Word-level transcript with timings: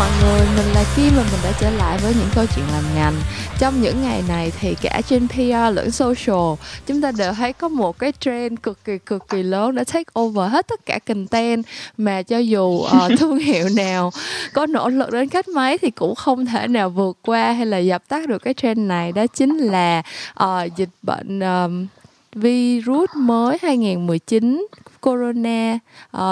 mọi 0.00 0.10
người, 0.22 0.46
mình 0.56 0.74
là 0.74 0.84
Kim 0.96 1.12
và 1.16 1.22
mình 1.22 1.40
đã 1.44 1.52
trở 1.60 1.70
lại 1.70 1.98
với 2.02 2.14
những 2.18 2.28
câu 2.34 2.44
chuyện 2.56 2.64
làm 2.72 2.84
ngành. 2.94 3.14
Trong 3.58 3.82
những 3.82 4.02
ngày 4.02 4.22
này 4.28 4.52
thì 4.60 4.74
cả 4.74 5.00
trên 5.08 5.28
PR 5.28 5.74
lẫn 5.74 5.90
social 5.90 6.54
Chúng 6.86 7.00
ta 7.00 7.12
đều 7.12 7.32
thấy 7.32 7.52
có 7.52 7.68
một 7.68 7.98
cái 7.98 8.12
trend 8.20 8.58
cực 8.62 8.84
kỳ 8.84 8.98
cực 8.98 9.28
kỳ 9.28 9.42
lớn 9.42 9.74
đã 9.74 9.84
take 9.84 10.20
over 10.20 10.52
hết 10.52 10.68
tất 10.68 10.86
cả 10.86 10.98
content 11.06 11.64
Mà 11.96 12.22
cho 12.22 12.38
dù 12.38 12.64
uh, 12.66 12.90
thương 13.18 13.38
hiệu 13.38 13.68
nào 13.68 14.10
có 14.52 14.66
nỗ 14.66 14.88
lực 14.88 15.10
đến 15.10 15.28
cách 15.28 15.48
mấy 15.48 15.78
thì 15.78 15.90
cũng 15.90 16.14
không 16.14 16.46
thể 16.46 16.68
nào 16.68 16.90
vượt 16.90 17.18
qua 17.22 17.52
hay 17.52 17.66
là 17.66 17.78
dập 17.78 18.08
tắt 18.08 18.28
được 18.28 18.38
cái 18.38 18.54
trend 18.54 18.78
này. 18.78 19.12
Đó 19.12 19.26
chính 19.26 19.58
là 19.58 20.02
uh, 20.44 20.76
dịch 20.76 20.90
bệnh 21.02 21.40
um, 21.40 21.86
virus 22.34 23.10
mới 23.16 23.58
2019 23.62 24.66
corona 25.00 25.74
uh, 25.74 25.80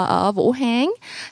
ở 0.07 0.31
Vũ 0.31 0.51
Hán. 0.51 0.85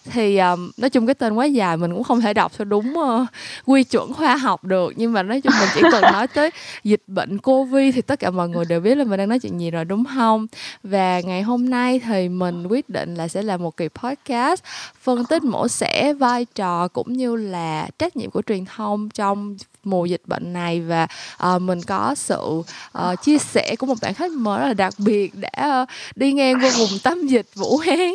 Thì 0.05 0.38
um, 0.38 0.71
nói 0.77 0.89
chung 0.89 1.05
cái 1.05 1.13
tên 1.13 1.34
quá 1.34 1.45
dài 1.45 1.77
mình 1.77 1.94
cũng 1.94 2.03
không 2.03 2.21
thể 2.21 2.34
đọc 2.34 2.52
theo 2.57 2.66
đúng 2.66 2.94
uh, 2.98 3.27
quy 3.66 3.84
chuẩn 3.84 4.13
khoa 4.13 4.35
học 4.35 4.63
được. 4.63 4.94
Nhưng 4.95 5.13
mà 5.13 5.23
nói 5.23 5.41
chung 5.41 5.53
mình 5.59 5.70
chỉ 5.75 5.81
cần 5.91 6.02
nói 6.02 6.27
tới 6.27 6.49
dịch 6.84 7.03
bệnh 7.08 7.38
covid 7.38 7.95
thì 7.95 8.02
tất 8.02 8.20
cả 8.20 8.30
mọi 8.30 8.49
người 8.49 8.66
đều 8.66 8.80
biết 8.80 8.95
là 8.95 9.03
mình 9.03 9.17
đang 9.17 9.30
nói 9.30 9.39
chuyện 9.39 9.59
gì 9.59 9.71
rồi 9.71 9.85
đúng 9.85 10.03
không? 10.16 10.47
Và 10.84 11.21
ngày 11.21 11.41
hôm 11.41 11.70
nay 11.70 11.99
thì 11.99 12.30
mình 12.30 12.67
quyết 12.67 12.89
định 12.89 13.16
là 13.16 13.27
sẽ 13.27 13.41
làm 13.41 13.63
một 13.63 13.77
kỳ 13.77 13.88
podcast 13.88 14.63
phân 15.02 15.25
tích 15.25 15.44
mổ 15.44 15.67
xẻ 15.67 16.13
vai 16.13 16.45
trò 16.55 16.88
cũng 16.88 17.13
như 17.13 17.35
là 17.35 17.88
trách 17.99 18.16
nhiệm 18.16 18.31
của 18.31 18.41
truyền 18.41 18.66
thông 18.66 19.09
trong 19.09 19.58
mùa 19.89 20.05
dịch 20.05 20.21
bệnh 20.25 20.53
này 20.53 20.81
và 20.81 21.07
uh, 21.55 21.61
mình 21.61 21.81
có 21.81 22.15
sự 22.15 22.41
uh, 22.41 23.21
chia 23.23 23.37
sẻ 23.37 23.75
của 23.79 23.85
một 23.85 23.95
bạn 24.01 24.13
khách 24.13 24.31
mời 24.31 24.59
rất 24.59 24.67
là 24.67 24.73
đặc 24.73 24.93
biệt 24.97 25.31
đã 25.35 25.81
uh, 25.81 25.89
đi 26.15 26.33
ngang 26.33 26.55
qua 26.61 26.69
vùng 26.77 26.99
tâm 27.03 27.27
dịch 27.27 27.47
Vũ 27.55 27.77
Hán 27.77 28.13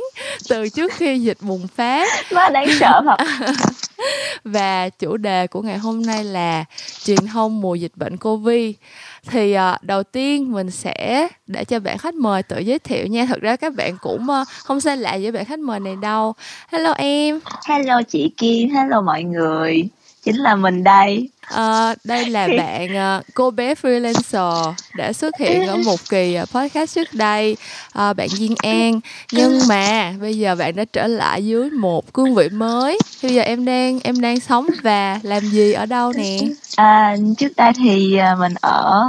từ 0.48 0.68
trước 0.68 0.92
khi 0.92 1.18
dịch 1.18 1.38
bùng 1.40 1.68
phát. 1.68 2.08
Má 2.32 2.48
đáng 2.48 2.68
sợ 2.80 3.02
thật. 3.04 3.24
và 4.44 4.88
chủ 4.88 5.16
đề 5.16 5.46
của 5.46 5.62
ngày 5.62 5.78
hôm 5.78 6.02
nay 6.02 6.24
là 6.24 6.64
truyền 7.04 7.26
thông 7.32 7.60
mùa 7.60 7.74
dịch 7.74 7.92
bệnh 7.96 8.16
Covid. 8.16 8.74
Thì 9.26 9.56
uh, 9.56 9.82
đầu 9.82 10.02
tiên 10.02 10.52
mình 10.52 10.70
sẽ 10.70 11.28
để 11.46 11.64
cho 11.64 11.80
bạn 11.80 11.98
khách 11.98 12.14
mời 12.14 12.42
tự 12.42 12.58
giới 12.58 12.78
thiệu 12.78 13.06
nha. 13.06 13.26
Thật 13.26 13.40
ra 13.40 13.56
các 13.56 13.74
bạn 13.74 13.96
cũng 14.00 14.22
uh, 14.22 14.48
không 14.64 14.80
xa 14.80 14.94
lạ 14.94 15.18
với 15.22 15.32
bạn 15.32 15.44
khách 15.44 15.58
mời 15.58 15.80
này 15.80 15.96
đâu. 16.02 16.34
Hello 16.68 16.92
em. 16.92 17.40
Hello 17.68 18.02
chị 18.02 18.32
Kim 18.36 18.70
hello 18.70 19.00
mọi 19.00 19.22
người 19.22 19.88
chính 20.22 20.36
là 20.36 20.56
mình 20.56 20.84
đây. 20.84 21.28
À, 21.40 21.94
đây 22.04 22.30
là 22.30 22.48
bạn 22.58 23.18
uh, 23.18 23.24
cô 23.34 23.50
bé 23.50 23.74
freelancer 23.74 24.72
đã 24.96 25.12
xuất 25.12 25.38
hiện 25.38 25.66
ở 25.66 25.76
một 25.76 26.00
kỳ 26.10 26.38
uh, 26.42 26.50
podcast 26.50 26.94
trước 26.94 27.14
đây. 27.14 27.56
Uh, 27.98 28.16
bạn 28.16 28.28
Duyên 28.28 28.54
An. 28.62 29.00
Nhưng 29.32 29.60
mà 29.68 30.14
bây 30.20 30.38
giờ 30.38 30.54
bạn 30.54 30.76
đã 30.76 30.84
trở 30.92 31.06
lại 31.06 31.46
dưới 31.46 31.70
một 31.70 32.12
cương 32.12 32.34
vị 32.34 32.48
mới. 32.48 32.98
Bây 33.22 33.34
giờ 33.34 33.42
em 33.42 33.64
đang 33.64 34.00
em 34.00 34.20
đang 34.20 34.40
sống 34.40 34.66
và 34.82 35.20
làm 35.22 35.42
gì 35.42 35.72
ở 35.72 35.86
đâu 35.86 36.12
nè? 36.12 36.38
À, 36.76 37.16
trước 37.38 37.56
đây 37.56 37.72
thì 37.76 38.18
mình 38.38 38.54
ở 38.60 39.06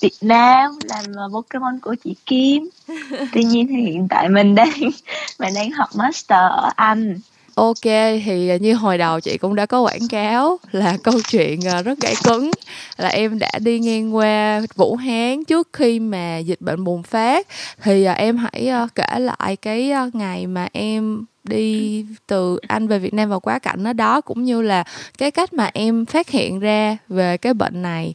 Việt 0.00 0.16
Nam 0.20 0.78
làm 0.84 1.32
Pokemon 1.32 1.78
của 1.82 1.94
chị 2.04 2.14
Kim. 2.26 2.68
Tuy 3.32 3.44
nhiên 3.44 3.66
thì 3.68 3.76
hiện 3.76 4.08
tại 4.10 4.28
mình 4.28 4.54
đang 4.54 4.80
mình 5.38 5.54
đang 5.54 5.70
học 5.70 5.88
master 5.94 6.38
ở 6.38 6.70
Anh 6.76 7.18
ok, 7.56 7.82
thì 8.24 8.48
à, 8.48 8.56
như 8.56 8.74
hồi 8.74 8.98
đầu 8.98 9.20
chị 9.20 9.38
cũng 9.38 9.54
đã 9.54 9.66
có 9.66 9.80
quảng 9.80 10.08
cáo 10.08 10.58
là 10.72 10.96
câu 11.02 11.14
chuyện 11.28 11.60
à, 11.66 11.82
rất 11.82 11.98
gãy 12.00 12.14
cứng 12.24 12.50
là 12.96 13.08
em 13.08 13.38
đã 13.38 13.50
đi 13.58 13.80
ngang 13.80 14.16
qua 14.16 14.60
vũ 14.74 14.96
hán 14.96 15.44
trước 15.44 15.68
khi 15.72 16.00
mà 16.00 16.38
dịch 16.38 16.60
bệnh 16.60 16.84
bùng 16.84 17.02
phát. 17.02 17.46
Thì 17.82 18.04
à, 18.04 18.12
em 18.12 18.36
hãy 18.36 18.70
kể 18.94 19.18
lại 19.18 19.56
cái 19.56 19.92
ngày 20.12 20.46
mà 20.46 20.68
em 20.72 21.24
đi 21.44 22.04
từ 22.26 22.58
anh 22.68 22.88
về 22.88 22.98
việt 22.98 23.14
nam 23.14 23.28
và 23.28 23.38
quá 23.38 23.58
cảnh 23.58 23.84
ở 23.84 23.92
đó 23.92 24.20
cũng 24.20 24.44
như 24.44 24.62
là 24.62 24.84
cái 25.18 25.30
cách 25.30 25.52
mà 25.52 25.70
em 25.74 26.06
phát 26.06 26.28
hiện 26.28 26.60
ra 26.60 26.96
về 27.08 27.36
cái 27.36 27.54
bệnh 27.54 27.82
này 27.82 28.14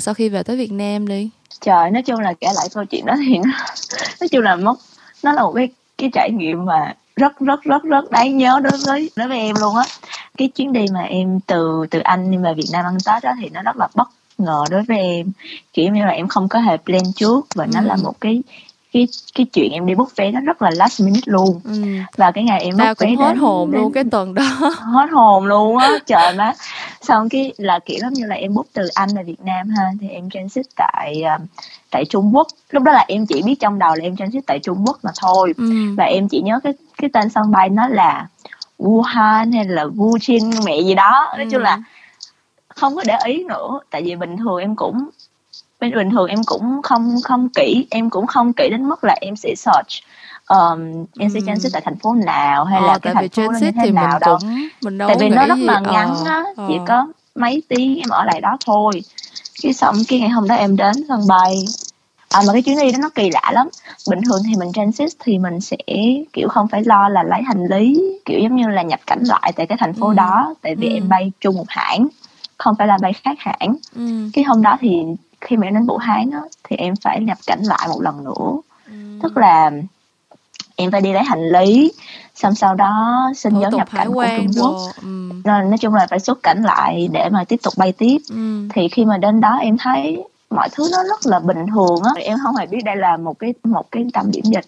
sau 0.00 0.14
khi 0.14 0.28
về 0.28 0.42
tới 0.42 0.56
việt 0.56 0.72
nam 0.72 1.08
đi. 1.08 1.30
Trời 1.60 1.90
nói 1.90 2.02
chung 2.02 2.20
là 2.20 2.32
kể 2.40 2.48
lại 2.54 2.68
câu 2.74 2.84
chuyện 2.84 3.06
đó 3.06 3.14
thì 3.26 3.38
nó, 3.38 3.52
nói 4.20 4.28
chung 4.28 4.42
là 4.42 4.56
mất 4.56 4.74
nó 5.22 5.32
là 5.32 5.42
một 5.42 5.52
cái 5.52 5.68
cái 5.98 6.10
trải 6.14 6.30
nghiệm 6.30 6.64
mà 6.64 6.94
rất 7.16 7.38
rất 7.38 7.62
rất 7.62 7.82
rất 7.82 8.10
đáng 8.10 8.38
nhớ 8.38 8.60
đối 8.62 8.78
với 8.86 9.10
đối 9.16 9.28
với 9.28 9.38
em 9.38 9.56
luôn 9.60 9.76
á 9.76 9.84
cái 10.38 10.48
chuyến 10.48 10.72
đi 10.72 10.86
mà 10.92 11.00
em 11.00 11.40
từ 11.46 11.86
từ 11.90 11.98
anh 11.98 12.30
đi 12.30 12.36
về 12.36 12.54
Việt 12.54 12.68
Nam 12.72 12.84
ăn 12.84 12.96
Tết 13.06 13.22
đó 13.24 13.30
thì 13.40 13.48
nó 13.48 13.62
rất 13.62 13.76
là 13.76 13.88
bất 13.94 14.08
ngờ 14.38 14.64
đối 14.70 14.82
với 14.82 14.98
em 14.98 15.32
kiểu 15.72 15.92
như 15.92 16.04
là 16.04 16.10
em 16.10 16.28
không 16.28 16.48
có 16.48 16.58
hề 16.58 16.76
plan 16.76 17.12
trước 17.16 17.46
và 17.54 17.64
ừ. 17.64 17.70
nó 17.74 17.80
là 17.80 17.94
ừ. 17.94 18.02
một 18.02 18.20
cái 18.20 18.42
cái 18.92 19.08
cái 19.34 19.46
chuyện 19.52 19.72
em 19.72 19.86
đi 19.86 19.94
book 19.94 20.16
vé 20.16 20.30
nó 20.30 20.40
rất 20.40 20.62
là 20.62 20.70
last 20.76 21.00
minute 21.00 21.24
luôn 21.26 21.60
ừ. 21.64 21.82
và 22.16 22.30
cái 22.30 22.44
ngày 22.44 22.60
em 22.60 22.76
book 22.76 22.98
vé 22.98 23.14
hết 23.18 23.36
hồn 23.36 23.70
đến, 23.70 23.80
luôn 23.80 23.92
cái 23.92 24.04
tuần 24.10 24.34
đó 24.34 24.42
hết 24.78 25.06
hồn 25.12 25.46
luôn 25.46 25.78
á 25.78 25.90
trời 26.06 26.34
má 26.36 26.52
xong 27.00 27.28
cái 27.28 27.52
là 27.56 27.78
kiểu 27.78 27.98
giống 28.00 28.12
như 28.12 28.26
là 28.26 28.34
em 28.34 28.54
book 28.54 28.66
từ 28.72 28.88
anh 28.94 29.08
về 29.16 29.22
việt 29.22 29.40
nam 29.40 29.68
ha 29.68 29.84
thì 30.00 30.08
em 30.08 30.30
transit 30.30 30.66
tại 30.76 31.22
uh, 31.36 31.40
tại 31.90 32.04
trung 32.04 32.36
quốc 32.36 32.46
lúc 32.70 32.82
đó 32.82 32.92
là 32.92 33.04
em 33.08 33.26
chỉ 33.26 33.42
biết 33.42 33.54
trong 33.60 33.78
đầu 33.78 33.94
là 33.94 34.04
em 34.04 34.16
transit 34.16 34.46
tại 34.46 34.58
trung 34.58 34.84
quốc 34.86 34.98
mà 35.02 35.10
thôi 35.20 35.54
ừ. 35.56 35.94
và 35.96 36.04
em 36.04 36.28
chỉ 36.28 36.40
nhớ 36.40 36.60
cái 36.64 36.72
cái 36.98 37.10
tên 37.12 37.28
sân 37.28 37.50
bay 37.50 37.68
nó 37.68 37.88
là 37.88 38.26
Wuhan 38.78 39.52
hay 39.52 39.64
là 39.64 39.84
Wuchin 39.84 40.64
mẹ 40.64 40.80
gì 40.80 40.94
đó 40.94 41.26
nói 41.36 41.44
ừ. 41.44 41.48
chung 41.52 41.62
là 41.62 41.78
không 42.68 42.96
có 42.96 43.02
để 43.06 43.18
ý 43.24 43.44
nữa 43.44 43.80
tại 43.90 44.02
vì 44.02 44.16
bình 44.16 44.36
thường 44.36 44.60
em 44.60 44.76
cũng 44.76 45.08
bên 45.82 45.94
bình 45.94 46.10
thường 46.10 46.28
em 46.28 46.38
cũng 46.46 46.82
không 46.82 47.16
không 47.24 47.48
kỹ 47.48 47.86
em 47.90 48.10
cũng 48.10 48.26
không 48.26 48.52
kỹ 48.52 48.68
đến 48.70 48.88
mức 48.88 49.04
là 49.04 49.16
em 49.20 49.36
sẽ 49.36 49.54
search 49.56 49.88
um, 50.48 51.04
em 51.18 51.30
sẽ 51.34 51.40
transit 51.46 51.72
tại 51.72 51.82
thành 51.84 51.98
phố 51.98 52.14
nào 52.26 52.64
hay 52.64 52.80
ờ, 52.80 52.86
là 52.86 52.98
cái 52.98 53.14
thành 53.14 53.28
phố 53.28 53.42
như 53.60 53.70
thế 53.82 53.90
nào 53.90 54.18
đâu 54.18 54.38
mình 54.82 54.98
đâu 54.98 55.08
tại 55.08 55.16
vì 55.20 55.28
nó 55.28 55.46
rất 55.46 55.58
gì. 55.58 55.64
là 55.64 55.80
ngắn 55.80 56.14
ờ, 56.24 56.30
á 56.30 56.44
ờ. 56.56 56.64
chỉ 56.68 56.74
có 56.88 57.06
mấy 57.34 57.62
tiếng 57.68 57.96
em 57.96 58.08
ở 58.08 58.24
lại 58.24 58.40
đó 58.40 58.56
thôi 58.66 59.02
cái 59.62 59.72
xong 59.72 59.96
cái 60.08 60.20
ngày 60.20 60.28
hôm 60.28 60.48
đó 60.48 60.54
em 60.54 60.76
đến 60.76 60.92
sân 61.08 61.20
bay 61.28 61.54
à, 62.28 62.40
mà 62.46 62.52
cái 62.52 62.62
chuyến 62.62 62.78
đi 62.78 62.92
đó 62.92 62.98
nó 63.02 63.08
kỳ 63.14 63.30
lạ 63.30 63.50
lắm 63.52 63.68
bình 64.10 64.20
thường 64.26 64.42
thì 64.46 64.52
mình 64.58 64.72
transit 64.72 65.12
thì 65.20 65.38
mình 65.38 65.60
sẽ 65.60 65.76
kiểu 66.32 66.48
không 66.48 66.68
phải 66.68 66.82
lo 66.84 67.08
là 67.08 67.22
lấy 67.22 67.42
hành 67.42 67.66
lý 67.66 68.18
kiểu 68.24 68.40
giống 68.40 68.56
như 68.56 68.68
là 68.68 68.82
nhập 68.82 69.00
cảnh 69.06 69.22
lại 69.24 69.52
tại 69.56 69.66
cái 69.66 69.78
thành 69.80 69.94
phố 69.94 70.06
ừ. 70.06 70.14
đó 70.14 70.54
tại 70.62 70.74
vì 70.74 70.88
ừ. 70.88 70.94
em 70.94 71.08
bay 71.08 71.32
chung 71.40 71.56
một 71.56 71.68
hãng 71.68 72.08
không 72.58 72.74
phải 72.78 72.86
là 72.86 72.98
bay 73.02 73.12
khác 73.12 73.36
hãng 73.38 73.76
ừ. 73.96 74.30
cái 74.32 74.44
hôm 74.44 74.62
đó 74.62 74.76
thì 74.80 75.02
khi 75.42 75.56
mà 75.56 75.66
em 75.66 75.74
đến 75.74 75.86
Vũ 75.86 75.96
Hán 75.96 76.30
á, 76.30 76.40
thì 76.64 76.76
em 76.76 76.94
phải 76.96 77.20
nhập 77.20 77.38
cảnh 77.46 77.62
lại 77.62 77.88
một 77.88 78.02
lần 78.02 78.24
nữa. 78.24 78.60
Ừ. 78.86 78.92
tức 79.22 79.36
là 79.36 79.70
em 80.76 80.90
phải 80.90 81.00
đi 81.00 81.12
lấy 81.12 81.22
hành 81.22 81.48
lý 81.48 81.92
xong 82.34 82.54
sau 82.54 82.74
đó 82.74 83.20
xin 83.36 83.60
giấy 83.60 83.70
nhập 83.72 83.88
cảnh 83.92 84.12
của 84.12 84.26
Trung 84.36 84.52
Quốc. 84.62 84.76
ừ. 85.02 85.30
rồi 85.44 85.62
nói 85.64 85.78
chung 85.78 85.94
là 85.94 86.06
phải 86.10 86.20
xuất 86.20 86.42
cảnh 86.42 86.62
lại 86.62 87.08
để 87.12 87.28
mà 87.32 87.44
tiếp 87.44 87.60
tục 87.62 87.74
bay 87.76 87.92
tiếp. 87.92 88.18
Ừ. 88.30 88.68
thì 88.74 88.88
khi 88.88 89.04
mà 89.04 89.18
đến 89.18 89.40
đó 89.40 89.58
em 89.60 89.76
thấy 89.78 90.24
mọi 90.50 90.68
thứ 90.72 90.88
nó 90.92 91.02
rất 91.02 91.26
là 91.26 91.38
bình 91.38 91.66
thường 91.74 92.02
á. 92.04 92.10
Em 92.16 92.38
không 92.42 92.56
hề 92.56 92.66
biết 92.66 92.84
đây 92.84 92.96
là 92.96 93.16
một 93.16 93.38
cái 93.38 93.54
một 93.64 93.90
cái 93.90 94.06
tâm 94.12 94.30
điểm 94.30 94.44
dịch. 94.44 94.66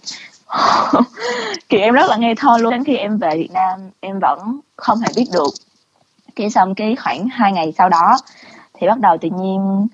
Thì 1.69 1.79
em 1.79 1.95
rất 1.95 2.11
là 2.11 2.17
ngây 2.17 2.35
thơ 2.35 2.59
luôn. 2.59 2.71
Đến 2.71 2.85
khi 2.85 2.97
em 2.97 3.19
về 3.19 3.31
Việt 3.35 3.53
Nam 3.53 3.81
em 4.01 4.19
vẫn 4.19 4.61
không 4.77 4.99
hề 4.99 5.09
biết 5.17 5.27
được. 5.33 5.51
Cái 6.37 6.51
xong 6.51 6.75
cái 6.75 6.97
khoảng 6.97 7.29
hai 7.29 7.53
ngày 7.53 7.75
sau 7.79 7.89
đó 7.89 8.17
thì 8.75 8.87
bắt 8.87 9.01
đầu 9.01 9.17
tự 9.21 9.29
nhiên 9.39 9.87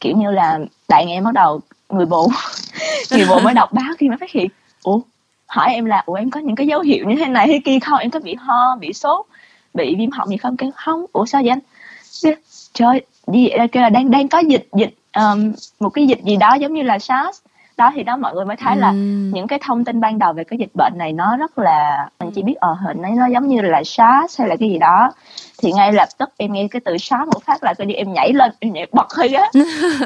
kiểu 0.00 0.16
như 0.16 0.30
là 0.30 0.58
bạn 0.88 1.08
em 1.08 1.24
bắt 1.24 1.34
đầu 1.34 1.60
người 1.88 2.06
bộ 2.06 2.28
người 3.10 3.26
bộ 3.28 3.40
mới 3.40 3.54
đọc 3.54 3.72
báo 3.72 3.94
khi 3.98 4.08
mới 4.08 4.18
phát 4.18 4.30
hiện 4.30 4.46
ủa 4.82 5.00
hỏi 5.46 5.74
em 5.74 5.84
là 5.84 6.02
ủa 6.06 6.14
em 6.14 6.30
có 6.30 6.40
những 6.40 6.56
cái 6.56 6.66
dấu 6.66 6.80
hiệu 6.80 7.04
như 7.08 7.16
thế 7.16 7.26
này 7.26 7.46
thế 7.46 7.60
kia 7.64 7.78
không? 7.78 7.98
Em 7.98 8.10
có 8.10 8.20
bị 8.20 8.34
ho 8.34 8.76
bị 8.80 8.92
sốt 8.92 9.26
bị 9.74 9.94
viêm 9.98 10.10
họng 10.10 10.28
gì 10.28 10.36
không? 10.36 10.56
Cái 10.56 10.70
không. 10.74 11.06
Ủa 11.12 11.26
sao 11.26 11.42
vậy 11.42 11.50
anh? 11.50 12.34
Trời 12.72 13.00
gì 13.26 13.48
kêu 13.72 13.82
là 13.82 13.88
đang 13.88 14.10
đang 14.10 14.28
có 14.28 14.38
dịch 14.38 14.68
dịch 14.76 14.94
um, 15.16 15.52
một 15.80 15.90
cái 15.90 16.06
dịch 16.06 16.22
gì 16.22 16.36
đó 16.36 16.54
giống 16.54 16.74
như 16.74 16.82
là 16.82 16.98
SARS 16.98 17.40
đó 17.76 17.92
thì 17.94 18.02
đó 18.02 18.16
mọi 18.16 18.34
người 18.34 18.44
mới 18.44 18.56
thấy 18.56 18.74
ừ. 18.74 18.80
là 18.80 18.92
những 19.32 19.46
cái 19.46 19.58
thông 19.62 19.84
tin 19.84 20.00
ban 20.00 20.18
đầu 20.18 20.32
về 20.32 20.44
cái 20.44 20.58
dịch 20.58 20.70
bệnh 20.74 20.92
này 20.96 21.12
nó 21.12 21.36
rất 21.36 21.58
là 21.58 22.08
mình 22.20 22.30
chỉ 22.34 22.42
biết 22.42 22.54
ở 22.56 22.68
ờ, 22.68 22.74
hình 22.74 23.02
ấy 23.02 23.12
nó 23.12 23.26
giống 23.26 23.48
như 23.48 23.60
là 23.60 23.82
SARS 23.84 24.40
hay 24.40 24.48
là 24.48 24.56
cái 24.60 24.68
gì 24.68 24.78
đó 24.78 25.12
thì 25.58 25.72
ngay 25.72 25.92
lập 25.92 26.08
tức 26.18 26.30
em 26.36 26.52
nghe 26.52 26.68
cái 26.70 26.80
từ 26.84 26.98
SARS 26.98 27.28
một 27.32 27.42
phát 27.44 27.64
là 27.64 27.74
coi 27.74 27.86
như 27.86 27.94
em 27.94 28.12
nhảy 28.12 28.32
lên 28.32 28.52
em 28.58 28.72
nhảy 28.72 28.86
bật 28.92 29.12
hơi 29.12 29.28
á 29.28 29.50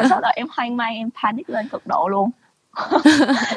sau 0.08 0.20
đó 0.20 0.28
em 0.34 0.46
hoang 0.56 0.76
mang 0.76 0.94
em 0.94 1.08
panic 1.22 1.50
lên 1.50 1.68
cực 1.68 1.86
độ 1.86 2.08
luôn 2.08 2.30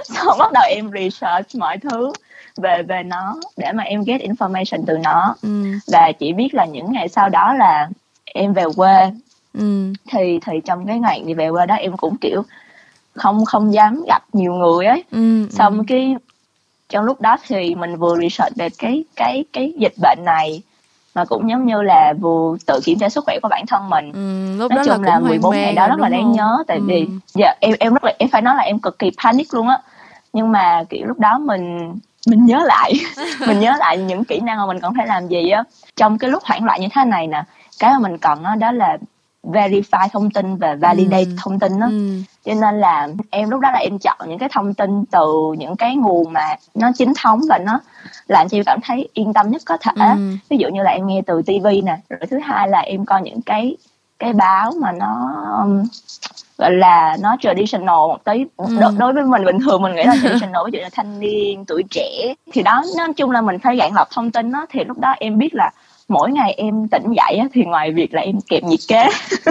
xong 0.04 0.38
bắt 0.40 0.52
đầu 0.54 0.64
em 0.70 0.92
research 0.92 1.56
mọi 1.56 1.78
thứ 1.78 2.12
về 2.58 2.84
về 2.84 3.04
nó 3.04 3.36
để 3.58 3.72
mà 3.72 3.84
em 3.84 4.04
get 4.04 4.22
information 4.22 4.84
từ 4.88 4.98
nó 4.98 5.36
ừ. 5.42 5.64
và 5.92 6.12
chỉ 6.20 6.34
biết 6.34 6.50
là 6.54 6.66
những 6.66 6.92
ngày 6.92 7.10
sau 7.10 7.30
đó 7.30 7.54
là 7.54 7.90
em 8.26 8.54
về 8.54 8.64
quê 8.76 9.12
ừ. 9.54 9.94
thì 10.12 10.40
thì 10.46 10.62
trong 10.66 10.86
cái 10.86 11.00
ngày 11.00 11.24
đi 11.26 11.34
về 11.34 11.52
quê 11.52 11.66
đó 11.66 11.76
em 11.76 11.98
cũng 11.98 12.18
kiểu 12.18 12.44
không 13.14 13.46
không 13.46 13.74
dám 13.74 14.04
gặp 14.08 14.24
nhiều 14.34 14.54
người 14.54 14.86
ấy 14.86 15.04
ừ, 15.12 15.48
xong 15.52 15.78
ừ. 15.78 15.84
cái 15.88 16.16
trong 16.90 17.06
lúc 17.06 17.22
đó 17.22 17.38
thì 17.48 17.76
mình 17.76 17.96
vừa 17.96 18.18
research 18.22 18.56
về 18.56 18.70
cái 18.78 19.04
cái 19.16 19.46
cái 19.54 19.74
dịch 19.78 19.94
bệnh 20.02 20.20
này 20.26 20.62
mà 21.16 21.26
cũng 21.26 21.50
giống 21.50 21.66
như 21.66 21.82
là 21.82 22.14
vừa 22.20 22.58
tự 22.66 22.80
kiểm 22.84 23.00
tra 23.00 23.10
sức 23.10 23.24
khỏe 23.26 23.40
của 23.42 23.48
bản 23.48 23.66
thân 23.68 23.90
mình 23.90 24.12
ừ, 24.14 24.58
lúc 24.60 24.72
nói 24.72 24.78
đó 24.78 24.94
chung 24.94 25.04
là, 25.04 25.14
là 25.14 25.20
14 25.20 25.56
ngày 25.56 25.74
đó 25.74 25.88
rất 25.88 26.00
là 26.00 26.10
đáng 26.10 26.32
nhớ 26.32 26.64
tại 26.68 26.78
ừ. 26.78 26.84
vì 26.88 27.08
dạ, 27.34 27.54
em 27.60 27.76
em 27.80 27.94
rất 27.94 28.04
là 28.04 28.14
em 28.20 28.30
phải 28.30 28.42
nói 28.42 28.56
là 28.56 28.64
em 28.64 28.80
cực 28.80 29.00
kỳ 29.00 29.12
panic 29.24 29.54
luôn 29.54 29.68
á 29.68 29.78
nhưng 30.34 30.52
mà 30.52 30.84
kiểu 30.90 31.06
lúc 31.08 31.20
đó 31.20 31.40
mình 31.40 31.96
mình 32.28 32.46
nhớ 32.46 32.64
lại 32.66 32.94
mình 33.48 33.60
nhớ 33.60 33.76
lại 33.80 33.98
những 33.98 34.26
kỹ 34.26 34.40
năng 34.40 34.58
mà 34.58 34.66
mình 34.66 34.80
còn 34.80 34.94
phải 34.98 35.08
làm 35.08 35.28
gì 35.28 35.50
á 35.50 35.64
trong 35.96 36.18
cái 36.18 36.30
lúc 36.30 36.44
hoảng 36.44 36.66
loạn 36.66 36.82
như 36.82 36.88
thế 36.94 37.06
này 37.06 37.28
nè 37.28 37.44
cái 37.80 37.94
mà 37.94 38.00
mình 38.00 38.18
cần 38.18 38.44
đó, 38.44 38.56
đó 38.56 38.72
là 38.72 38.98
verify 39.44 40.08
thông 40.14 40.32
tin 40.32 40.56
và 40.56 40.76
validate 40.76 41.24
ừ. 41.24 41.36
thông 41.44 41.60
tin 41.60 41.80
đó 41.80 41.88
ừ. 41.90 42.18
Cho 42.46 42.54
nên 42.54 42.80
là 42.80 43.08
em 43.30 43.50
lúc 43.50 43.60
đó 43.60 43.72
là 43.72 43.80
em 43.80 44.00
chọn 44.00 44.18
những 44.30 44.40
cái 44.40 44.50
thông 44.52 44.74
tin 44.74 45.06
từ 45.06 45.54
những 45.58 45.76
cái 45.76 45.96
nguồn 45.96 46.34
mà 46.34 46.56
nó 46.76 46.92
chính 46.96 47.14
thống 47.24 47.42
và 47.50 47.58
nó 47.58 47.80
làm 48.28 48.50
cho 48.50 48.58
em 48.58 48.64
cảm 48.66 48.80
thấy 48.84 49.10
yên 49.14 49.34
tâm 49.34 49.50
nhất 49.50 49.62
có 49.66 49.78
thể 49.78 49.92
ừ. 49.96 50.36
ví 50.50 50.58
dụ 50.58 50.70
như 50.70 50.84
là 50.84 50.92
em 50.92 51.08
nghe 51.08 51.22
từ 51.26 51.42
tivi 51.42 51.82
nè 51.82 51.98
rồi 52.10 52.20
thứ 52.32 52.40
hai 52.40 52.68
là 52.68 52.80
em 52.80 53.06
coi 53.06 53.22
những 53.22 53.42
cái 53.42 53.78
cái 54.20 54.34
báo 54.34 54.72
mà 54.82 54.92
nó 54.92 55.34
gọi 56.58 56.72
là 56.72 57.18
nó 57.22 57.36
traditional 57.42 57.88
một 57.88 58.24
tí 58.24 58.46
ừ. 58.58 58.66
đối, 58.80 58.92
đối 58.98 59.14
với 59.14 59.24
mình 59.24 59.46
bình 59.46 59.60
thường 59.60 59.82
mình 59.82 59.96
nghĩ 59.96 60.04
là 60.04 60.16
traditional 60.24 60.62
ví 60.66 60.72
dụ 60.72 60.80
là 60.80 60.90
thanh 60.94 61.20
niên 61.20 61.66
tuổi 61.66 61.84
trẻ 61.90 62.34
thì 62.52 62.64
đó 62.64 62.84
nói 62.98 63.14
chung 63.16 63.32
là 63.32 63.42
mình 63.42 63.60
phải 63.60 63.76
gạn 63.76 63.92
lọc 63.94 64.08
thông 64.12 64.32
tin 64.32 64.52
đó 64.52 64.66
thì 64.70 64.84
lúc 64.84 65.00
đó 65.00 65.16
em 65.20 65.38
biết 65.38 65.50
là 65.54 65.72
mỗi 66.08 66.32
ngày 66.32 66.54
em 66.58 66.88
tỉnh 66.88 67.14
dậy 67.14 67.40
thì 67.54 67.64
ngoài 67.64 67.92
việc 67.92 68.14
là 68.14 68.22
em 68.22 68.42
kẹp 68.42 68.64
nhiệt 68.64 68.80
kế 68.88 69.10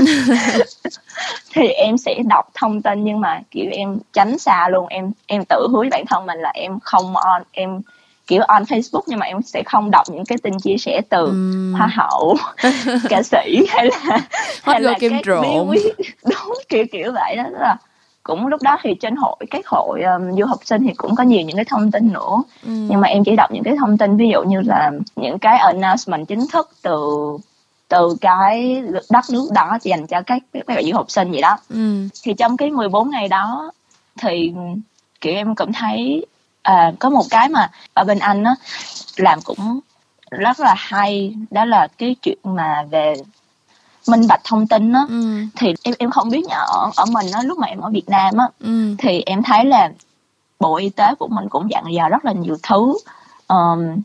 thì 1.55 1.69
em 1.69 1.99
sẽ 1.99 2.15
đọc 2.29 2.49
thông 2.55 2.83
tin 2.83 3.05
nhưng 3.05 3.21
mà 3.21 3.41
kiểu 3.51 3.67
em 3.71 3.99
tránh 4.13 4.39
xa 4.39 4.69
luôn. 4.69 4.87
Em 4.87 5.13
em 5.27 5.45
tự 5.49 5.69
hứa 5.73 5.79
với 5.79 5.89
bản 5.91 6.07
thân 6.07 6.27
mình 6.27 6.39
là 6.39 6.51
em 6.55 6.81
không 6.81 7.17
on 7.17 7.43
em 7.53 7.81
kiểu 8.27 8.43
on 8.43 8.63
Facebook 8.63 9.03
nhưng 9.07 9.19
mà 9.19 9.27
em 9.27 9.43
sẽ 9.43 9.63
không 9.67 9.91
đọc 9.91 10.07
những 10.09 10.25
cái 10.25 10.39
tin 10.43 10.59
chia 10.59 10.77
sẻ 10.79 11.01
từ 11.09 11.25
um. 11.25 11.73
hoa 11.75 11.87
hậu 11.87 12.37
ca 13.09 13.23
sĩ 13.23 13.67
hay 13.69 13.87
là 13.87 14.19
hay 14.63 14.81
là 14.81 14.95
kim 15.01 15.13
trộn. 15.25 15.43
đúng 16.25 16.59
kiểu 16.69 16.85
kiểu 16.93 17.13
vậy 17.13 17.37
đó 17.37 17.45
là 17.51 17.77
cũng 18.23 18.47
lúc 18.47 18.63
đó 18.63 18.79
thì 18.83 18.95
trên 18.95 19.17
hội 19.17 19.37
các 19.51 19.67
hội 19.67 20.03
um, 20.03 20.37
du 20.39 20.47
học 20.47 20.59
sinh 20.65 20.83
thì 20.83 20.95
cũng 20.97 21.15
có 21.15 21.25
nhiều 21.25 21.41
những 21.41 21.57
cái 21.57 21.65
thông 21.65 21.91
tin 21.91 22.13
nữa 22.13 22.43
ừ. 22.63 22.71
nhưng 22.71 23.01
mà 23.01 23.09
em 23.09 23.25
chỉ 23.25 23.37
đọc 23.37 23.51
những 23.53 23.65
cái 23.65 23.77
thông 23.81 23.99
tin 23.99 24.17
ví 24.17 24.29
dụ 24.33 24.43
như 24.43 24.61
là 24.61 24.91
những 25.17 25.39
cái 25.39 25.59
announcement 25.59 26.29
chính 26.29 26.47
thức 26.53 26.71
từ 26.83 27.01
từ 27.89 28.17
cái 28.21 28.83
đất 29.11 29.25
nước 29.31 29.49
đó 29.55 29.79
dành 29.83 30.07
cho 30.07 30.23
các 30.23 30.43
các 30.53 30.67
bạn 30.67 30.85
du 30.85 30.95
học 30.95 31.11
sinh 31.11 31.31
vậy 31.31 31.41
đó 31.41 31.59
ừ. 31.69 32.09
thì 32.23 32.35
trong 32.35 32.57
cái 32.57 32.71
14 32.71 33.11
ngày 33.11 33.29
đó 33.29 33.71
thì 34.21 34.53
kiểu 35.21 35.35
em 35.35 35.55
cũng 35.55 35.73
thấy 35.73 36.27
à, 36.63 36.93
có 36.99 37.11
một 37.11 37.25
cái 37.31 37.49
mà 37.49 37.71
ở 37.95 38.05
bên 38.05 38.19
anh 38.19 38.45
á 38.45 38.55
làm 39.17 39.39
cũng 39.45 39.81
rất 40.31 40.61
là 40.61 40.75
hay 40.79 41.35
đó 41.51 41.65
là 41.65 41.89
cái 41.99 42.17
chuyện 42.23 42.39
mà 42.45 42.83
về 42.91 43.15
minh 44.09 44.27
bạch 44.29 44.41
thông 44.45 44.67
tin 44.67 44.93
á 44.93 45.05
ừ. 45.09 45.37
thì 45.57 45.75
em 45.83 45.95
em 45.99 46.11
không 46.11 46.31
biết 46.31 46.45
nhờ 46.49 46.65
ở, 46.67 46.91
ở 46.97 47.05
mình 47.05 47.27
á 47.33 47.43
lúc 47.43 47.59
mà 47.59 47.67
em 47.67 47.81
ở 47.81 47.91
Việt 47.91 48.09
Nam 48.09 48.37
á 48.37 48.49
ừ. 48.61 48.95
thì 48.99 49.23
em 49.27 49.43
thấy 49.43 49.65
là 49.65 49.93
bộ 50.61 50.77
y 50.77 50.89
tế 50.89 51.15
của 51.19 51.29
mình 51.29 51.49
cũng 51.49 51.71
dặn 51.71 51.85
dò 51.95 52.09
rất 52.09 52.25
là 52.25 52.33
nhiều 52.33 52.57
thứ 52.63 52.95
um, 53.49 54.03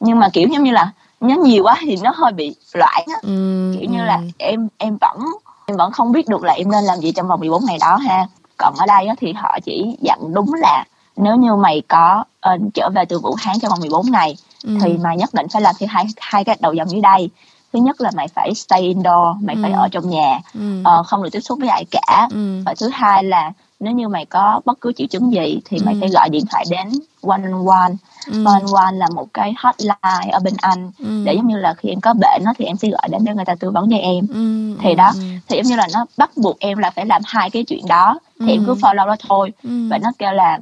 nhưng 0.00 0.18
mà 0.18 0.28
kiểu 0.32 0.48
giống 0.48 0.64
như 0.64 0.72
là 0.72 0.92
nó 1.20 1.34
nhiều 1.34 1.64
quá 1.64 1.76
thì 1.80 1.96
nó 2.02 2.12
hơi 2.14 2.32
bị 2.32 2.54
loạn 2.72 3.04
á 3.06 3.18
ừ. 3.22 3.74
kiểu 3.80 3.90
như 3.90 4.04
là 4.04 4.20
em 4.38 4.68
em 4.78 4.98
vẫn 5.00 5.26
em 5.66 5.76
vẫn 5.76 5.92
không 5.92 6.12
biết 6.12 6.28
được 6.28 6.44
là 6.44 6.52
em 6.52 6.70
nên 6.70 6.84
làm 6.84 6.98
gì 6.98 7.12
trong 7.12 7.28
vòng 7.28 7.40
14 7.40 7.64
ngày 7.64 7.78
đó 7.80 7.96
ha 7.96 8.26
còn 8.56 8.74
ở 8.78 8.86
đây 8.86 9.06
á, 9.06 9.14
thì 9.18 9.32
họ 9.32 9.58
chỉ 9.64 9.96
dặn 10.00 10.18
đúng 10.34 10.54
là 10.54 10.84
nếu 11.16 11.36
như 11.36 11.54
mày 11.54 11.82
có 11.88 12.24
uh, 12.54 12.60
trở 12.74 12.90
về 12.94 13.04
từ 13.04 13.18
Vũ 13.18 13.34
Hán 13.38 13.56
trong 13.62 13.70
vòng 13.70 13.80
14 13.80 14.10
ngày 14.10 14.36
ừ. 14.64 14.78
thì 14.82 14.98
mày 14.98 15.16
nhất 15.16 15.34
định 15.34 15.46
phải 15.48 15.62
làm 15.62 15.74
theo 15.78 15.88
hai 15.92 16.04
hai 16.20 16.44
cái 16.44 16.56
đầu 16.60 16.72
dòng 16.72 16.90
dưới 16.90 17.00
đây 17.00 17.30
thứ 17.72 17.78
nhất 17.78 18.00
là 18.00 18.10
mày 18.16 18.28
phải 18.28 18.54
stay 18.54 18.80
indoor 18.80 19.36
mày 19.40 19.56
ừ. 19.56 19.62
phải 19.62 19.72
ở 19.72 19.88
trong 19.88 20.10
nhà 20.10 20.40
ừ. 20.54 20.80
uh, 20.80 21.06
không 21.06 21.22
được 21.22 21.28
tiếp 21.32 21.40
xúc 21.40 21.58
với 21.60 21.68
ai 21.68 21.84
cả 21.90 22.28
ừ. 22.30 22.62
và 22.66 22.74
thứ 22.80 22.88
hai 22.88 23.24
là 23.24 23.52
nếu 23.80 23.92
như 23.94 24.08
mày 24.08 24.24
có 24.24 24.60
bất 24.64 24.80
cứ 24.80 24.92
triệu 24.92 25.06
chứng 25.06 25.32
gì 25.32 25.60
thì 25.64 25.78
mày 25.84 25.94
ừ. 25.94 26.00
phải 26.00 26.08
gọi 26.08 26.28
điện 26.28 26.44
thoại 26.50 26.64
đến 26.70 26.88
one 27.22 27.42
on 27.42 27.66
one 27.66 27.94
ừ. 28.26 28.44
one 28.44 28.60
on 28.62 28.84
one 28.84 28.92
là 28.96 29.06
một 29.14 29.26
cái 29.34 29.54
hotline 29.58 30.30
ở 30.32 30.38
bên 30.44 30.54
anh 30.56 30.90
ừ. 30.98 31.22
để 31.24 31.34
giống 31.34 31.46
như 31.46 31.56
là 31.56 31.74
khi 31.74 31.88
em 31.88 32.00
có 32.00 32.14
bệnh 32.14 32.42
đó 32.44 32.52
thì 32.58 32.64
em 32.64 32.76
sẽ 32.76 32.88
gọi 32.88 33.08
đến 33.10 33.24
để 33.24 33.34
người 33.34 33.44
ta 33.44 33.54
tư 33.54 33.70
vấn 33.70 33.90
cho 33.90 33.96
em 33.96 34.26
ừ. 34.34 34.76
thì 34.82 34.94
đó 34.94 35.12
ừ. 35.14 35.20
thì 35.48 35.56
giống 35.56 35.66
như 35.66 35.76
là 35.76 35.88
nó 35.92 36.06
bắt 36.16 36.30
buộc 36.36 36.58
em 36.58 36.78
là 36.78 36.90
phải 36.90 37.06
làm 37.06 37.22
hai 37.24 37.50
cái 37.50 37.64
chuyện 37.64 37.86
đó 37.88 38.18
thì 38.40 38.46
ừ. 38.46 38.52
em 38.52 38.64
cứ 38.66 38.74
follow 38.74 39.06
đó 39.06 39.16
thôi 39.28 39.52
ừ. 39.62 39.88
và 39.90 39.98
nó 39.98 40.12
kêu 40.18 40.32
là 40.32 40.58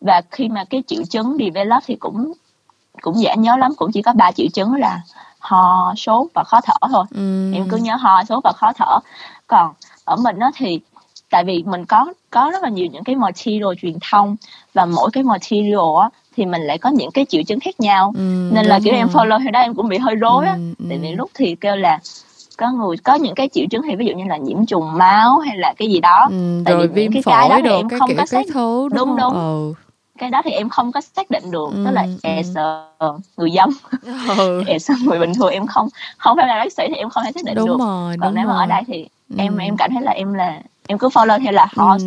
và 0.00 0.22
khi 0.30 0.48
mà 0.48 0.64
cái 0.64 0.82
triệu 0.86 1.02
chứng 1.10 1.36
develop 1.38 1.82
thì 1.86 1.96
cũng 1.96 2.32
cũng 3.00 3.20
dễ 3.20 3.36
nhớ 3.36 3.56
lắm 3.56 3.72
cũng 3.76 3.92
chỉ 3.92 4.02
có 4.02 4.12
ba 4.12 4.32
triệu 4.32 4.46
chứng 4.54 4.74
là 4.74 5.00
ho 5.40 5.94
sốt 5.96 6.26
và 6.34 6.44
khó 6.44 6.60
thở 6.64 6.88
thôi. 6.88 7.04
Ừ. 7.10 7.50
em 7.52 7.68
cứ 7.68 7.76
nhớ 7.76 7.96
ho 7.96 8.24
sốt 8.24 8.44
và 8.44 8.52
khó 8.52 8.72
thở. 8.72 8.98
Còn 9.46 9.72
ở 10.04 10.16
mình 10.16 10.38
đó 10.38 10.50
thì 10.56 10.80
tại 11.30 11.44
vì 11.44 11.62
mình 11.62 11.84
có 11.86 12.06
có 12.30 12.50
rất 12.52 12.62
là 12.62 12.68
nhiều 12.68 12.86
những 12.86 13.04
cái 13.04 13.16
material 13.16 13.72
truyền 13.82 13.98
thông 14.10 14.36
và 14.74 14.86
mỗi 14.86 15.10
cái 15.12 15.22
material 15.22 16.00
á 16.02 16.08
thì 16.36 16.46
mình 16.46 16.62
lại 16.62 16.78
có 16.78 16.90
những 16.90 17.10
cái 17.10 17.26
triệu 17.28 17.42
chứng 17.42 17.60
khác 17.60 17.80
nhau. 17.80 18.12
Ừ, 18.16 18.20
nên 18.54 18.66
là 18.66 18.78
kiểu 18.78 18.92
rồi. 18.92 18.98
em 18.98 19.08
follow 19.08 19.38
theo 19.38 19.50
đó 19.50 19.60
em 19.60 19.74
cũng 19.74 19.88
bị 19.88 19.98
hơi 19.98 20.14
rối 20.14 20.46
á. 20.46 20.52
Ừ, 20.78 20.84
tại 20.88 20.98
vì 20.98 21.12
lúc 21.12 21.30
thì 21.34 21.56
kêu 21.60 21.76
là 21.76 21.98
có 22.56 22.70
người 22.70 22.96
có 22.96 23.14
những 23.14 23.34
cái 23.34 23.48
triệu 23.48 23.64
chứng 23.70 23.82
thì 23.82 23.96
ví 23.96 24.06
dụ 24.06 24.14
như 24.14 24.24
là 24.28 24.36
nhiễm 24.36 24.66
trùng 24.66 24.98
máu 24.98 25.38
hay 25.38 25.56
là 25.56 25.74
cái 25.76 25.88
gì 25.88 26.00
đó. 26.00 26.26
Ừ, 26.30 26.62
tại 26.64 26.74
rồi 26.74 26.88
vì 26.88 26.94
viêm 26.94 27.12
cái 27.12 27.22
phổi 27.22 27.34
cái 27.38 27.48
đó 27.48 27.60
thì 27.64 27.70
em 27.76 27.88
cái 27.88 27.98
không 27.98 28.10
có 28.16 28.26
xác 28.26 28.42
thứ 28.54 28.88
đúng 28.88 29.08
đúng, 29.08 29.16
đúng. 29.16 29.34
Ừ 29.34 29.74
cái 30.20 30.30
đó 30.30 30.42
thì 30.44 30.50
em 30.50 30.68
không 30.68 30.92
có 30.92 31.00
xác 31.00 31.30
định 31.30 31.50
được 31.50 31.68
ừ, 31.72 31.82
tức 31.84 31.90
là 31.90 32.06
as 32.22 32.56
a 32.56 33.06
người 33.36 33.50
dân 33.50 33.70
ừ. 34.38 34.62
as 34.68 34.90
người 35.04 35.18
bình 35.18 35.32
thường 35.34 35.52
em 35.52 35.66
không 35.66 35.88
không 36.18 36.36
phải 36.36 36.46
là 36.46 36.58
bác 36.58 36.72
sĩ 36.72 36.82
thì 36.88 36.94
em 36.94 37.10
không 37.10 37.24
thể 37.24 37.32
xác 37.32 37.44
định 37.44 37.54
đúng 37.54 37.68
được 37.68 37.76
rồi, 37.78 38.16
còn 38.20 38.34
nếu 38.34 38.44
rồi. 38.44 38.54
mà 38.54 38.60
ở 38.60 38.66
đây 38.66 38.82
thì 38.86 39.08
ừ. 39.30 39.36
em 39.38 39.56
em 39.56 39.76
cảm 39.76 39.90
thấy 39.94 40.02
là 40.02 40.12
em 40.12 40.34
là 40.34 40.60
em 40.90 40.98
cứ 40.98 41.08
follow 41.08 41.40
theo 41.40 41.52
là 41.52 41.66
họ 41.72 41.92
ừ. 41.92 41.98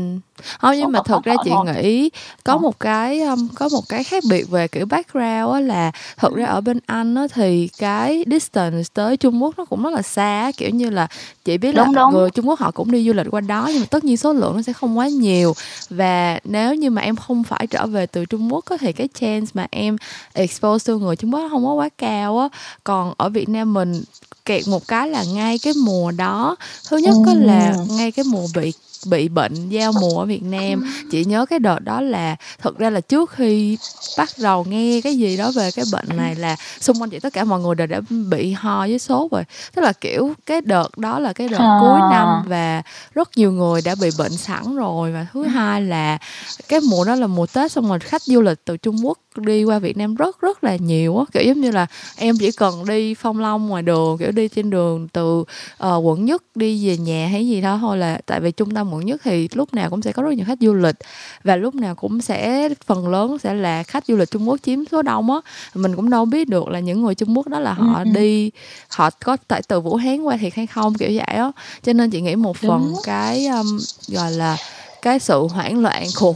không 0.60 0.76
nhưng 0.78 0.92
mà 0.92 1.00
thật 1.06 1.24
ra 1.24 1.36
chị 1.44 1.52
nghĩ 1.66 2.10
có 2.44 2.58
một 2.58 2.80
cái 2.80 3.22
um, 3.22 3.48
có 3.56 3.70
một 3.70 3.82
cái 3.90 4.04
khác 4.04 4.24
biệt 4.30 4.50
về 4.50 4.68
kiểu 4.68 4.86
background 4.86 5.54
á 5.54 5.60
là 5.60 5.92
thật 6.18 6.34
ra 6.36 6.46
ở 6.46 6.62
bên 6.62 6.80
anh 6.86 7.16
á 7.16 7.28
thì 7.34 7.70
cái 7.78 8.26
distance 8.32 8.84
tới 8.94 9.18
Trung 9.18 9.44
Quốc 9.44 9.58
nó 9.58 9.66
cũng 9.66 9.84
rất 9.84 9.94
là 9.94 10.02
xa 10.02 10.52
kiểu 10.58 10.70
như 10.70 10.90
là 10.90 11.08
chị 11.46 11.58
biết 11.58 11.76
là 11.76 11.86
đúng. 11.96 12.14
người 12.14 12.30
Trung 12.30 12.48
Quốc 12.48 12.60
họ 12.60 12.72
cũng 12.72 12.92
đi 12.92 13.08
du 13.08 13.14
lịch 13.14 13.28
qua 13.32 13.42
đó 13.42 13.70
nhưng 13.72 13.80
mà 13.80 13.86
tất 13.90 14.04
nhiên 14.04 14.18
số 14.18 14.34
lượng 14.34 14.56
nó 14.56 14.62
sẽ 14.62 14.74
không 14.74 14.98
quá 14.98 15.08
nhiều 15.08 15.54
và 15.90 16.40
nếu 16.44 16.76
như 16.76 16.90
mà 16.90 17.02
em 17.02 17.16
không 17.16 17.44
phải 17.44 17.68
trở 17.68 17.88
về 17.88 18.06
từ 18.06 18.26
Trung 18.26 18.54
Quốc 18.54 18.66
á 18.70 18.78
thì 18.80 18.92
cái 18.92 19.08
chance 19.20 19.52
mà 19.54 19.68
em 19.72 19.98
expose 20.34 20.94
to 20.94 20.98
người 20.98 21.16
Trung 21.16 21.34
Quốc 21.34 21.48
không 21.50 21.66
có 21.66 21.74
quá 21.74 21.90
cao 21.98 22.40
á 22.40 22.50
còn 22.84 23.14
ở 23.18 23.30
Việt 23.30 23.50
Nam 23.50 23.74
mình 23.74 24.02
kẹt 24.46 24.68
một 24.68 24.88
cái 24.88 25.10
là 25.10 25.24
ngay 25.24 25.60
cái 25.64 25.74
mùa 25.86 26.12
đó 26.12 26.56
thứ 26.90 26.98
nhất 26.98 27.16
ừ. 27.26 27.34
là 27.34 27.76
ngay 27.90 28.12
cái 28.12 28.26
mùa 28.26 28.48
bị 28.56 28.73
bị 29.06 29.30
bệnh 29.30 29.70
giao 29.70 29.92
mùa 30.02 30.20
ở 30.20 30.26
Việt 30.26 30.44
Nam. 30.44 30.84
Chị 31.12 31.26
nhớ 31.26 31.46
cái 31.46 31.60
đợt 31.60 31.80
đó 31.80 32.02
là 32.02 32.36
thực 32.62 32.78
ra 32.78 32.90
là 32.90 33.02
trước 33.02 33.32
khi 33.32 33.78
bắt 34.18 34.30
đầu 34.38 34.66
nghe 34.70 35.02
cái 35.04 35.18
gì 35.18 35.38
đó 35.38 35.52
về 35.56 35.72
cái 35.76 35.86
bệnh 35.92 36.18
này 36.18 36.36
là 36.36 36.56
xung 36.80 37.02
quanh 37.02 37.10
chị 37.10 37.20
tất 37.20 37.34
cả 37.34 37.44
mọi 37.44 37.60
người 37.60 37.76
đều 37.76 37.88
đã 37.88 38.02
bị 38.30 38.52
ho 38.52 38.80
với 38.88 39.00
sốt 39.00 39.32
rồi. 39.32 39.44
Tức 39.76 39.82
là 39.82 39.94
kiểu 39.94 40.34
cái 40.46 40.62
đợt 40.62 40.98
đó 40.98 41.20
là 41.20 41.34
cái 41.34 41.48
đợt 41.48 41.60
à. 41.60 41.78
cuối 41.82 42.00
năm 42.12 42.28
và 42.48 42.82
rất 43.16 43.30
nhiều 43.36 43.52
người 43.52 43.82
đã 43.86 43.96
bị 44.02 44.10
bệnh 44.18 44.38
sẵn 44.38 44.76
rồi. 44.76 45.12
Và 45.12 45.28
thứ 45.34 45.44
hai 45.44 45.82
là 45.82 46.18
cái 46.68 46.80
mùa 46.90 47.06
đó 47.06 47.16
là 47.16 47.28
mùa 47.28 47.46
tết 47.46 47.72
xong 47.72 47.90
rồi 47.90 48.00
khách 48.00 48.22
du 48.22 48.42
lịch 48.42 48.66
từ 48.66 48.78
trung 48.78 49.06
quốc 49.06 49.18
đi 49.38 49.64
qua 49.64 49.80
Việt 49.80 49.98
Nam 49.98 50.16
rất 50.16 50.42
rất 50.42 50.64
là 50.64 50.76
nhiều 50.76 51.18
á 51.18 51.26
kiểu 51.32 51.44
giống 51.44 51.62
như 51.62 51.72
là 51.72 51.88
em 52.16 52.36
chỉ 52.38 52.52
cần 52.52 52.86
đi 52.88 53.14
phong 53.14 53.40
long 53.40 53.68
ngoài 53.68 53.84
đường 53.84 54.18
kiểu 54.18 54.32
đi 54.32 54.48
trên 54.48 54.70
đường 54.70 55.08
từ 55.08 55.40
uh, 55.40 55.46
quận 55.80 56.26
nhất 56.26 56.44
đi 56.56 56.88
về 56.88 56.98
nhà 56.98 57.28
hay 57.32 57.48
gì 57.48 57.62
đó 57.62 57.78
thôi 57.82 57.98
là 57.98 58.20
tại 58.26 58.40
vì 58.40 58.52
trung 58.52 58.74
tâm 58.74 58.94
quận 58.94 59.06
nhất 59.06 59.22
thì 59.24 59.50
lúc 59.54 59.74
nào 59.74 59.90
cũng 59.90 60.02
sẽ 60.02 60.12
có 60.12 60.24
rất 60.24 60.34
nhiều 60.34 60.46
khách 60.46 60.60
du 60.62 60.74
lịch 60.74 60.96
và 61.44 61.56
lúc 61.56 61.76
nào 61.76 61.96
cũng 61.96 62.22
sẽ 62.22 62.70
phần 62.86 63.08
lớn 63.08 63.38
sẽ 63.44 63.54
là 63.54 63.84
khách 63.84 64.06
du 64.06 64.16
lịch 64.16 64.32
Trung 64.32 64.50
Quốc 64.50 64.60
chiếm 64.64 64.80
số 64.92 65.02
đông 65.02 65.32
á 65.32 65.38
mình 65.74 65.96
cũng 65.96 66.10
đâu 66.10 66.26
biết 66.26 66.50
được 66.50 66.68
là 66.68 66.80
những 66.80 67.04
người 67.04 67.16
Trung 67.16 67.38
Quốc 67.38 67.48
đó 67.48 67.60
là 67.60 67.74
họ 67.74 68.00
ừ. 68.00 68.12
đi 68.14 68.52
họ 68.90 69.10
có 69.10 69.38
tại 69.48 69.62
từ 69.68 69.82
Vũ 69.82 69.96
Hán 69.96 70.24
qua 70.24 70.38
thiệt 70.38 70.54
hay 70.56 70.68
không 70.68 70.94
kiểu 70.94 71.10
vậy 71.10 71.36
á 71.36 71.52
cho 71.84 71.94
nên 71.94 72.10
chị 72.10 72.22
nghĩ 72.22 72.36
một 72.36 72.58
phần 72.58 72.82
Đúng. 72.92 73.02
cái 73.04 73.48
um, 73.48 73.80
gọi 74.08 74.32
là 74.32 74.58
cái 75.04 75.20
sự 75.20 75.48
hoảng 75.48 75.80
loạn 75.80 76.04
của 76.20 76.34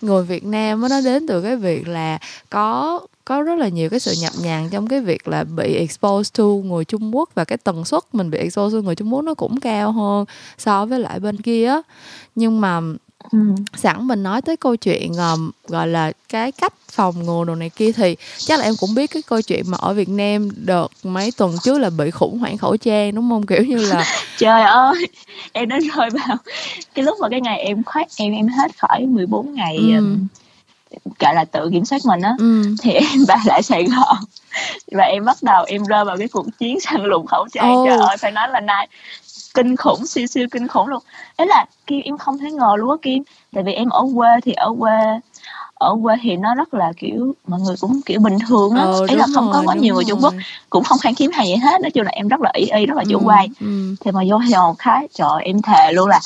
người 0.00 0.24
Việt 0.24 0.44
Nam 0.44 0.80
nó 0.80 1.00
đến 1.04 1.26
từ 1.26 1.42
cái 1.42 1.56
việc 1.56 1.88
là 1.88 2.18
có 2.50 3.00
có 3.24 3.42
rất 3.42 3.58
là 3.58 3.68
nhiều 3.68 3.90
cái 3.90 4.00
sự 4.00 4.14
nhập 4.20 4.32
nhằng 4.42 4.68
trong 4.70 4.86
cái 4.86 5.00
việc 5.00 5.28
là 5.28 5.44
bị 5.44 5.74
expose 5.74 6.30
to 6.38 6.44
người 6.44 6.84
Trung 6.84 7.16
Quốc 7.16 7.30
và 7.34 7.44
cái 7.44 7.58
tần 7.58 7.84
suất 7.84 8.02
mình 8.12 8.30
bị 8.30 8.38
expose 8.38 8.76
to 8.76 8.80
người 8.80 8.94
Trung 8.94 9.14
Quốc 9.14 9.22
nó 9.22 9.34
cũng 9.34 9.60
cao 9.60 9.92
hơn 9.92 10.24
so 10.58 10.86
với 10.86 11.00
lại 11.00 11.20
bên 11.20 11.36
kia 11.36 11.80
nhưng 12.34 12.60
mà 12.60 12.80
Ừ. 13.32 13.38
sẵn 13.76 14.06
mình 14.06 14.22
nói 14.22 14.42
tới 14.42 14.56
câu 14.56 14.76
chuyện 14.76 15.12
um, 15.12 15.50
gọi 15.68 15.88
là 15.88 16.12
cái 16.28 16.52
cách 16.52 16.72
phòng 16.90 17.22
ngừa 17.22 17.44
đồ 17.44 17.54
này 17.54 17.70
kia 17.70 17.92
thì 17.92 18.16
chắc 18.38 18.58
là 18.58 18.64
em 18.64 18.74
cũng 18.80 18.94
biết 18.94 19.10
cái 19.10 19.22
câu 19.22 19.42
chuyện 19.42 19.62
mà 19.66 19.78
ở 19.80 19.94
Việt 19.94 20.08
Nam 20.08 20.48
đợt 20.56 20.88
mấy 21.02 21.32
tuần 21.36 21.56
trước 21.62 21.78
là 21.78 21.90
bị 21.90 22.10
khủng 22.10 22.38
hoảng 22.38 22.58
khẩu 22.58 22.76
trang 22.76 23.14
đúng 23.14 23.28
không 23.30 23.46
kiểu 23.46 23.62
như 23.62 23.76
là 23.76 24.04
trời 24.38 24.62
ơi 24.62 25.06
em 25.52 25.68
đã 25.68 25.78
rơi 25.78 26.10
vào 26.10 26.36
cái 26.94 27.04
lúc 27.04 27.18
mà 27.20 27.28
cái 27.28 27.40
ngày 27.40 27.58
em 27.58 27.82
khoát 27.84 28.06
em 28.16 28.32
em 28.32 28.48
hết 28.48 28.78
khỏi 28.78 29.06
14 29.06 29.54
ngày 29.54 29.76
ừ. 29.76 29.94
Um, 29.94 30.26
gọi 31.18 31.34
là 31.34 31.44
tự 31.44 31.70
kiểm 31.72 31.84
soát 31.84 32.00
mình 32.04 32.20
á 32.20 32.34
ừ. 32.38 32.62
thì 32.82 32.92
em 32.92 33.24
về 33.28 33.34
lại 33.44 33.62
Sài 33.62 33.84
Gòn 33.84 34.16
và 34.92 35.04
em 35.04 35.24
bắt 35.24 35.36
đầu 35.42 35.64
em 35.68 35.84
rơi 35.84 36.04
vào 36.04 36.16
cái 36.16 36.28
cuộc 36.28 36.46
chiến 36.58 36.80
săn 36.80 37.04
lùng 37.04 37.26
khẩu 37.26 37.46
trang 37.52 37.78
oh. 37.78 37.88
trời 37.88 37.98
ơi 37.98 38.16
phải 38.16 38.32
nói 38.32 38.48
là 38.48 38.60
nay 38.60 38.88
kinh 39.56 39.76
khủng 39.76 40.06
siêu 40.06 40.26
siêu 40.26 40.46
kinh 40.50 40.68
khủng 40.68 40.88
luôn. 40.88 41.02
Ấy 41.36 41.46
là 41.46 41.66
kim 41.86 42.00
em 42.04 42.18
không 42.18 42.38
thể 42.38 42.50
ngờ 42.50 42.72
luôn 42.78 42.90
á 42.90 42.96
kim. 43.02 43.22
Tại 43.54 43.62
vì 43.62 43.72
em 43.72 43.88
ở 43.88 44.04
quê 44.14 44.28
thì 44.44 44.52
ở 44.52 44.74
quê 44.78 45.20
ở 45.74 45.96
quê 46.02 46.14
thì 46.22 46.36
nó 46.36 46.54
rất 46.54 46.74
là 46.74 46.92
kiểu 46.96 47.34
mọi 47.46 47.60
người 47.60 47.76
cũng 47.80 48.00
kiểu 48.06 48.20
bình 48.20 48.38
thường 48.48 48.70
á. 48.74 48.82
Ờ, 48.82 49.06
ý 49.08 49.14
là 49.14 49.26
không 49.34 49.44
rồi, 49.44 49.54
có 49.54 49.62
quá 49.66 49.74
nhiều 49.74 49.94
người 49.94 50.04
Trung 50.04 50.20
Quốc 50.22 50.34
cũng 50.70 50.84
không 50.84 50.98
kháng 50.98 51.14
khiếm 51.14 51.30
hay 51.30 51.46
gì 51.46 51.56
hết. 51.56 51.80
Nói 51.80 51.90
chung 51.90 52.04
là 52.04 52.10
em 52.10 52.28
rất 52.28 52.40
là 52.40 52.50
ý 52.54 52.66
y 52.66 52.86
rất 52.86 52.96
là 52.96 53.04
chủ 53.10 53.18
ừ, 53.18 53.22
quan 53.24 53.48
ừ. 53.60 53.94
thì 54.00 54.10
mà 54.10 54.20
vô 54.28 54.40
Gòn 54.50 54.76
khá 54.76 55.00
trời 55.14 55.42
em 55.42 55.62
thề 55.62 55.92
luôn 55.92 56.08
là 56.08 56.20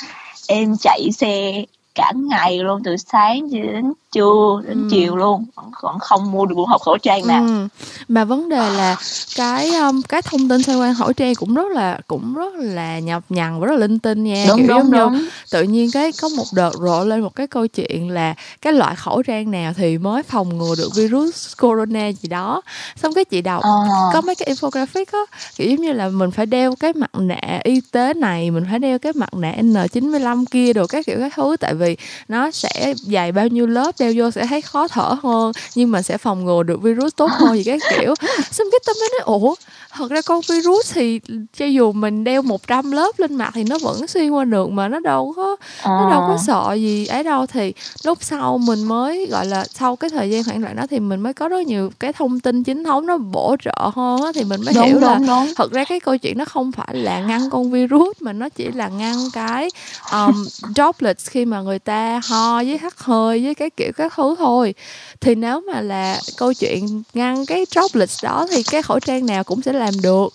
em 0.49 0.77
chạy 0.77 1.09
xe 1.13 1.65
cả 1.95 2.13
ngày 2.15 2.59
luôn 2.59 2.83
từ 2.85 2.97
sáng 2.97 3.51
đến 3.51 3.93
trưa 4.12 4.62
đến 4.69 4.83
ừ. 4.83 4.88
chiều 4.90 5.17
luôn 5.17 5.45
vẫn 5.83 5.99
không 5.99 6.33
mua 6.33 6.47
được 6.47 6.55
một 6.57 6.69
hộp 6.69 6.83
khẩu 6.83 6.99
trang 6.99 7.26
nào 7.26 7.45
ừ. 7.47 7.69
mà 8.09 8.25
vấn 8.25 8.49
đề 8.49 8.71
là 8.71 8.97
cái 9.37 9.75
um, 9.75 10.02
cái 10.02 10.23
thông 10.23 10.49
tin 10.49 10.62
xoay 10.62 10.79
quanh 10.79 10.95
khẩu 10.99 11.12
trang 11.12 11.35
cũng 11.35 11.55
rất 11.55 11.73
là 11.73 11.99
cũng 12.07 12.35
rất 12.35 12.55
là 12.55 12.99
nhập 12.99 13.23
nhằn 13.29 13.61
và 13.61 13.67
rất 13.67 13.73
là 13.73 13.79
linh 13.79 13.99
tinh 13.99 14.25
nha 14.25 14.45
đúng, 14.49 14.59
kiểu 14.59 14.69
đúng, 14.69 14.90
đúng. 14.90 15.25
tự 15.50 15.62
nhiên 15.62 15.90
cái 15.93 16.12
có 16.23 16.29
một 16.29 16.45
đợt 16.55 16.73
rộ 16.81 17.05
lên 17.05 17.21
một 17.21 17.35
cái 17.35 17.47
câu 17.47 17.67
chuyện 17.67 18.11
là 18.11 18.35
cái 18.62 18.73
loại 18.73 18.97
khẩu 18.97 19.23
trang 19.23 19.50
nào 19.50 19.73
thì 19.76 19.99
mới 19.99 20.23
phòng 20.23 20.59
ngừa 20.59 20.75
được 20.79 20.88
virus 20.97 21.52
corona 21.61 22.09
gì 22.09 22.29
đó 22.29 22.62
xong 23.02 23.14
cái 23.14 23.25
chị 23.25 23.40
đọc 23.40 23.62
à. 23.62 23.71
có 24.12 24.21
mấy 24.21 24.35
cái 24.35 24.55
infographic 24.55 25.05
á 25.12 25.38
kiểu 25.57 25.71
giống 25.71 25.81
như 25.81 25.93
là 25.93 26.09
mình 26.09 26.31
phải 26.31 26.47
đeo 26.47 26.75
cái 26.76 26.93
mặt 26.93 27.11
nạ 27.14 27.61
y 27.64 27.81
tế 27.93 28.14
này 28.14 28.50
mình 28.50 28.64
phải 28.71 28.79
đeo 28.79 28.99
cái 28.99 29.12
mặt 29.17 29.35
nạ 29.35 29.55
N95 29.61 30.45
kia 30.50 30.73
đồ 30.73 30.87
các 30.87 31.07
kiểu 31.07 31.17
các 31.21 31.33
thứ 31.37 31.57
tại 31.61 31.75
vì 31.75 31.97
nó 32.29 32.50
sẽ 32.50 32.95
dày 32.97 33.33
bao 33.33 33.49
nhiêu 33.49 33.67
lớp 33.67 34.00
đeo 34.00 34.12
vô 34.16 34.30
sẽ 34.30 34.47
thấy 34.47 34.61
khó 34.61 34.88
thở 34.88 35.16
hơn 35.23 35.52
nhưng 35.75 35.90
mà 35.90 36.02
sẽ 36.02 36.19
phòng 36.19 36.45
ngừa 36.45 36.62
được 36.62 36.83
virus 36.83 37.12
tốt 37.16 37.30
hơn 37.30 37.57
gì 37.57 37.64
cái 37.64 37.78
kiểu 37.90 38.14
xong 38.50 38.66
cái 38.73 38.80
tâm 38.87 38.97
mới 39.00 39.09
nói 39.12 39.21
ủa 39.25 39.54
thật 39.92 40.11
ra 40.11 40.23
con 40.23 40.40
virus 40.49 40.95
thì 40.95 41.21
cho 41.57 41.66
dù 41.66 41.92
mình 41.92 42.25
đeo 42.25 42.42
100 42.42 42.90
lớp 42.90 43.19
lên 43.19 43.35
mặt 43.35 43.50
thì 43.54 43.64
nó 43.64 43.78
vẫn 43.83 44.07
xuyên 44.07 44.30
qua 44.30 44.45
được 44.45 44.71
mà 44.71 44.88
nó 44.88 45.00
đâu 45.00 45.33
có 45.37 45.57
à. 45.83 45.90
nó 45.90 46.11
đâu 46.11 46.21
có 46.21 46.35
à. 46.35 46.42
sợ 46.47 46.75
gì 46.75 47.07
ấy 47.07 47.25
đâu 47.25 47.47
thì 47.47 47.73
lúc 48.04 48.19
sau 48.21 48.59
mình 48.59 48.85
mới 48.85 49.26
gọi 49.30 49.47
là 49.47 49.64
sau 49.64 49.97
cái 49.97 50.11
thời 50.11 50.30
gian 50.30 50.45
khoảng 50.45 50.62
đoạn 50.62 50.76
đó 50.76 50.87
thì 50.90 51.00
mình 51.00 51.21
mới 51.21 51.33
có 51.33 51.49
rất 51.49 51.66
nhiều 51.66 51.90
cái 52.00 52.12
thông 52.12 52.40
tin 52.40 52.62
chính 52.62 52.85
thống 52.85 53.07
nó 53.07 53.19
bổ 53.19 53.57
trợ 53.64 53.90
hơn 53.95 54.23
á 54.23 54.30
thì 54.35 54.45
mình 54.45 54.61
mới 54.64 54.75
đúng, 54.75 54.85
hiểu 54.85 54.95
đúng, 54.95 55.02
là 55.02 55.19
đúng. 55.26 55.54
thật 55.57 55.73
ra 55.73 55.85
cái 55.85 56.00
câu 56.00 56.16
chuyện 56.16 56.38
nó 56.38 56.45
không 56.45 56.73
phải 56.73 56.95
là 56.97 57.21
ngăn 57.21 57.50
con 57.50 57.71
virus 57.71 58.16
mà 58.21 58.33
nó 58.33 58.49
chỉ 58.49 58.69
là 58.69 58.88
ngăn 58.88 59.16
cái 59.33 59.69
um, 60.12 60.47
droplets 60.75 61.30
khi 61.30 61.45
mà 61.45 61.61
người 61.61 61.78
ta 61.78 62.21
ho 62.28 62.57
với 62.57 62.78
hắt 62.78 62.99
hơi 62.99 63.45
với 63.45 63.54
cái 63.54 63.71
kiểu 63.71 63.90
các 63.93 64.13
thứ 64.17 64.35
thôi. 64.39 64.75
Thì 65.21 65.35
nếu 65.35 65.61
mà 65.61 65.81
là 65.81 66.21
câu 66.37 66.55
chuyện 66.55 67.03
ngăn 67.15 67.47
cái 67.47 67.65
droplets 67.71 68.25
đó 68.25 68.47
thì 68.51 68.63
cái 68.63 68.83
khẩu 68.83 69.01
trang 69.01 69.27
nào 69.27 69.45
cũng 69.45 69.63
sẽ 69.63 69.73
làm 69.73 69.95
được. 70.03 70.29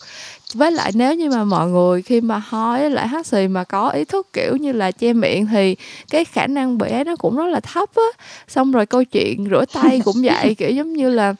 Với 0.54 0.72
lại 0.72 0.92
nếu 0.96 1.16
như 1.16 1.30
mà 1.30 1.44
mọi 1.44 1.68
người 1.68 2.02
khi 2.02 2.22
mà 2.22 2.42
ho 2.46 2.78
với 2.78 2.90
lại 2.90 3.08
hát 3.08 3.28
xì 3.28 3.48
mà 3.48 3.64
có 3.64 3.90
ý 3.90 4.06
thức 4.06 4.28
kiểu 4.34 4.56
như 4.56 4.72
là 4.72 4.92
che 4.92 5.14
miệng 5.14 5.48
thì 5.48 5.76
cái 6.10 6.26
khả 6.26 6.48
năng 6.48 6.78
bị 6.78 6.90
nó 7.06 7.16
cũng 7.16 7.38
rất 7.38 7.48
là 7.48 7.60
thấp 7.60 7.90
á. 7.96 8.26
Xong 8.48 8.72
rồi 8.72 8.86
câu 8.86 9.04
chuyện 9.04 9.48
rửa 9.50 9.66
tay 9.74 10.02
cũng 10.06 10.16
vậy 10.24 10.56
kiểu 10.56 10.70
giống 10.70 10.94
như 10.94 11.10
là 11.10 11.34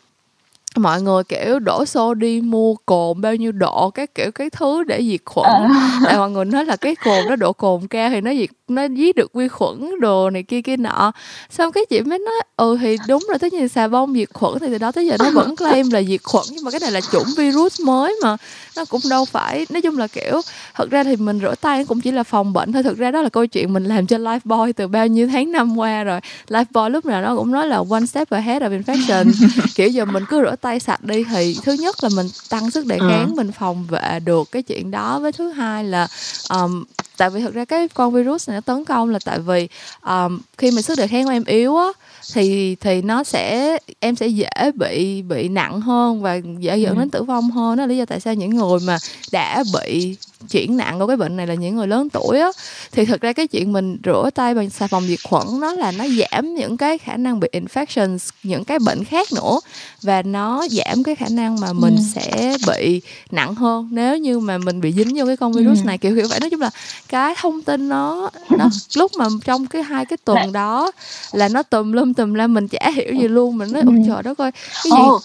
mọi 0.78 1.02
người 1.02 1.24
kiểu 1.24 1.60
đổ 1.60 1.86
xô 1.86 2.14
đi 2.14 2.42
mua 2.42 2.76
cồn 2.86 3.22
bao 3.22 3.36
nhiêu 3.36 3.52
độ 3.52 3.90
các 3.90 4.16
kiểu 4.16 4.32
cái 4.32 4.50
thứ 4.50 4.84
để 4.84 5.04
diệt 5.04 5.22
khuẩn. 5.26 5.52
À. 5.52 6.00
tại 6.06 6.18
mọi 6.18 6.32
người 6.32 6.46
nói 6.46 6.66
là 6.66 6.76
cái 6.76 6.96
cồn 6.96 7.26
nó 7.30 7.36
độ 7.36 7.54
cồn 7.54 7.88
cao 7.88 8.10
thì 8.10 8.22
nó 8.22 8.34
diệt 8.34 8.50
nó 8.68 8.88
dí 8.98 9.14
được 9.14 9.34
vi 9.34 9.48
khuẩn 9.48 10.00
đồ 10.00 10.30
này 10.30 10.44
kia 10.44 10.62
kia 10.62 10.78
nọ. 10.78 11.12
Xong 11.50 11.72
cái 11.72 11.86
chị 11.90 12.02
mới 12.02 12.20
nói 12.20 12.36
ừ 12.58 12.78
thì 12.82 12.98
đúng 13.08 13.24
rồi 13.30 13.40
tất 13.40 13.54
nhiên 13.54 13.70
xà 13.70 13.88
bông 13.88 14.14
diệt 14.14 14.30
khuẩn 14.34 14.60
thì 14.60 14.68
từ 14.72 14.78
đó 14.78 14.92
tới 14.92 15.08
giờ 15.08 15.18
nó 15.20 15.32
vẫn 15.32 15.56
claim 15.56 15.90
là 15.92 16.04
diệt 16.04 16.24
khuẩn 16.24 16.46
nhưng 16.52 16.64
mà 16.64 16.72
cái 16.72 16.80
này 16.80 16.92
là 16.92 17.02
chủng 17.12 17.28
virus 17.38 17.82
mới 17.82 18.16
mà 18.24 18.38
nó 18.78 18.86
cũng 18.86 19.02
đâu 19.10 19.26
phải 19.26 19.66
nói 19.70 19.82
chung 19.82 19.98
là 19.98 20.08
kiểu 20.08 20.42
thật 20.74 20.90
ra 20.90 21.04
thì 21.04 21.16
mình 21.16 21.40
rửa 21.40 21.56
tay 21.62 21.86
cũng 21.86 22.02
chỉ 22.02 22.12
là 22.12 22.24
phòng 22.24 22.54
bệnh 22.54 22.72
thôi 22.72 22.84
thực 22.84 22.98
ra 22.98 23.12
đó 23.12 23.22
là 23.22 23.30
câu 23.30 23.46
chuyện 23.46 23.74
mình 23.74 23.84
làm 23.84 24.08
cho 24.08 24.18
Lifebuoy 24.18 24.74
từ 24.74 24.88
bao 24.88 25.08
nhiêu 25.08 25.28
tháng 25.28 25.52
năm 25.52 25.78
qua 25.78 26.04
rồi. 26.04 26.20
Lifebuoy 26.48 26.90
lúc 26.90 27.06
nào 27.06 27.22
nó 27.22 27.36
cũng 27.36 27.52
nói 27.52 27.68
là 27.68 27.84
one 27.90 28.06
step 28.06 28.30
ahead 28.30 28.64
of 28.64 28.82
infection. 28.82 29.32
Kiểu 29.76 29.88
giờ 29.88 30.06
mình 30.06 30.24
cứ 30.30 30.42
rửa 30.42 30.56
tay 30.62 30.80
sạch 30.80 31.04
đi 31.04 31.24
thì 31.24 31.58
thứ 31.64 31.74
nhất 31.74 31.96
là 32.04 32.10
mình 32.16 32.28
tăng 32.50 32.72
sức 32.72 32.86
đề 32.86 33.00
kháng 33.00 33.28
ừ. 33.28 33.34
mình 33.36 33.52
phòng 33.52 33.86
vệ 33.90 34.20
được 34.26 34.52
cái 34.52 34.64
chuyện 34.64 34.92
đó. 34.92 35.20
Với 35.20 35.32
thứ 35.32 35.50
hai 35.50 35.84
là 35.84 36.08
um, 36.50 36.84
tại 37.18 37.30
vì 37.30 37.42
thực 37.42 37.54
ra 37.54 37.66
cái 37.66 37.88
con 37.88 38.14
virus 38.14 38.50
này 38.50 38.55
nó 38.56 38.62
tấn 38.62 38.86
công 38.86 39.10
là 39.10 39.20
tại 39.26 39.40
vì 39.40 39.68
um, 40.06 40.40
khi 40.58 40.72
mà 40.72 40.82
sức 40.82 40.98
đề 40.98 41.08
kháng 41.08 41.26
của 41.26 41.32
em 41.32 41.44
yếu 41.46 41.78
á 41.78 41.88
thì 42.34 42.76
thì 42.76 43.02
nó 43.02 43.24
sẽ 43.24 43.78
em 44.00 44.16
sẽ 44.16 44.28
dễ 44.28 44.72
bị 44.76 45.22
bị 45.22 45.50
nặng 45.50 45.82
hơn 45.82 46.22
và 46.22 46.40
dễ 46.60 46.78
dẫn 46.78 46.96
ừ. 46.96 47.00
đến 47.00 47.10
tử 47.10 47.24
vong 47.24 47.52
hơn 47.52 47.78
đó 47.78 47.84
là 47.84 47.88
lý 47.88 47.98
do 47.98 48.06
tại 48.06 48.20
sao 48.20 48.34
những 48.34 48.50
người 48.50 48.80
mà 48.88 48.98
đã 49.32 49.64
bị 49.74 50.18
chuyển 50.46 50.78
nặng 50.78 51.00
của 51.00 51.08
cái 51.08 51.18
bệnh 51.18 51.38
này 51.38 51.48
là 51.48 51.54
những 51.54 51.76
người 51.76 51.88
lớn 51.88 52.10
tuổi 52.10 52.40
á. 52.40 52.48
Thì 52.92 53.06
thực 53.06 53.22
ra 53.22 53.34
cái 53.34 53.48
chuyện 53.48 53.74
mình 53.74 53.98
rửa 54.06 54.30
tay 54.36 54.54
bằng 54.54 54.70
xà 54.70 54.88
phòng 54.88 55.04
diệt 55.08 55.20
khuẩn 55.24 55.48
nó 55.60 55.74
là 55.74 55.92
nó 55.92 56.06
giảm 56.08 56.56
những 56.56 56.78
cái 56.78 56.98
khả 56.98 57.18
năng 57.18 57.40
bị 57.40 57.48
infections 57.52 58.30
những 58.44 58.64
cái 58.64 58.80
bệnh 58.80 59.04
khác 59.04 59.28
nữa. 59.36 59.60
Và 60.02 60.22
nó 60.22 60.68
giảm 60.72 61.04
cái 61.04 61.16
khả 61.16 61.28
năng 61.32 61.60
mà 61.60 61.74
mình 61.74 61.96
ừ. 61.96 62.02
sẽ 62.16 62.58
bị 62.68 63.02
nặng 63.32 63.56
hơn. 63.56 63.90
Nếu 63.92 64.18
như 64.18 64.40
mà 64.40 64.58
mình 64.58 64.82
bị 64.82 64.92
dính 64.92 65.14
vô 65.16 65.26
cái 65.26 65.38
con 65.38 65.54
virus 65.54 65.80
ừ. 65.80 65.86
này 65.86 65.98
kiểu 65.98 66.16
kiểu 66.16 66.28
vậy. 66.30 66.40
Nói 66.40 66.50
chung 66.50 66.62
là 66.62 66.70
cái 67.10 67.36
thông 67.38 67.62
tin 67.62 67.90
nó 67.90 68.30
nó 68.50 68.70
lúc 68.96 69.12
mà 69.18 69.26
trong 69.46 69.68
cái 69.68 69.84
hai 69.84 70.06
cái 70.06 70.18
tuần 70.26 70.52
đó 70.52 70.92
là 71.32 71.50
nó 71.50 71.64
tùm 71.64 71.92
lum 71.92 72.14
tùm 72.14 72.34
la 72.34 72.48
mình 72.48 72.68
chả 72.68 72.92
hiểu 72.96 73.14
gì 73.14 73.28
luôn. 73.28 73.58
Mình 73.58 73.72
nói 73.72 73.84
ôi 73.86 73.96
trời 74.08 74.24
đất 74.24 74.38
ơi 74.38 74.52
cái 74.84 74.92
gì? 74.92 74.98
oh, 75.10 75.22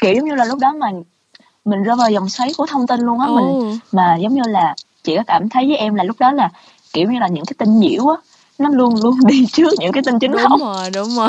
kiểu 0.00 0.22
như 0.24 0.34
là 0.34 0.44
lúc 0.44 0.58
đó 0.58 0.72
mình 0.80 1.02
mình 1.68 1.82
rơi 1.82 1.96
vào 1.96 2.10
dòng 2.10 2.28
xoáy 2.28 2.54
của 2.56 2.66
thông 2.66 2.86
tin 2.86 3.00
luôn 3.00 3.20
á 3.20 3.26
mình 3.26 3.78
mà 3.92 4.16
giống 4.16 4.34
như 4.34 4.42
là 4.46 4.74
chị 5.02 5.16
có 5.16 5.22
cảm 5.26 5.48
thấy 5.48 5.66
với 5.66 5.76
em 5.76 5.94
là 5.94 6.04
lúc 6.04 6.16
đó 6.20 6.32
là 6.32 6.50
kiểu 6.92 7.10
như 7.10 7.18
là 7.18 7.28
những 7.28 7.44
cái 7.44 7.54
tin 7.58 7.80
nhiễu 7.80 8.08
á 8.08 8.16
nó 8.58 8.68
luôn 8.68 8.94
luôn 9.02 9.14
đi 9.26 9.46
trước 9.52 9.70
những 9.78 9.92
cái 9.92 10.02
tin 10.06 10.18
chính 10.18 10.32
đúng 10.32 10.40
thống. 10.40 10.58
đúng 10.58 10.68
rồi 10.68 10.90
đúng 10.90 11.16
rồi. 11.16 11.28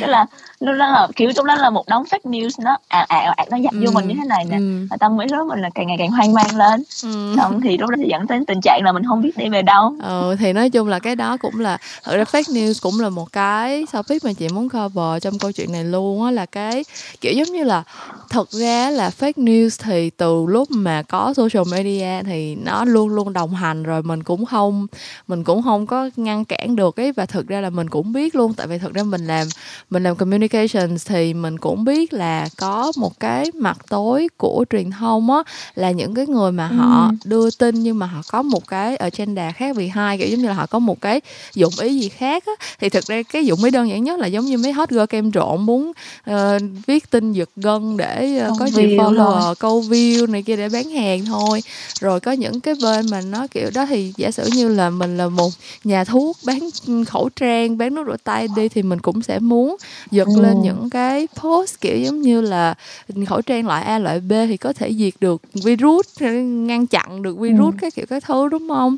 Tức 0.00 0.06
là 0.06 0.26
lúc 0.62 0.76
đó 0.78 0.86
là 0.86 1.08
kiểu 1.16 1.32
trong 1.32 1.46
đó 1.46 1.54
là 1.54 1.70
một 1.70 1.88
đống 1.88 2.04
fake 2.10 2.30
news 2.30 2.50
nó 2.58 2.76
à 2.88 3.06
à 3.08 3.34
à 3.36 3.44
nó 3.50 3.56
dập 3.56 3.72
ừ. 3.72 3.78
vô 3.84 3.90
mình 3.92 4.08
như 4.08 4.14
thế 4.14 4.24
này 4.28 4.44
nè 4.44 4.56
ừ. 4.56 4.86
và 4.90 4.96
tâm 5.00 5.16
nghĩ 5.16 5.26
đó 5.30 5.44
mình 5.44 5.60
là 5.60 5.70
càng 5.74 5.86
ngày 5.86 5.96
càng 5.98 6.10
hoang 6.10 6.32
mang 6.32 6.56
lên 6.56 6.82
ừ. 7.02 7.34
xong 7.36 7.60
thì 7.60 7.78
lúc 7.78 7.90
đó 7.90 7.96
sẽ 8.00 8.06
dẫn 8.08 8.26
đến 8.26 8.44
tình 8.44 8.60
trạng 8.62 8.80
là 8.84 8.92
mình 8.92 9.02
không 9.08 9.22
biết 9.22 9.36
đi 9.36 9.48
về 9.48 9.62
đâu 9.62 9.94
ừ 10.02 10.36
thì 10.38 10.52
nói 10.52 10.70
chung 10.70 10.88
là 10.88 10.98
cái 10.98 11.16
đó 11.16 11.36
cũng 11.36 11.60
là 11.60 11.78
thực 12.04 12.16
ra 12.16 12.24
fake 12.24 12.54
news 12.54 12.74
cũng 12.82 13.00
là 13.00 13.08
một 13.08 13.32
cái 13.32 13.86
topic 13.92 14.24
mà 14.24 14.32
chị 14.32 14.48
muốn 14.48 14.68
cover 14.68 15.22
trong 15.22 15.38
câu 15.38 15.52
chuyện 15.52 15.72
này 15.72 15.84
luôn 15.84 16.24
á 16.24 16.30
là 16.30 16.46
cái 16.46 16.84
kiểu 17.20 17.32
giống 17.32 17.48
như 17.48 17.64
là 17.64 17.82
thật 18.30 18.50
ra 18.50 18.90
là 18.90 19.10
fake 19.20 19.32
news 19.44 19.82
thì 19.82 20.10
từ 20.10 20.44
lúc 20.48 20.70
mà 20.70 21.02
có 21.02 21.34
social 21.36 21.72
media 21.72 22.22
thì 22.22 22.54
nó 22.54 22.84
luôn 22.84 23.08
luôn 23.08 23.32
đồng 23.32 23.54
hành 23.54 23.82
rồi 23.82 24.02
mình 24.02 24.22
cũng 24.22 24.44
không 24.44 24.86
mình 25.28 25.44
cũng 25.44 25.62
không 25.62 25.86
có 25.86 26.10
ngăn 26.16 26.44
cản 26.44 26.76
được 26.76 26.96
ấy 26.96 27.12
và 27.12 27.26
thực 27.26 27.48
ra 27.48 27.60
là 27.60 27.70
mình 27.70 27.90
cũng 27.90 28.12
biết 28.12 28.34
luôn 28.34 28.54
tại 28.54 28.66
vì 28.66 28.78
thực 28.78 28.94
ra 28.94 29.02
mình 29.02 29.26
làm 29.26 29.46
mình 29.90 30.02
làm 30.02 30.16
communications 30.52 31.06
thì 31.06 31.34
mình 31.34 31.58
cũng 31.58 31.84
biết 31.84 32.12
là 32.12 32.48
có 32.56 32.92
một 32.96 33.20
cái 33.20 33.50
mặt 33.54 33.78
tối 33.88 34.28
của 34.36 34.64
truyền 34.70 34.90
thông 34.90 35.30
á 35.30 35.42
là 35.74 35.90
những 35.90 36.14
cái 36.14 36.26
người 36.26 36.52
mà 36.52 36.66
họ 36.66 37.06
ừ. 37.06 37.14
đưa 37.24 37.50
tin 37.50 37.82
nhưng 37.82 37.98
mà 37.98 38.06
họ 38.06 38.22
có 38.28 38.42
một 38.42 38.68
cái 38.68 38.96
ở 38.96 39.10
trên 39.10 39.34
đà 39.34 39.52
khác 39.52 39.76
vì 39.76 39.88
hai 39.88 40.18
kiểu 40.18 40.28
giống 40.28 40.40
như 40.40 40.48
là 40.48 40.54
họ 40.54 40.66
có 40.66 40.78
một 40.78 41.00
cái 41.00 41.20
dụng 41.54 41.72
ý 41.80 41.98
gì 42.00 42.08
khác 42.08 42.44
á 42.46 42.52
thì 42.80 42.88
thực 42.88 43.06
ra 43.06 43.22
cái 43.22 43.46
dụng 43.46 43.64
ý 43.64 43.70
đơn 43.70 43.88
giản 43.88 44.04
nhất 44.04 44.18
là 44.18 44.26
giống 44.26 44.44
như 44.44 44.58
mấy 44.58 44.72
hot 44.72 44.90
girl 44.90 45.04
kem 45.08 45.32
trộn 45.32 45.66
muốn 45.66 45.92
uh, 46.30 46.36
viết 46.86 47.10
tin 47.10 47.32
giật 47.32 47.50
gân 47.56 47.96
để 47.96 48.42
uh, 48.50 48.58
có 48.58 48.66
nhiều 48.66 48.88
follower 48.88 49.54
câu 49.54 49.82
view 49.82 50.30
này 50.30 50.42
kia 50.42 50.56
để 50.56 50.68
bán 50.68 50.90
hàng 50.90 51.24
thôi 51.24 51.62
rồi 52.00 52.20
có 52.20 52.32
những 52.32 52.60
cái 52.60 52.74
bên 52.82 53.06
mà 53.10 53.20
nó 53.20 53.46
kiểu 53.46 53.70
đó 53.74 53.86
thì 53.86 54.12
giả 54.16 54.30
sử 54.30 54.48
như 54.54 54.68
là 54.68 54.90
mình 54.90 55.16
là 55.16 55.28
một 55.28 55.50
nhà 55.84 56.04
thuốc 56.04 56.36
bán 56.44 56.58
khẩu 57.06 57.28
trang 57.36 57.78
bán 57.78 57.94
nước 57.94 58.04
rửa 58.06 58.16
tay 58.24 58.48
đi 58.56 58.68
thì 58.68 58.82
mình 58.82 59.00
cũng 59.00 59.22
sẽ 59.22 59.38
muốn 59.38 59.76
giật 60.10 60.28
ừ. 60.36 60.41
Lên 60.42 60.62
những 60.62 60.90
cái 60.90 61.28
post 61.42 61.80
kiểu 61.80 61.98
giống 61.98 62.22
như 62.22 62.40
là 62.40 62.74
khẩu 63.26 63.42
trang 63.42 63.66
loại 63.66 63.82
A 63.82 63.98
loại 63.98 64.20
B 64.20 64.32
thì 64.48 64.56
có 64.56 64.72
thể 64.72 64.94
diệt 64.94 65.14
được 65.20 65.42
virus 65.54 66.06
ngăn 66.42 66.86
chặn 66.86 67.22
được 67.22 67.38
virus 67.38 67.74
ừ. 67.74 67.78
cái 67.80 67.90
kiểu 67.90 68.06
cái 68.06 68.20
thứ 68.20 68.48
đúng 68.48 68.68
không 68.68 68.96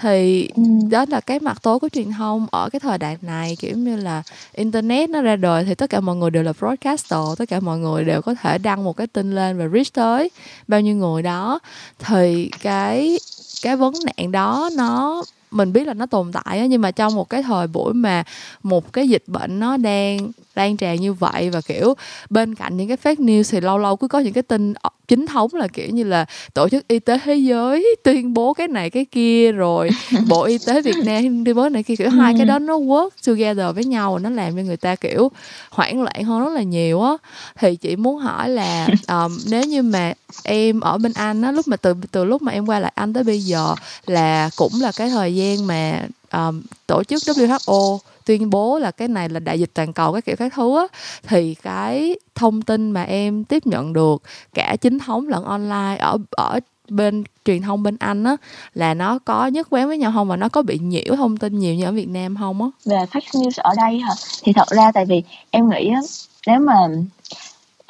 thì 0.00 0.48
ừ. 0.56 0.62
đó 0.90 1.04
là 1.08 1.20
cái 1.20 1.40
mặt 1.40 1.62
tối 1.62 1.78
của 1.78 1.88
truyền 1.88 2.12
thông 2.12 2.46
ở 2.50 2.68
cái 2.70 2.80
thời 2.80 2.98
đại 2.98 3.16
này 3.22 3.56
kiểu 3.58 3.76
như 3.76 3.96
là 3.96 4.22
internet 4.52 5.10
nó 5.10 5.22
ra 5.22 5.36
đời 5.36 5.64
thì 5.64 5.74
tất 5.74 5.90
cả 5.90 6.00
mọi 6.00 6.16
người 6.16 6.30
đều 6.30 6.42
là 6.42 6.52
broadcaster 6.58 7.20
tất 7.38 7.48
cả 7.48 7.60
mọi 7.60 7.78
người 7.78 8.04
đều 8.04 8.22
có 8.22 8.34
thể 8.34 8.58
đăng 8.58 8.84
một 8.84 8.96
cái 8.96 9.06
tin 9.06 9.34
lên 9.34 9.58
và 9.58 9.68
reach 9.68 9.92
tới 9.92 10.30
bao 10.68 10.80
nhiêu 10.80 10.96
người 10.96 11.22
đó 11.22 11.58
thì 11.98 12.50
cái 12.62 13.18
cái 13.62 13.76
vấn 13.76 13.94
nạn 14.04 14.32
đó 14.32 14.70
nó 14.76 15.22
mình 15.56 15.72
biết 15.72 15.86
là 15.86 15.94
nó 15.94 16.06
tồn 16.06 16.32
tại 16.32 16.58
á 16.58 16.66
nhưng 16.66 16.80
mà 16.80 16.90
trong 16.90 17.14
một 17.14 17.30
cái 17.30 17.42
thời 17.42 17.66
buổi 17.66 17.94
mà 17.94 18.24
một 18.62 18.92
cái 18.92 19.08
dịch 19.08 19.24
bệnh 19.26 19.60
nó 19.60 19.76
đang 19.76 20.18
lan 20.54 20.76
tràn 20.76 21.00
như 21.00 21.12
vậy 21.12 21.50
và 21.50 21.60
kiểu 21.60 21.94
bên 22.30 22.54
cạnh 22.54 22.76
những 22.76 22.88
cái 22.88 22.96
fake 23.02 23.24
news 23.24 23.42
thì 23.50 23.60
lâu 23.60 23.78
lâu 23.78 23.96
cứ 23.96 24.08
có 24.08 24.18
những 24.18 24.32
cái 24.32 24.42
tin 24.42 24.74
chính 25.08 25.26
thống 25.26 25.50
là 25.54 25.68
kiểu 25.68 25.90
như 25.90 26.04
là 26.04 26.26
tổ 26.54 26.68
chức 26.68 26.88
y 26.88 26.98
tế 26.98 27.18
thế 27.24 27.34
giới 27.34 27.96
tuyên 28.04 28.34
bố 28.34 28.54
cái 28.54 28.68
này 28.68 28.90
cái 28.90 29.04
kia 29.04 29.52
rồi 29.52 29.90
bộ 30.28 30.42
y 30.42 30.58
tế 30.58 30.82
việt 30.82 30.96
nam 31.04 31.44
tuyên 31.44 31.56
bố 31.56 31.68
này 31.68 31.82
kia. 31.82 31.96
Kiểu 31.96 32.10
hai 32.10 32.34
cái 32.36 32.46
đó 32.46 32.58
nó 32.58 32.78
work 32.78 33.08
together 33.26 33.74
với 33.74 33.84
nhau 33.84 34.18
nó 34.18 34.30
làm 34.30 34.56
cho 34.56 34.62
người 34.62 34.76
ta 34.76 34.96
kiểu 34.96 35.30
hoảng 35.70 36.02
loạn 36.02 36.24
hơn 36.24 36.44
rất 36.44 36.52
là 36.52 36.62
nhiều 36.62 37.02
á. 37.02 37.12
Thì 37.58 37.76
chị 37.76 37.96
muốn 37.96 38.18
hỏi 38.18 38.48
là 38.48 38.88
um, 39.08 39.38
nếu 39.50 39.62
như 39.62 39.82
mà 39.82 40.12
em 40.44 40.80
ở 40.80 40.98
bên 40.98 41.12
anh 41.14 41.42
á 41.42 41.52
lúc 41.52 41.68
mà 41.68 41.76
từ 41.76 41.94
từ 42.10 42.24
lúc 42.24 42.42
mà 42.42 42.52
em 42.52 42.66
qua 42.66 42.80
lại 42.80 42.92
anh 42.94 43.12
tới 43.12 43.24
bây 43.24 43.40
giờ 43.40 43.74
là 44.06 44.50
cũng 44.56 44.72
là 44.80 44.92
cái 44.96 45.10
thời 45.10 45.34
gian 45.34 45.45
mà 45.66 46.06
um, 46.32 46.62
tổ 46.86 47.04
chức 47.04 47.22
WHO 47.22 47.98
tuyên 48.24 48.50
bố 48.50 48.78
là 48.78 48.90
cái 48.90 49.08
này 49.08 49.28
là 49.28 49.40
đại 49.40 49.60
dịch 49.60 49.70
toàn 49.74 49.92
cầu 49.92 50.12
cái 50.12 50.22
kiểu 50.22 50.36
các 50.36 50.52
thứ 50.54 50.76
á 50.78 50.86
thì 51.22 51.54
cái 51.54 52.16
thông 52.34 52.62
tin 52.62 52.90
mà 52.90 53.02
em 53.02 53.44
tiếp 53.44 53.66
nhận 53.66 53.92
được 53.92 54.22
cả 54.54 54.76
chính 54.80 54.98
thống 54.98 55.28
lẫn 55.28 55.44
online 55.44 55.96
ở 55.98 56.18
ở 56.30 56.60
bên 56.88 57.24
truyền 57.44 57.62
thông 57.62 57.82
bên 57.82 57.96
Anh 57.98 58.24
á 58.24 58.36
là 58.74 58.94
nó 58.94 59.18
có 59.18 59.46
nhất 59.46 59.66
quán 59.70 59.88
với 59.88 59.98
nhau 59.98 60.12
không 60.14 60.28
và 60.28 60.36
nó 60.36 60.48
có 60.48 60.62
bị 60.62 60.78
nhiễu 60.78 61.16
thông 61.16 61.36
tin 61.36 61.58
nhiều 61.58 61.74
như 61.74 61.84
ở 61.84 61.92
Việt 61.92 62.08
Nam 62.08 62.36
không 62.36 62.62
á? 62.62 62.68
Về 62.84 63.04
fake 63.12 63.42
news 63.42 63.62
ở 63.62 63.74
đây 63.76 63.98
hả? 63.98 64.14
Thì 64.42 64.52
thật 64.52 64.68
ra 64.68 64.92
tại 64.92 65.06
vì 65.06 65.22
em 65.50 65.68
nghĩ 65.70 65.90
á 65.94 66.00
nếu 66.46 66.60
mà 66.60 66.74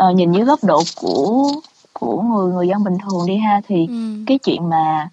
uh, 0.08 0.16
nhìn 0.16 0.32
dưới 0.32 0.44
góc 0.44 0.64
độ 0.64 0.82
của 0.96 1.52
của 1.92 2.22
người 2.22 2.52
người 2.52 2.68
dân 2.68 2.84
bình 2.84 2.96
thường 3.02 3.26
đi 3.26 3.36
ha 3.36 3.60
thì 3.68 3.86
ừ. 3.88 3.94
cái 4.26 4.38
chuyện 4.38 4.68
mà 4.70 5.08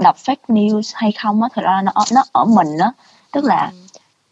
đọc 0.00 0.16
fake 0.16 0.34
news 0.48 0.92
hay 0.94 1.12
không 1.12 1.42
á 1.42 1.48
thật 1.54 1.62
ra 1.62 1.82
nó 1.84 1.92
nó 2.12 2.24
ở 2.32 2.44
mình 2.44 2.78
á 2.78 2.92
tức 3.32 3.44
là 3.44 3.72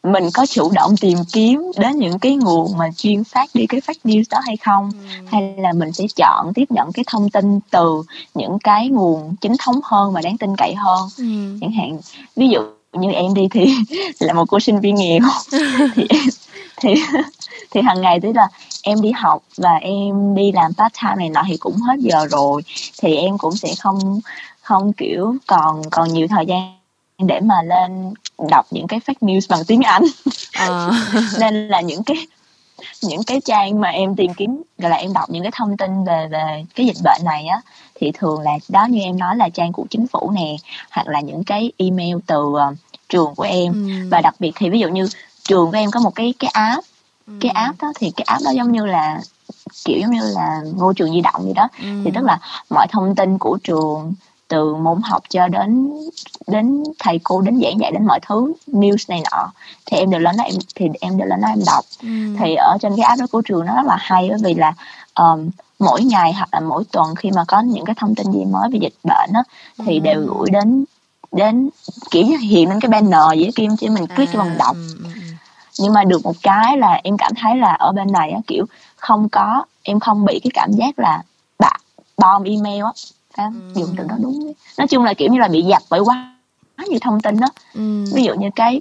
ừ. 0.02 0.08
mình 0.08 0.28
có 0.34 0.46
chủ 0.46 0.70
động 0.75 0.96
tìm 1.00 1.18
kiếm 1.32 1.72
đến 1.76 1.98
những 1.98 2.18
cái 2.18 2.37
nguồn 2.37 2.78
mà 2.78 2.90
chuyên 2.96 3.25
phát 3.25 3.50
đi 3.54 3.66
cái 3.66 3.80
fake 3.80 4.04
news 4.04 4.25
đó 4.30 4.38
hay 4.46 4.56
không 4.56 4.90
ừ. 4.92 5.25
hay 5.26 5.54
là 5.58 5.72
mình 5.72 5.92
sẽ 5.92 6.04
chọn 6.16 6.52
tiếp 6.54 6.64
nhận 6.70 6.92
cái 6.92 7.04
thông 7.08 7.30
tin 7.30 7.60
từ 7.70 8.02
những 8.34 8.58
cái 8.58 8.88
nguồn 8.88 9.37
chính 9.40 9.56
thống 9.58 9.80
hơn 9.84 10.12
và 10.12 10.20
đáng 10.20 10.38
tin 10.38 10.56
cậy 10.56 10.75
hơn 10.75 11.08
ừ. 11.18 11.58
chẳng 11.60 11.72
hạn 11.72 11.98
ví 12.37 12.48
dụ 12.48 12.60
như 12.92 13.12
em 13.12 13.34
đi 13.34 13.48
thì 13.50 13.75
là 14.20 14.32
một 14.32 14.44
cô 14.48 14.60
sinh 14.60 14.80
viên 14.80 14.94
nghèo 14.94 15.20
thì 15.94 16.06
thì 16.80 16.94
thì 17.70 17.80
hàng 17.80 18.00
ngày 18.00 18.20
tức 18.20 18.32
là 18.34 18.48
em 18.82 19.00
đi 19.00 19.10
học 19.12 19.42
và 19.56 19.70
em 19.80 20.34
đi 20.34 20.52
làm 20.52 20.75
part 20.75 20.94
time 21.02 21.14
này 21.16 21.28
nọ 21.28 21.42
thì 21.48 21.56
cũng 21.56 21.76
hết 21.76 21.96
giờ 21.98 22.26
rồi 22.30 22.62
thì 23.02 23.16
em 23.16 23.38
cũng 23.38 23.56
sẽ 23.56 23.75
không 23.78 24.20
không 24.68 24.92
kiểu 24.92 25.34
còn 25.46 25.82
còn 25.90 26.12
nhiều 26.12 26.26
thời 26.30 26.46
gian 26.46 26.75
để 27.18 27.40
mà 27.40 27.54
lên 27.62 28.14
đọc 28.50 28.66
những 28.70 28.87
cái 28.87 29.00
fake 29.06 29.28
news 29.28 29.46
bằng 29.48 29.64
tiếng 29.66 29.82
Anh 29.82 30.02
à. 30.52 30.90
nên 31.40 31.68
là 31.68 31.80
những 31.80 32.02
cái 32.02 32.16
những 33.02 33.22
cái 33.26 33.40
trang 33.44 33.80
mà 33.80 33.88
em 33.88 34.16
tìm 34.16 34.34
kiếm 34.34 34.62
gọi 34.78 34.90
là 34.90 34.96
em 34.96 35.12
đọc 35.12 35.30
những 35.30 35.42
cái 35.42 35.52
thông 35.54 35.76
tin 35.76 36.04
về 36.04 36.28
về 36.30 36.64
cái 36.75 36.87
dịch 36.87 36.96
bệnh 37.04 37.25
này 37.25 37.46
á 37.46 37.60
thì 37.94 38.12
thường 38.14 38.40
là 38.40 38.52
đó 38.68 38.87
như 38.90 39.00
em 39.00 39.18
nói 39.18 39.37
là 39.37 39.48
trang 39.48 39.72
của 39.72 39.84
chính 39.90 40.06
phủ 40.06 40.30
nè 40.30 40.56
hoặc 40.90 41.08
là 41.08 41.20
những 41.20 41.44
cái 41.44 41.72
email 41.76 42.16
từ 42.26 42.42
uh, 42.42 42.60
trường 43.08 43.34
của 43.34 43.42
em 43.42 43.72
ừ. 43.72 44.08
và 44.10 44.20
đặc 44.20 44.34
biệt 44.38 44.52
thì 44.56 44.70
ví 44.70 44.80
dụ 44.80 44.88
như 44.88 45.08
trường 45.48 45.70
của 45.70 45.76
em 45.76 45.90
có 45.90 46.00
một 46.00 46.14
cái 46.14 46.34
cái 46.38 46.50
app 46.54 46.84
ừ. 47.26 47.32
cái 47.40 47.50
app 47.50 47.82
đó 47.82 47.92
thì 47.98 48.10
cái 48.16 48.25
app 48.25 48.42
đó 48.44 48.50
giống 48.50 48.72
như 48.72 48.87
là 48.87 49.20
kiểu 49.84 49.98
giống 50.00 50.10
như 50.10 50.32
là 50.34 50.60
ngôi 50.76 50.94
trường 50.94 51.12
di 51.12 51.20
động 51.20 51.44
gì 51.44 51.52
đó 51.52 51.68
ừ. 51.82 51.88
thì 52.04 52.10
tức 52.14 52.25
là 52.25 52.38
mọi 52.70 52.87
thông 52.90 53.14
tin 53.14 53.38
của 53.38 53.58
trường 53.64 54.14
từ 54.49 54.75
môn 54.75 55.00
học 55.02 55.23
cho 55.31 55.49
đến 55.49 55.93
đến 56.47 56.85
thầy 56.99 57.21
cô 57.25 57.40
đến 57.40 57.61
giảng 57.62 57.81
dạy 57.81 57.93
đến 57.93 58.07
mọi 58.07 58.21
thứ 58.21 58.52
news 58.67 59.05
này 59.09 59.23
nọ 59.31 59.52
thì 59.87 59.97
em 59.97 60.11
đều 60.11 60.21
lên 60.21 60.37
đó 60.37 60.45
em 60.45 60.55
thì 60.75 60.87
em 61.00 61.19
đều 61.19 61.26
lên 61.26 61.40
đó 61.40 61.49
em 61.49 61.59
đọc 61.67 61.85
ừ. 62.02 62.09
thì 62.38 62.55
ở 62.55 62.76
trên 62.81 62.97
cái 62.97 63.05
app 63.05 63.21
đó 63.21 63.26
của 63.33 63.43
trường 63.43 63.67
nó 63.67 63.75
rất 63.75 63.87
là 63.87 63.97
hay 64.00 64.26
bởi 64.31 64.38
vì 64.45 64.55
là 64.55 64.75
um, 65.14 65.50
mỗi 65.78 66.05
ngày 66.05 66.33
hoặc 66.33 66.49
là 66.52 66.61
mỗi 66.61 66.85
tuần 66.93 67.14
khi 67.14 67.31
mà 67.31 67.45
có 67.49 67.61
những 67.61 67.85
cái 67.85 67.95
thông 67.99 68.14
tin 68.14 68.33
gì 68.33 68.45
mới 68.45 68.71
về 68.73 68.78
dịch 68.83 68.95
bệnh 69.05 69.33
đó 69.33 69.43
thì 69.78 69.95
ừ. 69.95 70.00
đều 70.00 70.21
gửi 70.21 70.50
đến 70.50 70.85
đến 71.33 71.71
kiểu 72.11 72.26
như 72.26 72.37
hiện 72.37 72.69
lên 72.69 72.81
cái 72.81 72.88
banner 72.88 73.38
dưới 73.38 73.50
kim 73.55 73.76
cho 73.76 73.88
mình 73.90 74.07
click 74.07 74.33
cho 74.33 74.45
mình 74.45 74.59
đọc 74.59 74.76
ừ, 74.76 74.97
ừ, 75.05 75.11
ừ. 75.14 75.21
nhưng 75.78 75.93
mà 75.93 76.05
được 76.05 76.25
một 76.25 76.37
cái 76.43 76.76
là 76.76 77.00
em 77.05 77.17
cảm 77.17 77.33
thấy 77.43 77.57
là 77.57 77.73
ở 77.73 77.93
bên 77.93 78.12
này 78.12 78.31
á 78.31 78.40
kiểu 78.47 78.67
không 78.97 79.28
có 79.28 79.64
em 79.83 80.00
không 80.00 80.25
bị 80.25 80.40
cái 80.45 80.50
cảm 80.55 80.73
giác 80.73 80.99
là 80.99 81.23
bạn 81.59 81.81
bom 82.19 82.43
email 82.43 82.83
á 82.85 82.90
không 83.45 83.61
dùng 83.75 83.95
từ 83.97 84.04
đó 84.04 84.14
đúng 84.21 84.52
nói 84.78 84.87
chung 84.88 85.04
là 85.04 85.14
kiểu 85.14 85.28
như 85.33 85.38
là 85.38 85.49
bị 85.49 85.64
giặt 85.71 85.83
bởi 85.90 86.00
quá 86.00 86.35
nhiều 86.88 86.99
thông 87.02 87.21
tin 87.21 87.40
đó 87.40 87.47
ừ. 87.75 88.04
ví 88.14 88.23
dụ 88.23 88.35
như 88.35 88.50
cái 88.57 88.80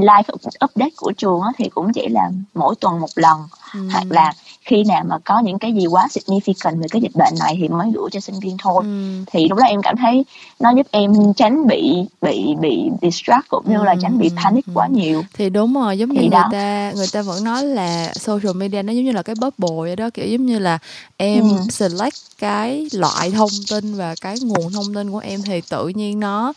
live 0.00 0.34
update 0.64 0.90
của 0.96 1.12
trường 1.12 1.40
á, 1.40 1.52
thì 1.56 1.68
cũng 1.68 1.92
chỉ 1.92 2.08
là 2.08 2.30
mỗi 2.54 2.74
tuần 2.80 3.00
một 3.00 3.10
lần 3.16 3.40
ừ. 3.74 3.88
hoặc 3.92 4.04
là 4.08 4.32
khi 4.64 4.84
nào 4.84 5.04
mà 5.08 5.18
có 5.24 5.40
những 5.44 5.58
cái 5.58 5.72
gì 5.72 5.86
quá 5.86 6.08
significant 6.10 6.80
về 6.80 6.86
cái 6.90 7.02
dịch 7.02 7.14
bệnh 7.14 7.34
này 7.40 7.56
thì 7.60 7.68
mới 7.68 7.90
gửi 7.94 8.10
cho 8.12 8.20
sinh 8.20 8.40
viên 8.40 8.56
thôi 8.62 8.82
ừ. 8.84 9.24
thì 9.26 9.48
lúc 9.48 9.58
đó 9.58 9.64
em 9.66 9.82
cảm 9.82 9.96
thấy 9.96 10.24
nó 10.60 10.72
giúp 10.76 10.86
em 10.90 11.12
tránh 11.36 11.66
bị 11.66 11.94
bị 12.22 12.54
bị 12.60 12.90
distract 13.02 13.48
cũng 13.48 13.64
như 13.68 13.76
ừ. 13.76 13.84
là 13.84 13.94
tránh 14.00 14.18
bị 14.18 14.30
panic 14.42 14.66
ừ. 14.66 14.72
quá 14.74 14.86
nhiều 14.86 15.22
thì 15.34 15.50
đúng 15.50 15.74
rồi 15.74 15.98
giống 15.98 16.10
thì 16.10 16.22
như 16.22 16.28
đó. 16.30 16.48
người 16.50 16.52
ta 16.52 16.92
người 16.96 17.06
ta 17.12 17.22
vẫn 17.22 17.44
nói 17.44 17.62
là 17.64 18.12
social 18.14 18.56
media 18.56 18.82
nó 18.82 18.92
giống 18.92 19.04
như 19.04 19.12
là 19.12 19.22
cái 19.22 19.34
bubble 19.40 19.76
vậy 19.76 19.96
đó 19.96 20.10
kiểu 20.14 20.26
giống 20.26 20.46
như 20.46 20.58
là 20.58 20.78
em 21.16 21.42
ừ. 21.42 21.56
select 21.70 22.16
cái 22.38 22.86
loại 22.92 23.30
thông 23.30 23.50
tin 23.70 23.94
và 23.94 24.14
cái 24.20 24.36
nguồn 24.42 24.72
thông 24.72 24.94
tin 24.94 25.10
của 25.10 25.18
em 25.18 25.42
thì 25.42 25.60
tự 25.70 25.88
nhiên 25.88 26.20
nó 26.20 26.52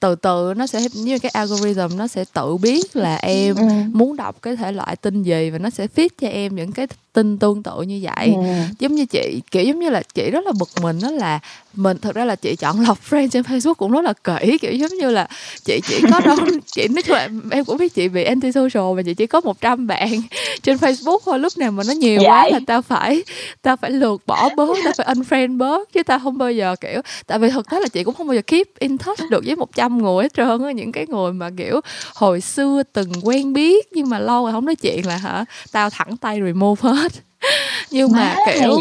từ 0.00 0.14
từ 0.14 0.54
nó 0.56 0.66
sẽ 0.66 0.80
như 0.94 1.18
cái 1.18 1.30
algorithm 1.30 1.96
nó 1.96 2.06
sẽ 2.06 2.24
tự 2.32 2.56
biết 2.56 2.96
là 2.96 3.16
em 3.16 3.56
ừ. 3.56 3.64
muốn 3.92 4.16
đọc 4.16 4.42
cái 4.42 4.56
thể 4.56 4.72
loại 4.72 4.96
tin 4.96 5.22
gì 5.22 5.50
và 5.50 5.58
nó 5.58 5.70
sẽ 5.70 5.86
feed 5.96 6.08
cho 6.20 6.28
em 6.28 6.56
những 6.56 6.72
cái 6.72 6.86
tin 7.16 7.38
tương 7.38 7.62
tự 7.62 7.82
như 7.82 8.00
vậy 8.02 8.34
ừ. 8.36 8.42
giống 8.78 8.94
như 8.94 9.06
chị 9.06 9.42
kiểu 9.50 9.62
giống 9.64 9.78
như 9.78 9.90
là 9.90 10.02
chị 10.14 10.30
rất 10.30 10.46
là 10.46 10.52
bực 10.58 10.68
mình 10.82 10.98
đó 11.02 11.10
là 11.10 11.40
mình 11.74 11.98
thật 11.98 12.14
ra 12.14 12.24
là 12.24 12.36
chị 12.36 12.56
chọn 12.56 12.80
lọc 12.80 12.98
friend 13.10 13.28
trên 13.28 13.42
facebook 13.42 13.74
cũng 13.74 13.92
rất 13.92 14.04
là 14.04 14.12
kỹ 14.12 14.58
kiểu 14.58 14.72
giống 14.72 14.90
như 14.90 15.10
là 15.10 15.28
chị 15.64 15.80
chỉ 15.86 16.00
có 16.10 16.20
đâu 16.20 16.36
chị 16.74 16.88
nói 16.88 17.02
chung 17.02 17.16
là 17.16 17.28
em 17.50 17.64
cũng 17.64 17.76
biết 17.76 17.94
chị 17.94 18.08
bị 18.08 18.24
anti 18.24 18.52
social 18.52 18.94
và 18.96 19.02
chị 19.02 19.14
chỉ 19.14 19.26
có 19.26 19.40
100 19.40 19.86
bạn 19.86 20.08
trên 20.62 20.76
facebook 20.76 21.18
thôi 21.24 21.38
lúc 21.38 21.58
nào 21.58 21.70
mà 21.70 21.82
nó 21.86 21.92
nhiều 21.92 22.16
Vậy? 22.16 22.26
quá 22.26 22.48
là 22.52 22.60
tao 22.66 22.82
phải 22.82 23.22
tao 23.62 23.76
phải 23.76 23.90
lượt 23.90 24.22
bỏ 24.26 24.48
bớt 24.56 24.76
tao 24.84 24.92
phải 24.96 25.14
unfriend 25.14 25.58
bớt 25.58 25.92
chứ 25.92 26.02
tao 26.02 26.18
không 26.18 26.38
bao 26.38 26.52
giờ 26.52 26.76
kiểu 26.80 27.00
tại 27.26 27.38
vì 27.38 27.50
thực 27.50 27.70
tế 27.70 27.80
là 27.80 27.88
chị 27.88 28.04
cũng 28.04 28.14
không 28.14 28.26
bao 28.26 28.34
giờ 28.34 28.42
keep 28.46 28.66
in 28.78 28.98
touch 28.98 29.18
được 29.30 29.44
với 29.46 29.56
100 29.56 29.98
người 29.98 30.24
hết 30.24 30.34
trơn 30.34 30.64
á 30.64 30.72
những 30.72 30.92
cái 30.92 31.06
người 31.08 31.32
mà 31.32 31.50
kiểu 31.58 31.80
hồi 32.14 32.40
xưa 32.40 32.82
từng 32.92 33.12
quen 33.22 33.52
biết 33.52 33.86
nhưng 33.92 34.10
mà 34.10 34.18
lâu 34.18 34.44
rồi 34.44 34.52
không 34.52 34.64
nói 34.64 34.76
chuyện 34.76 35.06
là 35.06 35.16
hả 35.16 35.44
tao 35.72 35.90
thẳng 35.90 36.16
tay 36.16 36.40
remove 36.44 36.90
hết 36.90 37.05
nhưng 37.90 38.12
mà 38.12 38.36
kiểu 38.54 38.80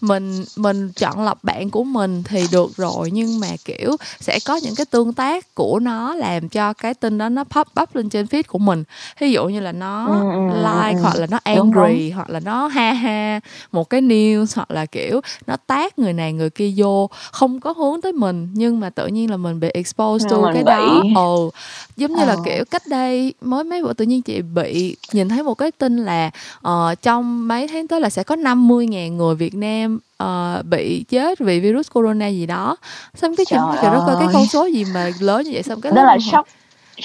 mình 0.00 0.44
mình 0.56 0.92
chọn 0.92 1.24
lọc 1.24 1.44
bạn 1.44 1.70
của 1.70 1.84
mình 1.84 2.22
thì 2.22 2.46
được 2.52 2.76
rồi 2.76 3.10
nhưng 3.10 3.40
mà 3.40 3.48
kiểu 3.64 3.96
sẽ 4.20 4.38
có 4.44 4.56
những 4.56 4.74
cái 4.74 4.86
tương 4.86 5.12
tác 5.12 5.54
của 5.54 5.78
nó 5.78 6.14
làm 6.14 6.48
cho 6.48 6.72
cái 6.72 6.94
tin 6.94 7.18
đó 7.18 7.28
nó 7.28 7.44
pop 7.44 7.66
up 7.82 7.96
lên 7.96 8.08
trên 8.08 8.26
feed 8.26 8.42
của 8.48 8.58
mình 8.58 8.84
ví 9.20 9.32
dụ 9.32 9.46
như 9.46 9.60
là 9.60 9.72
nó 9.72 10.06
ừ, 10.06 10.30
ừ, 10.34 10.56
like 10.56 10.98
ừ. 10.98 11.02
hoặc 11.02 11.16
là 11.16 11.26
nó 11.30 11.38
angry 11.44 12.10
hoặc 12.10 12.30
là 12.30 12.40
nó 12.40 12.66
ha 12.66 12.92
ha 12.92 13.40
một 13.72 13.90
cái 13.90 14.00
news 14.00 14.46
hoặc 14.54 14.70
là 14.70 14.86
kiểu 14.86 15.20
nó 15.46 15.56
tác 15.66 15.98
người 15.98 16.12
này 16.12 16.32
người 16.32 16.50
kia 16.50 16.72
vô 16.76 17.10
không 17.32 17.60
có 17.60 17.72
hướng 17.72 18.00
tới 18.00 18.12
mình 18.12 18.48
nhưng 18.52 18.80
mà 18.80 18.90
tự 18.90 19.06
nhiên 19.06 19.30
là 19.30 19.36
mình 19.36 19.60
bị 19.60 19.68
exposed 19.68 20.30
to 20.30 20.36
cái 20.54 20.64
bị. 20.64 20.70
đó 20.70 21.02
ồ 21.14 21.50
giống 21.96 22.14
như 22.14 22.24
là 22.24 22.34
ờ. 22.34 22.42
kiểu 22.44 22.64
cách 22.70 22.82
đây 22.86 23.34
mới 23.40 23.64
mấy 23.64 23.82
bữa 23.82 23.92
tự 23.92 24.04
nhiên 24.04 24.22
chị 24.22 24.42
bị 24.42 24.96
nhìn 25.12 25.28
thấy 25.28 25.42
một 25.42 25.54
cái 25.54 25.70
tin 25.70 25.96
là 25.96 26.30
uh, 26.68 27.02
trong 27.02 27.48
mấy 27.48 27.68
tháng 27.68 27.87
tới 27.88 28.00
là 28.00 28.10
sẽ 28.10 28.22
có 28.22 28.36
50.000 28.36 29.16
người 29.16 29.34
Việt 29.34 29.54
Nam 29.54 30.00
uh, 30.22 30.64
bị 30.64 31.04
chết 31.08 31.38
vì 31.38 31.60
virus 31.60 31.86
corona 31.92 32.28
gì 32.28 32.46
đó. 32.46 32.76
Xong 33.14 33.36
cái 33.36 33.46
chuyện 33.46 33.60
kiểu 33.82 33.90
đó 33.90 34.04
coi 34.06 34.16
cái 34.18 34.28
con 34.32 34.46
số 34.46 34.66
gì 34.66 34.84
mà 34.94 35.10
lớn 35.20 35.44
như 35.44 35.50
vậy 35.52 35.62
xong 35.62 35.80
cái 35.80 35.92
đó 35.92 36.04
là 36.04 36.18
sốc 36.32 36.46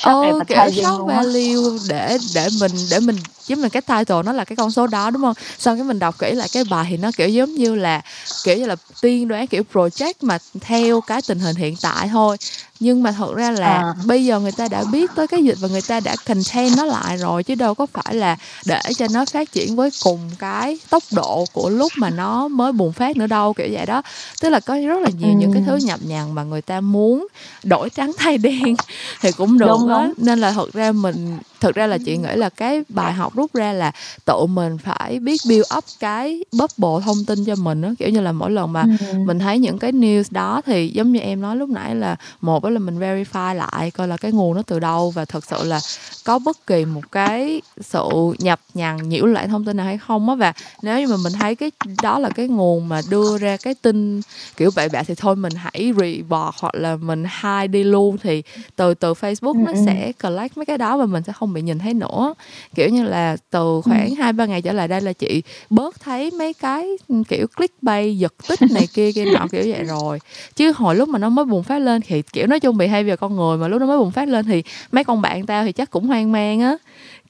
Ồ, 0.02 0.30
oh, 0.30 0.48
kiểu 0.48 0.58
shock 0.58 1.08
value 1.08 1.80
để 1.90 2.18
để 2.36 2.48
mình 2.60 2.72
để 2.92 3.00
mình 3.00 3.16
giống 3.48 3.60
như 3.60 3.70
cái 3.70 3.82
title 3.82 4.24
nó 4.26 4.34
là 4.34 4.46
cái 4.46 4.56
con 4.56 4.72
số 4.72 4.88
đó 4.88 5.10
đúng 5.10 5.22
không? 5.22 5.34
Xong 5.58 5.78
cái 5.78 5.84
mình 5.84 6.00
đọc 6.00 6.20
kỹ 6.20 6.32
lại 6.32 6.48
cái 6.54 6.64
bài 6.70 6.86
thì 6.90 6.98
nó 6.98 7.12
kiểu 7.18 7.30
giống 7.30 7.56
như 7.56 7.76
là 7.76 8.02
kiểu 8.44 8.58
như 8.58 8.66
là 8.66 8.76
tiên 9.02 9.28
đoán 9.28 9.48
kiểu 9.48 9.64
project 9.74 10.14
mà 10.22 10.38
theo 10.62 11.02
cái 11.02 11.22
tình 11.28 11.40
hình 11.40 11.56
hiện 11.56 11.76
tại 11.82 12.08
thôi 12.08 12.38
nhưng 12.84 13.04
mà 13.04 13.12
thật 13.12 13.36
ra 13.36 13.52
là 13.52 13.68
à. 13.68 13.94
bây 14.06 14.26
giờ 14.26 14.40
người 14.40 14.52
ta 14.52 14.68
đã 14.68 14.84
biết 14.92 15.12
tới 15.16 15.28
cái 15.28 15.44
dịch 15.44 15.58
và 15.60 15.68
người 15.68 15.82
ta 15.82 16.00
đã 16.00 16.16
contain 16.28 16.76
nó 16.78 16.86
lại 16.86 17.18
rồi 17.18 17.44
chứ 17.44 17.56
đâu 17.56 17.76
có 17.76 17.86
phải 17.86 18.16
là 18.16 18.38
để 18.66 18.82
cho 18.98 19.08
nó 19.12 19.26
phát 19.26 19.52
triển 19.52 19.76
với 19.76 19.90
cùng 20.04 20.20
cái 20.40 20.80
tốc 20.90 21.04
độ 21.12 21.46
của 21.54 21.70
lúc 21.70 21.92
mà 21.98 22.10
nó 22.10 22.48
mới 22.48 22.72
bùng 22.72 22.94
phát 22.94 23.18
nữa 23.18 23.28
đâu 23.28 23.54
kiểu 23.54 23.68
vậy 23.72 23.86
đó 23.86 24.02
tức 24.42 24.50
là 24.50 24.60
có 24.60 24.76
rất 24.76 25.02
là 25.02 25.10
nhiều 25.20 25.30
ừ. 25.30 25.38
những 25.38 25.54
cái 25.54 25.64
thứ 25.66 25.76
nhập 25.76 26.00
nhằng 26.04 26.36
mà 26.36 26.44
người 26.44 26.62
ta 26.62 26.82
muốn 26.82 27.28
đổi 27.64 27.90
trắng 27.90 28.12
thay 28.18 28.38
đen 28.38 28.76
thì 29.22 29.32
cũng 29.32 29.58
được 29.58 29.68
đúng, 29.68 29.90
đó. 29.90 30.08
nên 30.18 30.40
là 30.40 30.52
thật 30.52 30.74
ra 30.74 30.92
mình 30.92 31.38
thực 31.64 31.76
ra 31.76 31.88
là 31.88 31.98
chị 31.98 32.18
nghĩ 32.18 32.36
là 32.36 32.50
cái 32.50 32.84
bài 32.90 33.14
học 33.14 33.36
rút 33.36 33.54
ra 33.54 33.74
là 33.74 33.92
tự 34.26 34.46
mình 34.46 34.78
phải 34.78 35.20
biết 35.20 35.42
build 35.48 35.74
up 35.78 35.84
cái 36.00 36.44
bubble 36.52 37.06
thông 37.06 37.26
tin 37.26 37.46
cho 37.46 37.56
mình 37.56 37.82
đó 37.82 37.90
kiểu 38.00 38.10
như 38.10 38.22
là 38.22 38.32
mỗi 38.32 38.52
lần 38.52 38.74
mà 38.74 38.82
ừ. 38.82 39.18
mình 39.26 39.40
thấy 39.40 39.60
những 39.60 39.80
cái 39.80 39.92
news 39.92 40.24
đó 40.32 40.62
thì 40.66 40.88
giống 40.88 41.12
như 41.12 41.20
em 41.20 41.42
nói 41.42 41.56
lúc 41.56 41.70
nãy 41.70 41.96
là 41.96 42.16
một 42.42 42.66
là 42.66 42.80
mình 42.80 43.00
verify 43.00 43.54
lại 43.54 43.92
coi 43.92 44.08
là 44.08 44.18
cái 44.18 44.32
nguồn 44.32 44.56
nó 44.56 44.62
từ 44.62 44.80
đâu 44.80 45.12
và 45.12 45.26
thật 45.26 45.46
sự 45.46 45.64
là 45.64 45.80
có 46.26 46.40
bất 46.40 46.68
kỳ 46.68 46.86
một 46.86 47.12
cái 47.12 47.62
sự 47.82 48.04
nhập 48.40 48.60
nhằn 48.74 49.10
nhiễu 49.10 49.26
lại 49.26 49.48
thông 49.48 49.66
tin 49.66 49.78
nào 49.78 49.86
hay 49.86 49.98
không 49.98 50.30
á 50.30 50.36
và 50.36 50.54
nếu 50.82 51.00
như 51.00 51.08
mà 51.08 51.18
mình 51.24 51.34
thấy 51.34 51.56
cái 51.56 51.72
đó 52.02 52.20
là 52.20 52.30
cái 52.30 52.48
nguồn 52.48 52.90
mà 52.90 53.02
đưa 53.10 53.38
ra 53.38 53.58
cái 53.58 53.76
tin 53.82 54.22
kiểu 54.58 54.72
bậy 54.76 54.90
bạ 54.90 55.04
thì 55.04 55.16
thôi 55.16 55.36
mình 55.36 55.54
hãy 55.56 55.94
report 55.98 56.56
hoặc 56.60 56.76
là 56.76 56.96
mình 56.96 57.24
hide 57.42 57.68
đi 57.68 57.84
luôn 57.84 58.18
thì 58.24 58.44
từ 58.76 58.94
từ 58.94 59.14
Facebook 59.14 59.64
nó 59.64 59.72
ừ, 59.72 59.78
ừ. 59.78 59.84
sẽ 59.86 60.12
collect 60.24 60.58
mấy 60.58 60.66
cái 60.66 60.78
đó 60.78 60.98
và 60.98 61.06
mình 61.06 61.24
sẽ 61.24 61.34
không 61.34 61.53
không 61.54 61.56
bị 61.56 61.62
nhìn 61.62 61.80
thấy 61.80 61.94
nữa 61.94 62.34
kiểu 62.76 62.90
như 62.90 63.04
là 63.04 63.38
từ 63.50 63.82
khoảng 63.84 64.10
ừ. 64.10 64.16
hai 64.18 64.34
ba 64.34 64.46
ngày 64.46 64.62
trở 64.62 64.74
lại 64.74 64.88
đây 64.88 65.02
là 65.02 65.14
chị 65.14 65.44
bớt 65.70 66.00
thấy 66.00 66.32
mấy 66.32 66.54
cái 66.54 66.90
kiểu 67.28 67.48
clickbait 67.56 68.18
giật 68.18 68.34
tích 68.48 68.60
này 68.72 68.88
kia 68.94 69.12
kia 69.12 69.26
nọ 69.26 69.48
kiểu 69.52 69.64
vậy 69.68 69.84
rồi. 69.84 70.20
Chứ 70.56 70.72
hồi 70.76 70.96
lúc 70.96 71.10
mà 71.10 71.20
nó 71.20 71.30
mới 71.30 71.46
bùng 71.46 71.64
phát 71.64 71.80
lên 71.80 72.02
thì 72.08 72.22
kiểu 72.22 72.48
nói 72.48 72.60
chung 72.60 72.78
bị 72.78 72.88
hay 72.88 73.04
về 73.04 73.16
con 73.16 73.36
người 73.36 73.58
mà 73.58 73.68
lúc 73.68 73.82
nó 73.82 73.88
mới 73.88 73.98
bùng 73.98 74.12
phát 74.12 74.28
lên 74.28 74.46
thì 74.46 74.64
mấy 74.92 75.04
con 75.04 75.22
bạn 75.22 75.46
tao 75.46 75.64
thì 75.64 75.72
chắc 75.72 75.92
cũng 75.92 76.08
hoang 76.08 76.32
mang 76.32 76.62
á. 76.62 76.78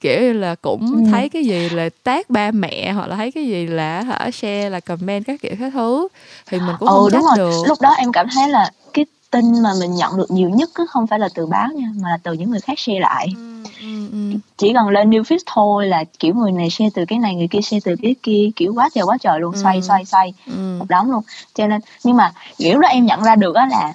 Kiểu 0.00 0.20
như 0.20 0.32
là 0.32 0.54
cũng 0.54 1.04
ừ. 1.04 1.10
thấy 1.10 1.28
cái 1.28 1.44
gì 1.44 1.68
là 1.68 1.88
tác 2.04 2.30
ba 2.30 2.50
mẹ 2.50 2.92
hoặc 2.92 3.06
là 3.06 3.16
thấy 3.16 3.32
cái 3.32 3.46
gì 3.46 3.66
là 3.66 4.02
hả 4.02 4.30
share 4.30 4.70
là 4.70 4.80
comment 4.80 5.26
các 5.26 5.40
kiểu 5.42 5.52
các 5.60 5.72
thứ 5.74 6.08
thì 6.46 6.58
mình 6.58 6.76
cũng 6.78 6.88
ừ, 6.88 6.94
không 6.94 7.10
trách 7.12 7.36
được. 7.36 7.62
Lúc 7.68 7.80
đó 7.80 7.90
em 7.98 8.12
cảm 8.12 8.26
thấy 8.34 8.48
là 8.48 8.70
cái 8.94 9.04
tin 9.34 9.62
mà 9.62 9.70
mình 9.80 9.94
nhận 9.94 10.16
được 10.16 10.30
nhiều 10.30 10.48
nhất 10.48 10.70
không 10.88 11.06
phải 11.06 11.18
là 11.18 11.28
từ 11.34 11.46
báo 11.46 11.68
nha 11.74 11.86
mà 11.96 12.08
là 12.08 12.18
từ 12.22 12.32
những 12.32 12.50
người 12.50 12.60
khác 12.60 12.78
share 12.78 13.00
lại. 13.00 13.28
Ừ, 13.36 13.64
ừ, 13.80 14.08
ừ. 14.12 14.38
chỉ 14.56 14.72
cần 14.74 14.88
lên 14.88 15.10
new 15.10 15.22
feed 15.22 15.38
thôi 15.46 15.86
là 15.86 16.04
kiểu 16.18 16.34
người 16.34 16.52
này 16.52 16.70
share 16.70 16.90
từ 16.94 17.04
cái 17.04 17.18
này 17.18 17.34
người 17.34 17.48
kia 17.48 17.60
share 17.60 17.80
từ 17.84 17.96
cái 18.02 18.14
kia 18.22 18.50
kiểu 18.56 18.74
quá 18.74 18.88
trời 18.94 19.04
quá 19.04 19.18
trời 19.20 19.40
luôn 19.40 19.56
xoay 19.62 19.82
xoay 19.82 20.04
xoay 20.04 20.32
một 20.78 20.86
đống 20.88 21.10
luôn. 21.10 21.22
Cho 21.54 21.66
nên 21.66 21.80
nhưng 22.04 22.16
mà 22.16 22.32
kiểu 22.58 22.78
đó 22.78 22.88
em 22.88 23.06
nhận 23.06 23.22
ra 23.22 23.36
được 23.36 23.54
á 23.54 23.66
là 23.70 23.92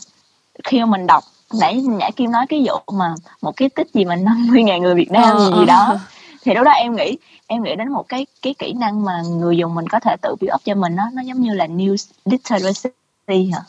khi 0.63 0.79
mà 0.79 0.85
mình 0.85 1.07
đọc 1.07 1.23
nãy 1.59 1.81
nhã 1.81 2.09
kim 2.15 2.31
nói 2.31 2.45
cái 2.49 2.65
vụ 2.67 2.97
mà 2.97 3.15
một 3.41 3.51
cái 3.57 3.69
tích 3.69 3.87
gì 3.93 4.05
mà 4.05 4.15
50 4.15 4.63
ngàn 4.63 4.81
người 4.81 4.95
Việt 4.95 5.11
Nam 5.11 5.37
ờ, 5.37 5.45
gì 5.45 5.59
gì 5.59 5.65
đó 5.65 5.85
ờ. 5.89 5.99
thì 6.43 6.53
lúc 6.53 6.63
đó 6.63 6.71
em 6.71 6.95
nghĩ 6.95 7.17
em 7.47 7.63
nghĩ 7.63 7.75
đến 7.75 7.89
một 7.91 8.05
cái 8.09 8.25
cái 8.41 8.53
kỹ 8.59 8.73
năng 8.73 9.05
mà 9.05 9.21
người 9.21 9.57
dùng 9.57 9.75
mình 9.75 9.87
có 9.87 9.99
thể 9.99 10.15
tự 10.21 10.35
build 10.41 10.53
up 10.53 10.61
cho 10.63 10.75
mình 10.75 10.95
nó 10.95 11.03
nó 11.13 11.21
giống 11.21 11.41
như 11.41 11.53
là 11.53 11.67
news 11.67 12.11
literacy 12.25 13.51
hả 13.53 13.59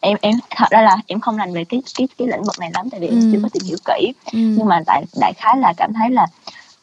em 0.00 0.18
em 0.20 0.34
thật 0.56 0.66
ra 0.70 0.82
là 0.82 0.96
em 1.06 1.20
không 1.20 1.36
rành 1.36 1.52
về 1.52 1.64
cái 1.64 1.82
cái 1.98 2.08
cái 2.18 2.28
lĩnh 2.28 2.42
vực 2.42 2.58
này 2.58 2.70
lắm 2.74 2.90
tại 2.90 3.00
vì 3.00 3.06
ừ. 3.06 3.14
em 3.14 3.32
chưa 3.32 3.38
có 3.42 3.48
tìm 3.52 3.62
hiểu 3.66 3.76
kỹ 3.84 4.12
ừ. 4.32 4.38
nhưng 4.38 4.66
mà 4.66 4.80
tại 4.86 5.04
đại 5.20 5.32
khái 5.36 5.56
là 5.58 5.72
cảm 5.76 5.92
thấy 5.92 6.10
là 6.10 6.26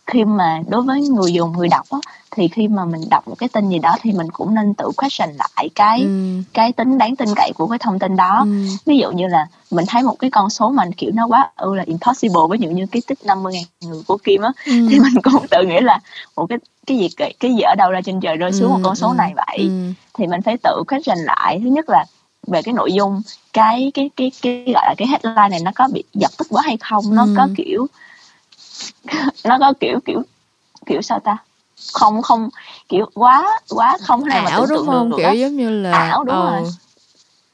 khi 0.07 0.25
mà 0.25 0.61
đối 0.67 0.81
với 0.81 1.01
người 1.01 1.33
dùng 1.33 1.51
người 1.51 1.67
đọc 1.67 1.85
á, 1.89 1.97
thì 2.31 2.47
khi 2.47 2.67
mà 2.67 2.85
mình 2.85 3.01
đọc 3.09 3.27
một 3.27 3.35
cái 3.37 3.49
tin 3.49 3.69
gì 3.69 3.79
đó 3.79 3.95
thì 4.01 4.11
mình 4.11 4.31
cũng 4.31 4.55
nên 4.55 4.73
tự 4.73 4.91
question 4.97 5.29
lại 5.29 5.69
cái 5.75 6.01
ừ. 6.01 6.41
cái 6.53 6.71
tính 6.71 6.97
đáng 6.97 7.15
tin 7.15 7.29
cậy 7.35 7.51
của 7.55 7.67
cái 7.67 7.79
thông 7.79 7.99
tin 7.99 8.15
đó 8.15 8.39
ừ. 8.45 8.65
ví 8.85 8.97
dụ 8.97 9.11
như 9.11 9.27
là 9.27 9.47
mình 9.71 9.85
thấy 9.87 10.03
một 10.03 10.15
cái 10.19 10.29
con 10.29 10.49
số 10.49 10.69
mà 10.69 10.85
kiểu 10.97 11.11
nó 11.13 11.27
quá 11.27 11.51
ừ 11.55 11.75
là 11.75 11.83
impossible 11.87 12.41
ví 12.51 12.57
dụ 12.61 12.69
như 12.69 12.85
cái 12.91 13.01
tích 13.07 13.25
50 13.25 13.53
ngàn 13.53 13.63
người 13.91 14.01
của 14.07 14.17
Kim 14.17 14.41
á 14.41 14.51
ừ. 14.65 14.71
thì 14.89 14.99
mình 14.99 15.13
cũng 15.23 15.47
tự 15.51 15.65
nghĩ 15.65 15.79
là 15.79 15.99
một 16.35 16.45
cái 16.49 16.57
cái 16.87 16.97
gì 16.97 17.07
cái, 17.17 17.33
cái 17.39 17.51
gì 17.51 17.61
ở 17.61 17.75
đâu 17.77 17.91
ra 17.91 18.01
trên 18.05 18.19
trời 18.19 18.37
rơi 18.37 18.53
xuống 18.53 18.71
ừ. 18.71 18.73
một 18.73 18.79
con 18.83 18.95
số 18.95 19.09
ừ. 19.09 19.15
này 19.17 19.33
vậy 19.35 19.57
ừ. 19.57 19.93
thì 20.13 20.27
mình 20.27 20.41
phải 20.41 20.57
tự 20.63 20.83
question 20.87 21.17
lại 21.17 21.59
thứ 21.63 21.69
nhất 21.69 21.85
là 21.89 22.05
về 22.47 22.61
cái 22.61 22.73
nội 22.73 22.93
dung 22.93 23.21
cái 23.53 23.91
cái 23.93 24.09
cái 24.15 24.31
cái 24.41 24.63
gọi 24.73 24.83
là 24.87 24.95
cái 24.97 25.07
headline 25.07 25.49
này 25.49 25.59
nó 25.59 25.71
có 25.75 25.87
bị 25.93 26.03
giật 26.13 26.31
tích 26.37 26.47
quá 26.49 26.61
hay 26.65 26.77
không 26.77 27.15
nó 27.15 27.23
ừ. 27.23 27.33
có 27.37 27.47
kiểu 27.57 27.87
nó 29.43 29.57
có 29.59 29.73
kiểu 29.79 29.99
kiểu 30.05 30.21
kiểu 30.85 31.01
sao 31.01 31.19
ta 31.19 31.37
không 31.93 32.21
không 32.21 32.49
kiểu 32.89 33.09
quá 33.13 33.59
quá 33.69 33.97
không 34.01 34.25
nào 34.25 34.45
ảo 34.45 34.61
mà 34.61 34.65
đúng 34.69 34.85
không 34.85 35.11
kiểu 35.17 35.27
đó. 35.27 35.31
giống 35.31 35.57
như 35.57 35.69
là 35.69 35.91
ảo 35.91 36.23
đúng 36.23 36.35
ờ. 36.35 36.51
rồi 36.51 36.71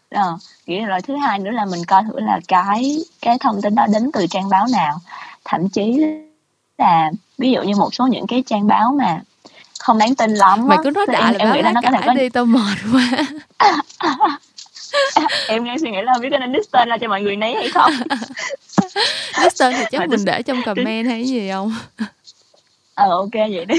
ờ, 0.10 0.38
kiểu 0.66 0.86
rồi 0.86 1.02
thứ 1.02 1.16
hai 1.16 1.40
nữa 1.40 1.52
là 1.52 1.66
mình 1.66 1.86
coi 1.86 2.04
thử 2.04 2.20
là 2.20 2.40
cái 2.48 2.98
cái 3.22 3.38
thông 3.40 3.62
tin 3.62 3.76
đó 3.76 3.86
đến 3.94 4.12
từ 4.14 4.28
trang 4.28 4.50
báo 4.50 4.68
nào 4.72 5.00
thậm 5.46 5.70
chí 5.70 6.06
là 6.78 7.12
ví 7.38 7.52
dụ 7.52 7.62
như 7.62 7.76
một 7.76 7.94
số 7.94 8.08
những 8.08 8.28
cái 8.28 8.44
trang 8.46 8.68
báo 8.68 8.96
mà 8.98 9.22
không 9.80 9.98
đáng 9.98 10.16
tin 10.16 10.34
lắm 10.34 10.68
mày 10.68 10.78
cứ 10.84 10.92
nói 10.92 11.06
đại 11.08 11.34
là 11.34 11.40
em, 11.40 11.54
nghĩ 11.54 11.62
là 11.62 11.72
nó 11.72 11.82
có 11.82 11.92
thể 11.92 12.02
có 12.06 12.14
đi 12.14 12.30
tao 12.30 12.46
mệt 12.46 12.78
quá 12.94 13.10
em 15.48 15.66
đang 15.66 15.80
suy 15.80 15.92
nghĩ 15.92 16.02
là 16.02 16.14
không 16.14 16.22
biết 16.22 16.30
có 16.32 16.38
nên 16.38 16.52
list 16.52 16.72
tên 16.72 16.90
ra 16.90 16.98
cho 16.98 17.08
mọi 17.08 17.22
người 17.22 17.36
nấy 17.36 17.56
hay 17.56 17.70
không? 17.70 17.92
List 19.44 19.60
tên 19.60 19.74
thì 19.78 19.84
chắc 19.92 20.00
Mà 20.00 20.06
mình 20.06 20.26
để 20.26 20.42
trong 20.42 20.62
comment 20.66 21.08
hay 21.08 21.26
gì 21.26 21.52
không? 21.52 21.76
Ờ 22.96 23.10
ok 23.10 23.34
vậy 23.34 23.66
đi. 23.66 23.76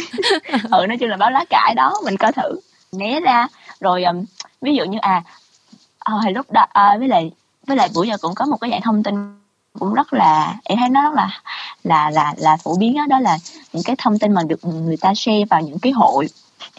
Ừ 0.70 0.86
nói 0.88 0.96
chung 1.00 1.08
là 1.08 1.16
báo 1.16 1.30
lá 1.30 1.44
cải 1.50 1.74
đó 1.74 1.94
mình 2.04 2.16
coi 2.16 2.32
thử. 2.32 2.60
Né 2.92 3.20
ra. 3.20 3.48
Rồi 3.80 4.04
um, 4.04 4.24
ví 4.60 4.74
dụ 4.74 4.84
như 4.84 4.98
à 5.00 5.22
hồi 6.04 6.32
lúc 6.32 6.52
đó 6.52 6.66
à, 6.72 6.96
với 6.98 7.08
lại 7.08 7.30
với 7.66 7.76
lại 7.76 7.88
buổi 7.94 8.08
giờ 8.08 8.16
cũng 8.20 8.34
có 8.34 8.46
một 8.46 8.56
cái 8.60 8.70
dạng 8.70 8.82
thông 8.82 9.02
tin 9.02 9.14
cũng 9.78 9.94
rất 9.94 10.12
là 10.12 10.54
em 10.64 10.78
thấy 10.78 10.88
nó 10.88 11.02
rất 11.02 11.14
là 11.14 11.40
là 11.84 12.10
là 12.10 12.34
là 12.36 12.56
phổ 12.56 12.76
biến 12.76 12.94
đó, 12.96 13.06
đó 13.08 13.20
là 13.20 13.38
những 13.72 13.82
cái 13.82 13.96
thông 13.98 14.18
tin 14.18 14.32
mà 14.32 14.42
được 14.42 14.64
người 14.64 14.96
ta 14.96 15.14
share 15.14 15.44
vào 15.50 15.60
những 15.60 15.78
cái 15.78 15.92
hội 15.92 16.28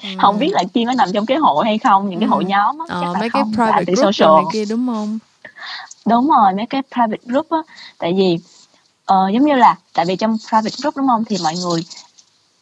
ừ. 0.03 0.09
không 0.21 0.39
biết 0.39 0.49
là 0.51 0.63
kim 0.73 0.87
có 0.87 0.93
nằm 0.93 1.09
trong 1.13 1.25
cái 1.25 1.37
hội 1.37 1.65
hay 1.65 1.77
không 1.77 2.09
những 2.09 2.19
cái 2.19 2.29
hội 2.29 2.43
ừ. 2.43 2.47
nhóm 2.47 2.79
á 2.79 2.85
ờ, 2.89 3.13
mấy 3.19 3.29
cái 3.29 3.43
private 3.53 3.83
group 3.85 4.15
social. 4.15 4.35
này 4.35 4.43
kia 4.53 4.65
đúng 4.65 4.87
không 4.87 5.19
đúng 6.05 6.27
rồi 6.27 6.53
mấy 6.53 6.65
cái 6.65 6.81
private 6.93 7.23
group 7.25 7.49
á 7.49 7.57
tại 7.97 8.13
vì 8.17 8.39
uh, 9.13 9.33
giống 9.33 9.45
như 9.45 9.55
là 9.55 9.75
tại 9.93 10.05
vì 10.05 10.15
trong 10.15 10.37
private 10.49 10.75
group 10.81 10.97
đúng 10.97 11.07
không 11.07 11.25
thì 11.25 11.37
mọi 11.43 11.55
người 11.55 11.83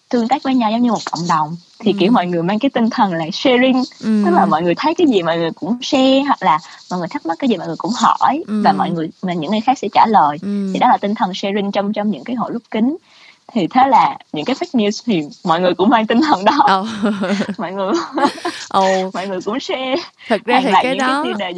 tương 0.10 0.28
tác 0.28 0.44
với 0.44 0.56
nhau 0.56 0.72
giống 0.72 0.82
như 0.82 0.92
một 0.92 1.06
cộng 1.12 1.28
đồng 1.30 1.56
thì 1.80 1.92
ừ. 1.92 1.98
kiểu 2.00 2.12
mọi 2.12 2.28
người 2.28 2.44
mang 2.44 2.60
cái 2.60 2.70
tinh 2.70 2.90
thần 2.90 3.14
là 3.14 3.26
sharing 3.34 3.84
ừ. 4.04 4.22
tức 4.26 4.32
là 4.32 4.46
mọi 4.46 4.64
người 4.64 4.74
thấy 4.78 4.96
cái 4.96 5.08
gì 5.08 5.24
mọi 5.24 5.38
người 5.38 5.52
cũng 5.52 5.78
share 5.82 6.22
hoặc 6.22 6.44
là 6.44 6.60
mọi 6.92 7.00
người 7.00 7.08
thắc 7.08 7.26
mắc 7.26 7.38
cái 7.40 7.50
gì 7.50 7.58
mọi 7.58 7.68
người 7.68 7.76
cũng 7.76 7.92
hỏi 7.96 8.44
ừ. 8.48 8.62
và 8.66 8.72
mọi 8.74 8.92
người 8.92 9.10
mà 9.22 9.34
những 9.34 9.52
người 9.52 9.62
khác 9.62 9.80
sẽ 9.80 9.88
trả 9.94 10.06
lời 10.06 10.38
ừ. 10.42 10.70
thì 10.74 10.80
đó 10.80 10.88
là 10.88 10.98
tinh 10.98 11.16
thần 11.16 11.34
sharing 11.34 11.72
trong 11.72 11.94
trong 11.94 12.12
những 12.12 12.24
cái 12.24 12.36
hội 12.36 12.52
lúc 12.54 12.64
kính 12.72 12.98
thì 13.54 13.68
thế 13.68 13.82
là 13.88 14.18
những 14.34 14.46
cái 14.46 14.56
fake 14.56 14.80
news 14.80 15.04
thì 15.06 15.24
mọi 15.44 15.62
người 15.62 15.74
cũng 15.74 15.90
mang 15.90 16.08
tinh 16.08 16.22
thần 16.22 16.46
đó 16.46 16.68
oh. 16.80 16.88
mọi 17.58 17.74
người 17.74 17.92
oh. 18.78 19.14
mọi 19.14 19.28
người 19.28 19.42
cũng 19.46 19.60
share 19.60 19.96
thật 20.28 20.42
ra 20.46 20.62
thì 20.64 20.72
cái 20.84 20.96
đó 20.96 21.26
cái, 21.40 21.54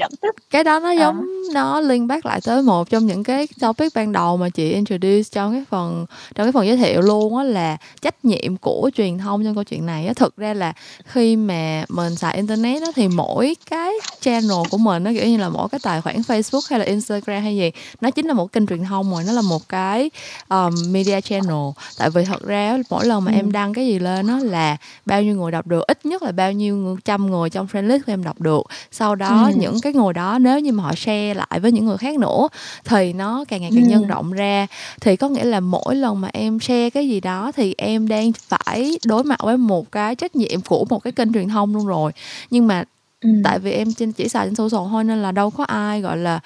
cái 0.49 0.63
đó 0.63 0.79
nó 0.79 0.91
giống 0.91 1.19
à. 1.19 1.53
nó 1.53 1.79
liên 1.79 2.07
bác 2.07 2.25
lại 2.25 2.39
tới 2.45 2.61
một 2.61 2.89
trong 2.89 3.05
những 3.05 3.23
cái 3.23 3.47
topic 3.59 3.93
ban 3.95 4.11
đầu 4.11 4.37
mà 4.37 4.49
chị 4.49 4.71
introduce 4.71 5.23
trong 5.31 5.51
cái 5.51 5.63
phần 5.69 6.05
trong 6.35 6.45
cái 6.45 6.51
phần 6.51 6.67
giới 6.67 6.77
thiệu 6.77 7.01
luôn 7.01 7.37
á 7.37 7.43
là 7.43 7.77
trách 8.01 8.25
nhiệm 8.25 8.57
của 8.57 8.91
truyền 8.95 9.17
thông 9.17 9.43
trong 9.43 9.55
câu 9.55 9.63
chuyện 9.63 9.85
này 9.85 10.07
á 10.07 10.13
thực 10.13 10.37
ra 10.37 10.53
là 10.53 10.73
khi 11.05 11.35
mà 11.35 11.85
mình 11.89 12.15
xài 12.15 12.35
internet 12.35 12.81
á 12.81 12.87
thì 12.95 13.07
mỗi 13.07 13.55
cái 13.69 13.93
channel 14.21 14.57
của 14.71 14.77
mình 14.77 15.03
nó 15.03 15.11
kiểu 15.13 15.27
như 15.27 15.37
là 15.37 15.49
mỗi 15.49 15.69
cái 15.69 15.79
tài 15.83 16.01
khoản 16.01 16.15
facebook 16.15 16.67
hay 16.69 16.79
là 16.79 16.85
instagram 16.85 17.41
hay 17.43 17.57
gì 17.57 17.71
nó 18.01 18.11
chính 18.11 18.27
là 18.27 18.33
một 18.33 18.51
kênh 18.51 18.67
truyền 18.67 18.83
thông 18.83 19.11
rồi 19.11 19.23
nó 19.27 19.33
là 19.33 19.41
một 19.41 19.69
cái 19.69 20.09
um, 20.49 20.73
media 20.91 21.21
channel 21.21 21.65
tại 21.97 22.09
vì 22.09 22.25
thật 22.25 22.43
ra 22.43 22.77
mỗi 22.89 23.05
lần 23.05 23.25
mà 23.25 23.31
ừ. 23.31 23.35
em 23.35 23.51
đăng 23.51 23.73
cái 23.73 23.87
gì 23.87 23.99
lên 23.99 24.27
nó 24.27 24.39
là 24.39 24.77
bao 25.05 25.23
nhiêu 25.23 25.35
người 25.35 25.51
đọc 25.51 25.67
được 25.67 25.87
ít 25.87 26.05
nhất 26.05 26.23
là 26.23 26.31
bao 26.31 26.51
nhiêu 26.51 26.97
trăm 27.05 27.25
người 27.31 27.49
trong 27.49 27.67
friend 27.71 27.87
list 27.87 28.05
của 28.05 28.11
em 28.11 28.23
đọc 28.23 28.41
được 28.41 28.61
sau 28.91 29.15
đó 29.15 29.49
ừ. 29.53 29.59
những 29.59 29.81
cái 29.81 29.93
người 29.93 30.13
đó 30.13 30.39
nếu 30.39 30.59
như 30.59 30.71
mà 30.71 30.83
họ 30.83 30.95
share 30.95 31.33
lại 31.33 31.59
với 31.61 31.71
những 31.71 31.85
người 31.85 31.97
khác 31.97 32.19
nữa 32.19 32.47
thì 32.85 33.13
nó 33.13 33.45
càng 33.47 33.61
ngày 33.61 33.71
càng 33.75 33.83
ừ. 33.83 33.89
nhân 33.89 34.07
rộng 34.07 34.31
ra 34.31 34.67
thì 35.01 35.15
có 35.15 35.29
nghĩa 35.29 35.43
là 35.43 35.59
mỗi 35.59 35.95
lần 35.95 36.21
mà 36.21 36.29
em 36.33 36.59
share 36.59 36.89
cái 36.89 37.09
gì 37.09 37.19
đó 37.19 37.51
thì 37.55 37.75
em 37.77 38.07
đang 38.07 38.31
phải 38.33 38.97
đối 39.05 39.23
mặt 39.23 39.39
với 39.43 39.57
một 39.57 39.91
cái 39.91 40.15
trách 40.15 40.35
nhiệm 40.35 40.61
của 40.61 40.85
một 40.89 40.99
cái 41.03 41.11
kênh 41.13 41.33
truyền 41.33 41.47
thông 41.47 41.75
luôn 41.75 41.87
rồi 41.87 42.11
nhưng 42.49 42.67
mà 42.67 42.83
Ừ. 43.21 43.29
tại 43.43 43.59
vì 43.59 43.71
em 43.71 43.93
chỉ 43.93 44.29
xài 44.29 44.47
trên 44.47 44.55
social 44.55 44.89
thôi 44.89 45.03
nên 45.03 45.21
là 45.21 45.31
đâu 45.31 45.49
có 45.49 45.63
ai 45.63 46.01
gọi 46.01 46.17
là 46.17 46.39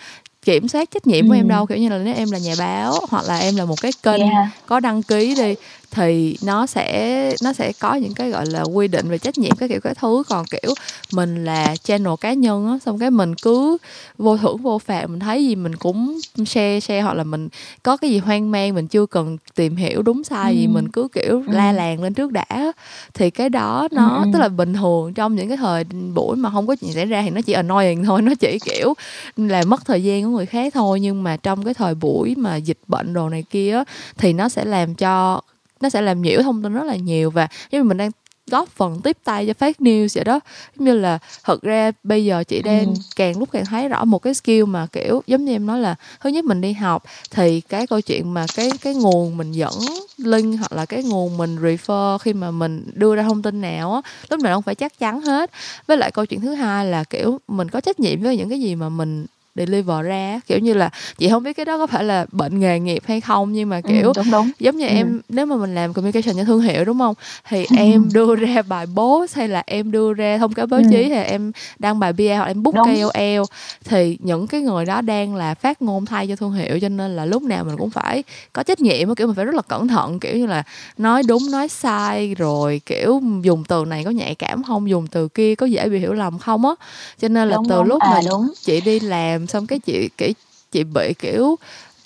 kiểm 0.49 0.67
soát 0.67 0.91
trách 0.91 1.07
nhiệm 1.07 1.27
của 1.27 1.33
em 1.33 1.47
đâu 1.47 1.65
kiểu 1.65 1.77
như 1.77 1.89
là 1.89 1.97
nếu 1.97 2.15
em 2.15 2.31
là 2.31 2.37
nhà 2.37 2.53
báo 2.59 2.93
hoặc 3.09 3.25
là 3.27 3.37
em 3.37 3.55
là 3.55 3.65
một 3.65 3.81
cái 3.81 3.91
kênh 4.03 4.21
yeah. 4.21 4.47
có 4.65 4.79
đăng 4.79 5.03
ký 5.03 5.35
đi 5.35 5.55
thì 5.91 6.37
nó 6.43 6.65
sẽ 6.65 7.31
nó 7.43 7.53
sẽ 7.53 7.71
có 7.79 7.95
những 7.95 8.13
cái 8.13 8.29
gọi 8.29 8.45
là 8.45 8.61
quy 8.61 8.87
định 8.87 9.09
về 9.09 9.17
trách 9.17 9.37
nhiệm 9.37 9.55
cái 9.55 9.69
kiểu 9.69 9.79
cái 9.79 9.95
thứ 9.95 10.23
còn 10.29 10.45
kiểu 10.45 10.73
mình 11.13 11.45
là 11.45 11.75
channel 11.83 12.13
cá 12.21 12.33
nhân 12.33 12.67
á 12.67 12.79
xong 12.85 12.99
cái 12.99 13.11
mình 13.11 13.35
cứ 13.35 13.77
vô 14.17 14.37
thưởng 14.37 14.57
vô 14.57 14.79
phạt 14.79 15.07
mình 15.07 15.19
thấy 15.19 15.47
gì 15.47 15.55
mình 15.55 15.75
cũng 15.75 16.19
share 16.45 16.79
share 16.79 17.01
hoặc 17.01 17.13
là 17.13 17.23
mình 17.23 17.49
có 17.83 17.97
cái 17.97 18.09
gì 18.09 18.17
hoang 18.17 18.51
mang 18.51 18.75
mình 18.75 18.87
chưa 18.87 19.05
cần 19.05 19.37
tìm 19.55 19.75
hiểu 19.75 20.01
đúng 20.01 20.23
sai 20.23 20.53
ừ. 20.53 20.59
gì 20.59 20.67
mình 20.67 20.89
cứ 20.89 21.07
kiểu 21.13 21.43
ừ. 21.47 21.53
la 21.53 21.71
làng 21.71 22.03
lên 22.03 22.13
trước 22.13 22.31
đã 22.31 22.71
thì 23.13 23.29
cái 23.29 23.49
đó 23.49 23.87
nó 23.91 24.17
ừ. 24.23 24.29
tức 24.33 24.39
là 24.39 24.47
bình 24.47 24.73
thường 24.73 25.13
trong 25.13 25.35
những 25.35 25.47
cái 25.47 25.57
thời 25.57 25.83
buổi 26.13 26.35
mà 26.35 26.49
không 26.51 26.67
có 26.67 26.75
chuyện 26.75 26.93
xảy 26.93 27.05
ra 27.05 27.21
thì 27.21 27.29
nó 27.29 27.41
chỉ 27.41 27.53
annoying 27.53 28.03
thôi 28.03 28.21
nó 28.29 28.35
chỉ 28.39 28.59
kiểu 28.59 28.93
là 29.37 29.63
mất 29.67 29.85
thời 29.85 30.03
gian 30.03 30.23
của 30.23 30.29
người 30.29 30.45
khác 30.45 30.73
thôi 30.73 30.99
nhưng 30.99 31.23
mà 31.23 31.37
trong 31.37 31.63
cái 31.63 31.73
thời 31.73 31.95
buổi 31.95 32.35
mà 32.35 32.55
dịch 32.55 32.79
bệnh 32.87 33.13
đồ 33.13 33.29
này 33.29 33.43
kia 33.49 33.83
thì 34.17 34.33
nó 34.33 34.49
sẽ 34.49 34.65
làm 34.65 34.95
cho 34.95 35.41
nó 35.81 35.89
sẽ 35.89 36.01
làm 36.01 36.21
nhiễu 36.21 36.41
thông 36.41 36.63
tin 36.63 36.73
rất 36.73 36.83
là 36.83 36.95
nhiều 36.95 37.31
và 37.31 37.47
giống 37.71 37.81
như 37.81 37.87
mình 37.87 37.97
đang 37.97 38.11
góp 38.49 38.69
phần 38.69 39.01
tiếp 39.01 39.17
tay 39.23 39.45
cho 39.47 39.53
fake 39.67 39.73
news 39.79 40.07
vậy 40.15 40.23
đó 40.23 40.39
giống 40.75 40.85
như 40.85 40.93
là 40.93 41.19
thật 41.43 41.61
ra 41.61 41.91
bây 42.03 42.25
giờ 42.25 42.43
chị 42.43 42.61
đang 42.61 42.85
ừ. 42.85 42.93
càng 43.15 43.39
lúc 43.39 43.49
càng 43.51 43.65
thấy 43.65 43.89
rõ 43.89 44.05
một 44.05 44.19
cái 44.19 44.33
skill 44.33 44.63
mà 44.63 44.87
kiểu 44.91 45.23
giống 45.27 45.45
như 45.45 45.51
em 45.51 45.65
nói 45.65 45.79
là 45.79 45.95
thứ 46.19 46.29
nhất 46.29 46.45
mình 46.45 46.61
đi 46.61 46.73
học 46.73 47.03
thì 47.31 47.61
cái 47.61 47.87
câu 47.87 48.01
chuyện 48.01 48.33
mà 48.33 48.45
cái 48.55 48.71
cái 48.81 48.95
nguồn 48.95 49.37
mình 49.37 49.51
dẫn 49.51 49.73
link 50.17 50.59
hoặc 50.59 50.71
là 50.71 50.85
cái 50.85 51.03
nguồn 51.03 51.37
mình 51.37 51.55
refer 51.55 52.17
khi 52.17 52.33
mà 52.33 52.51
mình 52.51 52.83
đưa 52.93 53.15
ra 53.15 53.23
thông 53.23 53.41
tin 53.41 53.61
nào 53.61 53.93
á 53.93 54.01
lúc 54.29 54.39
nào 54.39 54.55
không 54.55 54.63
phải 54.63 54.75
chắc 54.75 54.99
chắn 54.99 55.21
hết 55.21 55.51
với 55.87 55.97
lại 55.97 56.11
câu 56.11 56.25
chuyện 56.25 56.41
thứ 56.41 56.53
hai 56.53 56.85
là 56.85 57.03
kiểu 57.03 57.39
mình 57.47 57.69
có 57.69 57.81
trách 57.81 57.99
nhiệm 57.99 58.21
với 58.21 58.37
những 58.37 58.49
cái 58.49 58.61
gì 58.61 58.75
mà 58.75 58.89
mình 58.89 59.25
deliver 59.59 60.05
ra 60.05 60.39
kiểu 60.47 60.59
như 60.59 60.73
là 60.73 60.89
chị 61.17 61.29
không 61.29 61.43
biết 61.43 61.53
cái 61.53 61.65
đó 61.65 61.77
có 61.77 61.87
phải 61.87 62.03
là 62.03 62.25
bệnh 62.31 62.59
nghề 62.59 62.79
nghiệp 62.79 63.03
hay 63.05 63.21
không 63.21 63.53
nhưng 63.53 63.69
mà 63.69 63.81
kiểu 63.81 64.07
ừ, 64.07 64.13
đúng 64.15 64.31
đúng 64.31 64.51
giống 64.59 64.77
như 64.77 64.87
ừ. 64.87 64.93
em 64.93 65.21
nếu 65.29 65.45
mà 65.45 65.55
mình 65.55 65.75
làm 65.75 65.93
communication 65.93 66.37
cho 66.37 66.43
thương 66.43 66.61
hiệu 66.61 66.85
đúng 66.85 66.99
không 66.99 67.15
thì 67.49 67.65
ừ. 67.65 67.75
em 67.77 68.09
đưa 68.13 68.35
ra 68.35 68.61
bài 68.61 68.85
post 68.95 69.35
hay 69.35 69.47
là 69.47 69.63
em 69.65 69.91
đưa 69.91 70.13
ra 70.13 70.37
thông 70.37 70.53
cáo 70.53 70.65
báo 70.65 70.79
ừ. 70.79 70.85
chí 70.91 71.09
hay 71.09 71.25
em 71.25 71.51
đăng 71.79 71.99
bài 71.99 72.13
PR 72.13 72.21
hoặc 72.37 72.47
em 72.47 72.63
book 72.63 72.75
đúng. 72.75 72.85
KOL 72.85 73.43
thì 73.85 74.17
những 74.19 74.47
cái 74.47 74.61
người 74.61 74.85
đó 74.85 75.01
đang 75.01 75.35
là 75.35 75.53
phát 75.53 75.81
ngôn 75.81 76.05
thay 76.05 76.27
cho 76.27 76.35
thương 76.35 76.53
hiệu 76.53 76.79
cho 76.79 76.89
nên 76.89 77.15
là 77.15 77.25
lúc 77.25 77.43
nào 77.43 77.63
mình 77.63 77.77
cũng 77.77 77.89
phải 77.89 78.23
có 78.53 78.63
trách 78.63 78.81
nhiệm 78.81 79.15
kiểu 79.15 79.27
mình 79.27 79.35
phải 79.35 79.45
rất 79.45 79.55
là 79.55 79.61
cẩn 79.61 79.87
thận 79.87 80.19
kiểu 80.19 80.37
như 80.37 80.45
là 80.45 80.63
nói 80.97 81.23
đúng 81.27 81.51
nói 81.51 81.67
sai 81.67 82.35
rồi 82.37 82.81
kiểu 82.85 83.21
dùng 83.41 83.63
từ 83.63 83.85
này 83.85 84.03
có 84.03 84.11
nhạy 84.11 84.35
cảm 84.35 84.63
không 84.63 84.89
dùng 84.89 85.07
từ 85.07 85.27
kia 85.27 85.55
có 85.55 85.65
dễ 85.65 85.89
bị 85.89 85.99
hiểu 85.99 86.13
lầm 86.13 86.39
không 86.39 86.65
á 86.65 86.75
cho 87.19 87.27
nên 87.27 87.49
là 87.49 87.55
đúng, 87.55 87.69
từ 87.69 87.77
đúng. 87.77 87.87
lúc 87.87 88.01
à, 88.01 88.09
mà 88.09 88.21
đúng. 88.29 88.53
chị 88.61 88.81
đi 88.81 88.99
làm 88.99 89.47
xong 89.49 89.67
cái 89.67 89.79
chị 89.79 90.09
kiểu 90.17 90.31
chị 90.71 90.83
bị 90.83 91.13
kiểu 91.13 91.55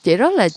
chị 0.03 0.15
rất 0.15 0.33
là 0.33 0.49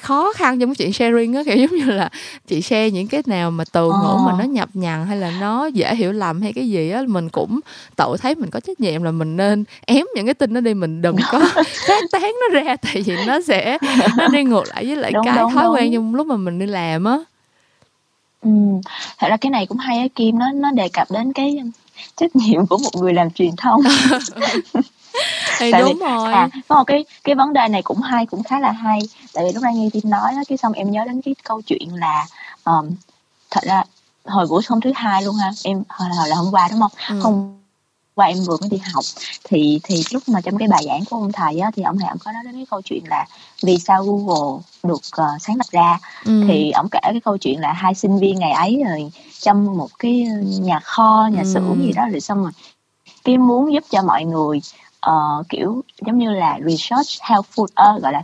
khó 0.00 0.32
khăn 0.32 0.60
trong 0.60 0.68
cái 0.68 0.74
chuyện 0.74 0.92
sharing 0.92 1.34
á 1.34 1.42
kiểu 1.44 1.56
giống 1.66 1.78
như 1.78 1.84
là 1.84 2.08
chị 2.46 2.62
share 2.62 2.90
những 2.90 3.08
cái 3.08 3.22
nào 3.26 3.50
mà 3.50 3.64
từ 3.72 3.86
ngữ 3.86 4.08
ờ. 4.08 4.18
mà 4.26 4.32
nó 4.38 4.44
nhập 4.44 4.68
nhằn 4.74 5.06
hay 5.06 5.16
là 5.16 5.32
nó 5.40 5.66
dễ 5.66 5.94
hiểu 5.94 6.12
lầm 6.12 6.42
hay 6.42 6.52
cái 6.52 6.68
gì 6.68 6.90
á 6.90 7.02
mình 7.06 7.28
cũng 7.28 7.60
tự 7.96 8.16
thấy 8.20 8.34
mình 8.34 8.50
có 8.50 8.60
trách 8.60 8.80
nhiệm 8.80 9.02
là 9.02 9.10
mình 9.10 9.36
nên 9.36 9.64
ém 9.86 10.06
những 10.14 10.26
cái 10.26 10.34
tin 10.34 10.54
đó 10.54 10.60
đi 10.60 10.74
mình 10.74 11.02
đừng 11.02 11.16
có 11.30 11.40
phát 11.88 12.04
tán 12.12 12.22
nó 12.22 12.60
ra 12.60 12.76
tại 12.76 13.02
vì 13.02 13.16
nó 13.26 13.40
sẽ 13.40 13.78
nó 14.16 14.28
đi 14.28 14.44
ngược 14.44 14.64
lại 14.68 14.84
với 14.86 14.96
lại 14.96 15.12
đúng, 15.12 15.24
cái 15.24 15.38
đúng, 15.38 15.52
thói 15.54 15.64
đúng. 15.64 15.74
quen 15.74 15.92
trong 15.92 16.14
lúc 16.14 16.26
mà 16.26 16.36
mình 16.36 16.58
đi 16.58 16.66
làm 16.66 17.04
á 17.04 17.18
ừ 18.42 18.50
thật 19.18 19.28
ra 19.30 19.36
cái 19.36 19.50
này 19.50 19.66
cũng 19.66 19.78
hay 19.78 19.98
á 19.98 20.04
kim 20.14 20.38
nó 20.38 20.52
nó 20.54 20.70
đề 20.70 20.88
cập 20.88 21.10
đến 21.10 21.32
cái 21.32 21.58
trách 22.16 22.36
nhiệm 22.36 22.66
của 22.66 22.78
một 22.78 22.90
người 23.00 23.12
làm 23.12 23.30
truyền 23.30 23.50
thông 23.56 23.80
thì 25.64 25.72
tại 25.72 25.80
đúng 25.80 25.94
vì, 25.94 26.06
rồi 26.06 26.32
à, 26.32 26.48
có 26.68 26.76
một 26.76 26.84
cái 26.84 27.04
cái 27.24 27.34
vấn 27.34 27.52
đề 27.52 27.68
này 27.68 27.82
cũng 27.82 28.00
hay 28.00 28.26
cũng 28.26 28.42
khá 28.42 28.60
là 28.60 28.72
hay 28.72 28.98
tại 29.32 29.44
vì 29.44 29.52
lúc 29.52 29.62
nãy 29.62 29.74
nghe 29.74 29.88
tin 29.92 30.10
nói 30.10 30.32
đó 30.36 30.42
cái 30.48 30.58
xong 30.58 30.72
em 30.72 30.90
nhớ 30.90 31.04
đến 31.04 31.20
cái 31.22 31.34
câu 31.44 31.62
chuyện 31.62 31.94
là 31.94 32.26
um, 32.64 32.90
thật 33.50 33.60
ra 33.62 33.82
hồi 34.24 34.46
buổi 34.46 34.62
hôm 34.68 34.80
thứ 34.80 34.92
hai 34.94 35.22
luôn 35.22 35.34
ha 35.34 35.50
em 35.64 35.82
hồi, 35.88 36.08
hồi 36.18 36.28
là 36.28 36.36
hôm 36.36 36.54
qua 36.54 36.68
đúng 36.70 36.80
không 36.80 36.92
ừ. 37.08 37.20
hôm 37.20 37.54
qua 38.14 38.26
em 38.26 38.36
vừa 38.46 38.56
mới 38.60 38.68
đi 38.68 38.78
học 38.92 39.04
thì 39.44 39.80
thì 39.82 40.02
lúc 40.12 40.22
mà 40.28 40.40
trong 40.40 40.58
cái 40.58 40.68
bài 40.68 40.84
giảng 40.86 41.04
của 41.10 41.16
ông 41.16 41.32
thầy 41.32 41.58
á 41.58 41.70
thì 41.76 41.82
ông 41.82 41.98
thầy 41.98 42.08
ông 42.08 42.18
có 42.18 42.32
nói 42.32 42.42
đến 42.44 42.54
cái 42.54 42.66
câu 42.70 42.82
chuyện 42.82 43.02
là 43.08 43.26
vì 43.62 43.78
sao 43.78 44.04
Google 44.04 44.62
được 44.82 45.00
uh, 45.22 45.42
sáng 45.42 45.56
lập 45.56 45.66
ra 45.70 45.98
ừ. 46.24 46.44
thì 46.48 46.70
ông 46.70 46.88
kể 46.90 46.98
cái 47.02 47.20
câu 47.24 47.38
chuyện 47.38 47.60
là 47.60 47.72
hai 47.72 47.94
sinh 47.94 48.18
viên 48.18 48.38
ngày 48.38 48.52
ấy 48.52 48.82
rồi 48.88 49.10
trong 49.40 49.76
một 49.76 49.98
cái 49.98 50.26
nhà 50.44 50.80
kho 50.80 51.28
nhà 51.32 51.42
ừ. 51.42 51.50
xưởng 51.54 51.82
gì 51.86 51.92
đó 51.92 52.02
rồi 52.10 52.20
xong 52.20 52.42
rồi 52.42 52.52
cái 53.24 53.38
muốn 53.38 53.72
giúp 53.72 53.84
cho 53.90 54.02
mọi 54.02 54.24
người 54.24 54.60
uh, 55.10 55.48
kiểu 55.48 55.82
giống 56.06 56.18
như 56.18 56.30
là 56.30 56.58
research 56.66 57.08
helpful 57.22 57.62
uh, 57.62 58.02
gọi 58.02 58.12
là 58.12 58.22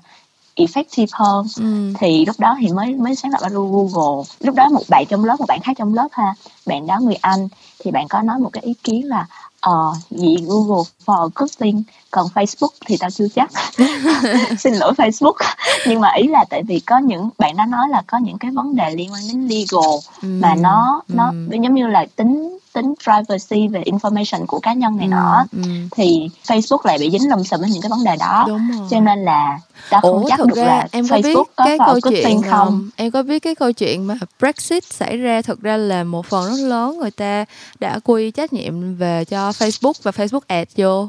effective 0.57 1.07
hơn 1.13 1.47
ừ. 1.59 1.93
thì 1.99 2.25
lúc 2.27 2.41
đó 2.41 2.57
thì 2.61 2.69
mới 2.73 2.95
mới 2.95 3.15
sáng 3.17 3.31
lập 3.31 3.41
ra 3.43 3.49
Google 3.49 4.25
lúc 4.41 4.55
đó 4.55 4.69
một 4.69 4.83
bạn 4.89 5.05
trong 5.09 5.25
lớp 5.25 5.37
một 5.39 5.47
bạn 5.49 5.61
khác 5.61 5.73
trong 5.79 5.95
lớp 5.95 6.09
ha 6.13 6.35
bạn 6.67 6.87
đó 6.87 6.99
người 7.01 7.15
Anh 7.15 7.49
thì 7.85 7.91
bạn 7.91 8.09
có 8.09 8.23
nói 8.23 8.39
một 8.39 8.51
cái 8.53 8.63
ý 8.63 8.75
kiến 8.85 9.09
là 9.09 9.27
ờ 9.61 9.93
gì 10.11 10.37
Google 10.47 10.85
for 11.07 11.29
cooking 11.35 11.83
còn 12.11 12.27
Facebook 12.35 12.71
thì 12.87 12.97
tao 12.97 13.11
chưa 13.11 13.27
chắc 13.35 13.51
xin 14.59 14.75
lỗi 14.75 14.93
Facebook 14.97 15.35
nhưng 15.87 16.01
mà 16.01 16.09
ý 16.17 16.29
là 16.29 16.45
tại 16.51 16.63
vì 16.63 16.81
có 16.81 16.99
những 16.99 17.31
bạn 17.39 17.57
đã 17.57 17.67
nói 17.67 17.89
là 17.89 18.03
có 18.07 18.19
những 18.19 18.39
cái 18.39 18.51
vấn 18.51 18.77
đề 18.77 18.91
liên 18.91 19.13
quan 19.13 19.23
đến 19.29 19.49
legal 19.49 19.99
ừ. 20.23 20.29
mà 20.43 20.55
nó 20.55 21.03
nó 21.09 21.31
ừ. 21.51 21.57
giống 21.63 21.75
như 21.75 21.87
là 21.87 22.07
tính 22.17 22.59
tính 22.73 22.95
privacy 23.05 23.69
về 23.69 23.83
information 23.83 24.47
của 24.47 24.61
cá 24.61 24.73
nhân 24.73 24.97
này 24.97 25.07
ừ, 25.07 25.11
nọ. 25.11 25.45
ừ. 25.53 25.63
thì 25.91 26.29
Facebook 26.47 26.79
lại 26.85 26.99
bị 26.99 27.11
dính 27.11 27.31
lùm 27.31 27.43
xùm 27.43 27.61
với 27.61 27.71
những 27.71 27.83
cái 27.83 27.91
vấn 27.91 28.05
đề 28.05 28.17
đó. 28.17 28.47
Cho 28.91 29.01
nên 29.01 29.25
là 29.25 29.59
ta 29.91 30.01
không 30.03 30.23
Ủa, 30.23 30.29
chắc 30.29 30.39
được 30.39 30.57
ra, 30.57 30.65
là 30.65 30.87
em 30.93 31.09
có 31.09 31.17
Facebook 31.17 31.45
biết 31.45 31.51
cái 31.57 31.79
có 31.79 31.99
câu 32.03 32.13
chuyện 32.13 32.43
không. 32.43 32.69
um, 32.69 32.91
em 32.97 33.11
có 33.11 33.23
biết 33.23 33.39
cái 33.39 33.55
câu 33.55 33.73
chuyện 33.73 34.07
mà 34.07 34.15
Brexit 34.39 34.85
xảy 34.85 35.17
ra 35.17 35.43
thực 35.43 35.61
ra 35.61 35.77
là 35.77 36.05
một 36.05 36.27
phần 36.27 36.51
rất 36.51 36.63
lớn 36.63 36.99
người 36.99 37.11
ta 37.11 37.45
đã 37.81 37.99
quy 38.05 38.31
trách 38.31 38.53
nhiệm 38.53 38.95
về 38.95 39.25
cho 39.25 39.51
Facebook 39.51 39.93
và 40.03 40.11
Facebook 40.11 40.41
Ads 40.47 40.73
vô 40.77 41.09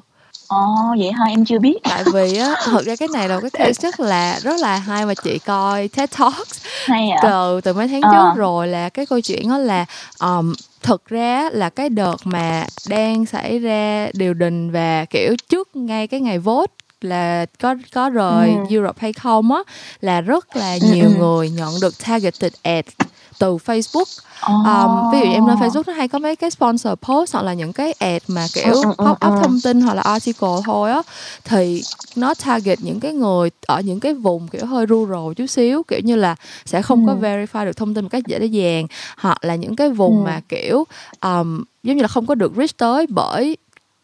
Ồ 0.51 0.91
oh, 0.91 0.99
vậy 0.99 1.11
hả 1.11 1.25
em 1.25 1.45
chưa 1.45 1.59
biết 1.59 1.77
Tại 1.83 2.03
vì 2.13 2.37
á 2.37 2.55
Thực 2.65 2.85
ra 2.85 2.95
cái 2.95 3.07
này 3.13 3.29
là 3.29 3.39
cái 3.39 3.49
case 3.49 3.81
rất 3.81 3.99
là 3.99 4.39
Rất 4.39 4.59
là 4.59 4.77
hay 4.77 5.05
mà 5.05 5.13
chị 5.13 5.39
coi 5.39 5.87
TED 5.87 6.09
Talks 6.19 6.61
hay 6.85 7.09
à? 7.09 7.19
Từ 7.23 7.61
từ 7.61 7.73
mấy 7.73 7.87
tháng 7.87 8.01
à. 8.01 8.09
trước 8.11 8.39
rồi 8.39 8.67
là 8.67 8.89
Cái 8.89 9.05
câu 9.05 9.21
chuyện 9.21 9.49
đó 9.49 9.57
là 9.57 9.85
um, 10.19 10.53
thực 10.81 11.05
ra 11.05 11.49
là 11.51 11.69
cái 11.69 11.89
đợt 11.89 12.15
mà 12.23 12.65
đang 12.89 13.25
xảy 13.25 13.59
ra 13.59 14.09
điều 14.13 14.33
đình 14.33 14.71
và 14.71 15.05
kiểu 15.05 15.35
trước 15.49 15.75
ngay 15.75 16.07
cái 16.07 16.19
ngày 16.19 16.39
vote 16.39 16.73
là 17.01 17.45
có 17.59 17.75
có 17.93 18.09
rời 18.09 18.49
ừ. 18.49 18.75
Europe 18.75 18.97
hay 19.01 19.13
không 19.13 19.51
á 19.51 19.63
là 20.01 20.21
rất 20.21 20.55
là 20.55 20.73
ừ, 20.73 20.87
nhiều 20.93 21.05
ừ. 21.05 21.15
người 21.17 21.49
nhận 21.49 21.73
được 21.81 21.93
targeted 22.05 22.53
ads 22.63 22.93
từ 23.41 23.57
Facebook. 23.57 24.05
Um, 24.47 25.11
ví 25.11 25.19
dụ 25.19 25.31
em 25.31 25.45
lên 25.45 25.57
Facebook 25.57 25.83
nó 25.87 25.93
hay 25.93 26.07
có 26.07 26.19
mấy 26.19 26.35
cái 26.35 26.51
sponsor 26.51 26.93
post 27.01 27.33
hoặc 27.33 27.41
là 27.41 27.53
những 27.53 27.73
cái 27.73 27.91
ad 27.91 28.21
mà 28.27 28.45
kiểu 28.53 28.73
ừ, 28.73 28.81
pop 28.97 29.11
up 29.11 29.41
thông 29.41 29.59
tin 29.63 29.81
hoặc 29.81 29.93
là 29.93 30.01
article 30.01 30.61
thôi 30.65 30.91
á 30.91 31.01
thì 31.43 31.83
nó 32.15 32.33
target 32.33 32.79
những 32.81 32.99
cái 32.99 33.13
người 33.13 33.49
ở 33.67 33.81
những 33.81 33.99
cái 33.99 34.13
vùng 34.13 34.47
kiểu 34.47 34.65
hơi 34.65 34.85
rural 34.89 35.33
chút 35.37 35.45
xíu 35.47 35.83
kiểu 35.83 35.99
như 35.99 36.15
là 36.15 36.35
sẽ 36.65 36.81
không 36.81 37.07
có 37.07 37.15
verify 37.21 37.65
được 37.65 37.77
thông 37.77 37.93
tin 37.93 38.03
một 38.03 38.09
cách 38.11 38.23
dễ 38.27 38.45
dàng 38.45 38.87
hoặc 39.17 39.45
là 39.45 39.55
những 39.55 39.75
cái 39.75 39.89
vùng 39.89 40.23
mà 40.23 40.41
kiểu 40.49 40.83
um, 41.21 41.63
giống 41.83 41.95
như 41.95 42.01
là 42.01 42.07
không 42.07 42.25
có 42.25 42.35
được 42.35 42.51
reach 42.55 42.77
tới 42.77 43.05
bởi 43.09 43.57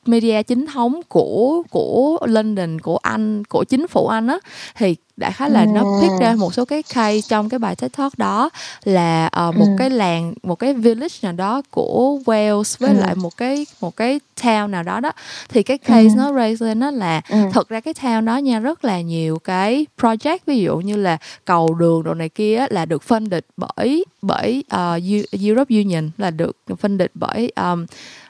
media 0.08 0.44
chính 0.44 0.66
thống 0.66 1.02
của 1.08 1.64
của 1.70 2.18
London 2.26 2.80
của 2.80 2.98
Anh 2.98 3.44
của 3.44 3.64
chính 3.64 3.88
phủ 3.88 4.08
Anh 4.08 4.28
á 4.28 4.40
thì 4.76 4.96
đại 5.18 5.32
khái 5.32 5.50
là 5.50 5.66
nó 5.66 5.84
pick 6.02 6.20
ra 6.20 6.36
một 6.36 6.54
số 6.54 6.66
cái 6.66 6.84
case 6.84 7.22
trong 7.30 7.50
cái 7.50 7.60
bài 7.60 7.76
TED 7.76 7.92
Talk 7.98 8.18
đó 8.18 8.50
là 8.84 9.30
uh, 9.50 9.56
một 9.56 9.66
ừ. 9.66 9.76
cái 9.78 9.90
làng 9.90 10.34
một 10.44 10.56
cái 10.56 10.74
village 10.74 11.16
nào 11.22 11.34
đó 11.34 11.62
của 11.72 12.20
Wales 12.26 12.76
với 12.80 12.90
ừ. 12.90 13.00
lại 13.00 13.16
một 13.16 13.38
cái 13.38 13.66
một 13.82 13.96
cái 13.96 14.20
town 14.42 14.70
nào 14.70 14.84
đó 14.84 15.00
đó 15.00 15.12
thì 15.50 15.64
cái 15.64 15.78
case 15.78 16.10
ừ. 16.10 16.16
nó 16.18 16.34
raise 16.34 16.66
lên 16.66 16.80
nó 16.80 16.92
là 16.92 17.22
ừ. 17.30 17.38
thật 17.54 17.70
ra 17.70 17.80
cái 17.80 17.94
town 17.94 18.26
đó 18.26 18.38
nha 18.38 18.60
rất 18.60 18.86
là 18.86 19.02
nhiều 19.02 19.40
cái 19.40 19.86
project 20.02 20.38
ví 20.46 20.60
dụ 20.60 20.78
như 20.78 20.96
là 20.96 21.18
cầu 21.46 21.74
đường 21.74 22.04
đồ 22.04 22.14
này 22.14 22.30
kia 22.30 22.66
là 22.70 22.86
được 22.86 23.04
funded 23.08 23.42
bởi 23.58 24.06
bởi 24.22 24.64
uh, 24.76 25.04
Europe 25.44 25.76
Union 25.76 26.10
là 26.18 26.32
được 26.32 26.58
funded 26.68 27.08
bởi 27.14 27.52
um, 27.56 27.86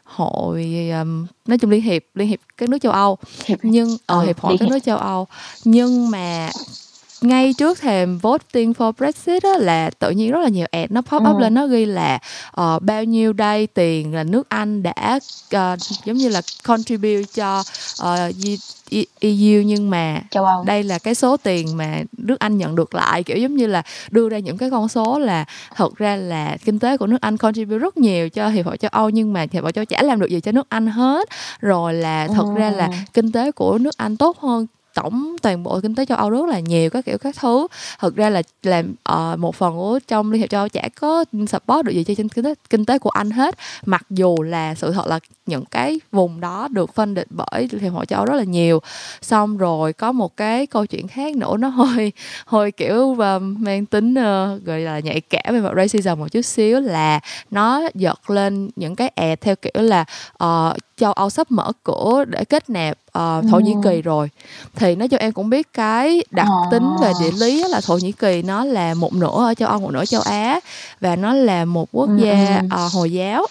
hội 0.08 0.90
um, 1.00 1.26
nói 1.46 1.58
chung 1.58 1.70
liên 1.70 1.82
hiệp 1.82 2.04
liên 2.14 2.28
hiệp 2.28 2.40
các 2.58 2.70
nước 2.70 2.78
châu 2.82 2.92
Âu. 2.92 3.18
Hiệp, 3.46 3.60
nhưng 3.64 3.98
ở 4.06 4.20
uh, 4.20 4.26
hiệp 4.26 4.40
hội 4.40 4.58
các 4.60 4.70
nước 4.70 4.80
châu 4.86 4.98
Âu. 4.98 5.28
Nhưng 5.64 6.12
mà 6.12 6.50
ngay 7.22 7.54
trước 7.54 7.80
thềm 7.80 8.18
voting 8.18 8.72
for 8.72 8.92
Brexit 8.92 9.44
á, 9.44 9.58
là 9.60 9.90
tự 9.90 10.10
nhiên 10.10 10.32
rất 10.32 10.40
là 10.40 10.50
nhiều 10.50 10.66
ad 10.72 10.92
nó 10.92 11.02
pop 11.02 11.22
up 11.30 11.36
ừ. 11.36 11.42
lên 11.42 11.54
nó 11.54 11.68
ghi 11.68 11.86
là 11.86 12.20
uh, 12.62 12.82
bao 12.82 13.04
nhiêu 13.04 13.34
đây 13.34 13.68
tiền 13.68 14.14
là 14.14 14.24
nước 14.24 14.50
Anh 14.50 14.84
đã 14.84 15.20
uh, 15.56 15.80
giống 16.06 16.18
như 16.18 16.30
là 16.30 16.42
contribute 16.64 17.24
cho 17.34 17.64
uh, 18.02 18.36
EU 19.20 19.62
nhưng 19.62 19.90
mà 19.90 20.22
đây 20.66 20.84
là 20.84 21.00
cái 21.00 21.16
số 21.16 21.38
tiền 21.38 21.78
mà 21.78 22.04
nước 22.18 22.40
Anh 22.40 22.58
nhận 22.58 22.76
được 22.76 22.96
lại 22.96 23.24
kiểu 23.24 23.38
giống 23.38 23.56
như 23.56 23.68
là 23.68 23.82
đưa 24.10 24.30
ra 24.30 24.40
những 24.40 24.58
cái 24.58 24.70
con 24.70 24.88
số 24.88 25.20
là 25.20 25.46
thật 25.76 25.96
ra 25.96 26.16
là 26.16 26.58
kinh 26.66 26.80
tế 26.80 26.98
của 26.98 27.08
nước 27.08 27.22
Anh 27.22 27.38
contribute 27.38 27.80
rất 27.80 27.98
nhiều 27.98 28.30
cho 28.30 28.50
hiệp 28.50 28.66
hội 28.66 28.78
châu 28.78 28.90
Âu 28.94 29.10
nhưng 29.10 29.34
mà 29.34 29.46
hiệp 29.52 29.64
hội 29.64 29.72
châu 29.72 29.82
Âu 29.82 29.86
chả 29.86 30.04
làm 30.04 30.20
được 30.20 30.30
gì 30.30 30.40
cho 30.40 30.52
nước 30.52 30.70
Anh 30.70 30.88
hết 30.88 31.30
rồi 31.60 31.94
là 31.94 32.28
thật 32.28 32.46
ừ. 32.56 32.60
ra 32.60 32.70
là 32.70 32.90
kinh 33.14 33.32
tế 33.32 33.52
của 33.52 33.78
nước 33.78 33.98
Anh 33.98 34.18
tốt 34.18 34.40
hơn 34.40 34.68
tổng 35.02 35.36
toàn 35.42 35.64
bộ 35.64 35.80
kinh 35.80 35.96
tế 35.96 36.06
châu 36.06 36.18
Âu 36.18 36.30
rất 36.30 36.46
là 36.50 36.60
nhiều 36.60 36.90
các 36.90 37.06
kiểu 37.06 37.18
các 37.18 37.36
thứ. 37.40 37.68
Thực 38.00 38.16
ra 38.16 38.30
là 38.30 38.42
làm 38.64 38.94
uh, 39.12 39.40
một 39.40 39.56
phần 39.56 39.76
của 39.76 40.00
trong 40.08 40.32
liên 40.32 40.42
hiệp 40.42 40.50
châu 40.50 40.62
Âu 40.62 40.70
chả 40.70 40.90
có 41.02 41.26
support 41.48 41.86
được 41.86 41.92
gì 41.92 42.04
cho 42.04 42.14
kinh 42.18 42.44
tế 42.44 42.54
kinh 42.70 42.86
tế 42.86 43.00
của 43.00 43.10
Anh 43.10 43.32
hết. 43.32 43.56
Mặc 43.86 44.06
dù 44.10 44.36
là 44.42 44.76
sự 44.76 44.92
thật 44.92 45.08
là 45.08 45.20
những 45.46 45.66
cái 45.66 46.00
vùng 46.12 46.40
đó 46.40 46.68
được 46.72 46.94
phân 46.94 47.14
định 47.14 47.28
bởi 47.30 47.70
hiệp 47.82 47.94
hội 47.94 48.06
châu 48.06 48.20
Âu 48.20 48.26
rất 48.26 48.36
là 48.36 48.44
nhiều. 48.44 48.80
Xong 49.22 49.58
rồi 49.58 49.94
có 49.94 50.12
một 50.12 50.38
cái 50.38 50.68
câu 50.68 50.86
chuyện 50.86 51.08
khác 51.08 51.36
nữa 51.36 51.58
nó 51.58 51.68
hơi 51.78 52.12
hơi 52.46 52.72
kiểu 52.72 53.02
uh, 53.02 53.42
mang 53.42 53.86
tính 53.86 54.12
uh, 54.12 54.64
gọi 54.66 54.80
là 54.80 55.00
nhạy 55.00 55.22
cảm 55.22 55.54
về 55.54 55.62
mặt 55.62 55.74
racism 55.76 56.20
một 56.20 56.32
chút 56.32 56.42
xíu 56.42 56.80
là 56.80 57.20
nó 57.52 57.82
giật 57.94 58.30
lên 58.30 58.70
những 58.76 58.96
cái 58.96 59.08
ad 59.08 59.40
theo 59.42 59.56
kiểu 59.56 59.84
là 59.84 60.06
uh, 60.44 60.78
châu 60.98 61.12
Âu 61.12 61.30
sắp 61.30 61.52
mở 61.52 61.72
cửa 61.84 62.26
để 62.28 62.46
kết 62.46 62.70
nạp 62.70 62.98
uh, 63.08 63.46
Thổ 63.52 63.60
Nhĩ 63.60 63.76
Kỳ 63.84 64.02
rồi. 64.02 64.30
Thì 64.76 64.96
nói 64.96 65.08
cho 65.08 65.18
em 65.18 65.32
cũng 65.32 65.50
biết 65.50 65.74
cái 65.74 66.24
đặc 66.32 66.48
tính 66.72 66.90
về 67.02 67.12
địa 67.22 67.32
lý 67.32 67.64
là 67.70 67.82
Thổ 67.82 67.98
Nhĩ 67.98 68.12
Kỳ 68.12 68.42
nó 68.42 68.64
là 68.64 68.94
một 68.94 69.14
nửa 69.14 69.46
ở 69.46 69.54
châu 69.54 69.70
Âu 69.70 69.80
một 69.80 69.92
nửa 69.92 70.06
châu 70.06 70.22
Á 70.22 70.60
và 71.02 71.16
nó 71.16 71.34
là 71.34 71.66
một 71.66 71.88
quốc 71.92 72.10
gia 72.18 72.62
uh, 72.66 72.94
hồi 72.94 73.12
giáo 73.12 73.48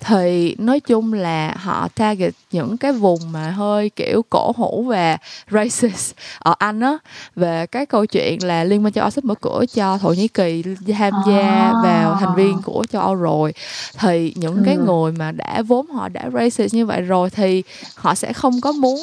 thì 0.00 0.54
nói 0.58 0.80
chung 0.80 1.12
là 1.12 1.54
họ 1.56 1.88
target 1.94 2.34
những 2.52 2.76
cái 2.76 2.92
vùng 2.92 3.20
mà 3.32 3.50
hơi 3.50 3.90
kiểu 3.90 4.22
cổ 4.30 4.52
hủ 4.56 4.84
và 4.88 5.18
racist 5.50 6.14
ở 6.38 6.54
Anh 6.58 6.80
á 6.80 6.98
về 7.36 7.66
cái 7.66 7.86
câu 7.86 8.06
chuyện 8.06 8.44
là 8.44 8.64
Liên 8.64 8.82
minh 8.82 8.92
châu 8.92 9.02
Âu 9.02 9.10
sắp 9.10 9.24
mở 9.24 9.34
cửa 9.40 9.64
cho 9.74 9.98
Thổ 9.98 10.12
Nhĩ 10.12 10.28
Kỳ 10.28 10.62
tham 10.98 11.12
gia 11.26 11.48
à. 11.48 11.74
vào 11.84 12.16
thành 12.20 12.36
viên 12.36 12.62
của 12.62 12.84
châu 12.92 13.02
Âu 13.02 13.14
rồi 13.14 13.52
thì 13.98 14.32
những 14.36 14.56
ừ. 14.56 14.62
cái 14.66 14.76
người 14.76 15.12
mà 15.12 15.32
đã 15.32 15.62
vốn 15.62 15.86
họ 15.86 16.08
đã 16.08 16.30
racist 16.34 16.74
như 16.74 16.86
vậy 16.86 17.00
rồi 17.00 17.30
thì 17.30 17.62
họ 17.94 18.14
sẽ 18.14 18.32
không 18.32 18.60
có 18.60 18.72
muốn 18.72 19.00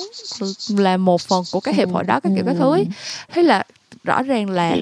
là 0.69 0.97
một 0.97 1.21
phần 1.21 1.43
của 1.51 1.59
cái 1.59 1.73
hiệp 1.73 1.89
hội 1.89 2.03
đó 2.03 2.19
các 2.19 2.31
kiểu 2.35 2.43
các 2.45 2.55
thứ 2.59 2.71
ấy. 2.71 2.87
thế 3.33 3.43
là 3.43 3.63
rõ 4.07 4.23
ràng 4.23 4.49
là. 4.49 4.75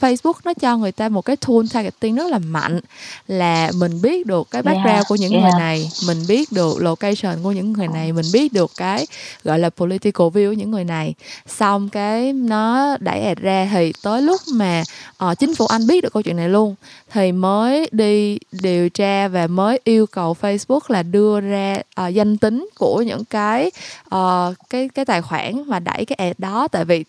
Facebook 0.00 0.32
nó 0.44 0.54
cho 0.54 0.76
người 0.76 0.92
ta 0.92 1.08
một 1.08 1.22
cái 1.22 1.36
tool 1.36 1.66
targeting 1.72 2.16
rất 2.16 2.30
là 2.30 2.38
mạnh 2.38 2.80
là 3.28 3.70
mình 3.78 4.02
biết 4.02 4.26
được 4.26 4.48
cái 4.50 4.62
background 4.62 4.94
yeah. 4.94 5.04
của 5.08 5.16
những 5.16 5.32
yeah. 5.32 5.42
người 5.42 5.52
này 5.58 5.90
mình 6.06 6.18
biết 6.28 6.52
được 6.52 6.80
location 6.80 7.42
của 7.42 7.52
những 7.52 7.72
người 7.72 7.88
này 7.88 8.12
mình 8.12 8.26
biết 8.32 8.52
được 8.52 8.70
cái 8.76 9.06
gọi 9.44 9.58
là 9.58 9.70
political 9.70 10.26
view 10.26 10.48
của 10.48 10.52
những 10.52 10.70
người 10.70 10.84
này 10.84 11.14
xong 11.46 11.88
cái 11.88 12.32
nó 12.32 12.96
đẩy 13.00 13.20
ad 13.20 13.38
ra 13.38 13.68
thì 13.72 13.92
tới 14.02 14.22
lúc 14.22 14.40
mà 14.54 14.82
uh, 15.24 15.38
chính 15.38 15.54
phủ 15.54 15.66
anh 15.66 15.86
biết 15.86 16.00
được 16.00 16.12
câu 16.12 16.22
chuyện 16.22 16.36
này 16.36 16.48
luôn 16.48 16.74
thì 17.10 17.32
mới 17.32 17.88
đi 17.92 18.38
điều 18.52 18.88
tra 18.88 19.28
và 19.28 19.46
mới 19.46 19.80
yêu 19.84 20.06
cầu 20.06 20.36
Facebook 20.40 20.80
là 20.88 21.02
đưa 21.02 21.40
ra 21.40 21.76
uh, 22.00 22.14
danh 22.14 22.38
tính 22.38 22.68
của 22.78 23.02
những 23.02 23.24
cái 23.24 23.70
uh, 24.14 24.54
cái 24.70 24.88
cái 24.94 25.04
tài 25.04 25.22
khoản 25.22 25.64
mà 25.66 25.78
đẩy 25.78 26.04
cái 26.04 26.16
ad 26.16 26.34
đó 26.38 26.68
tại 26.68 26.84
vì 26.84 27.04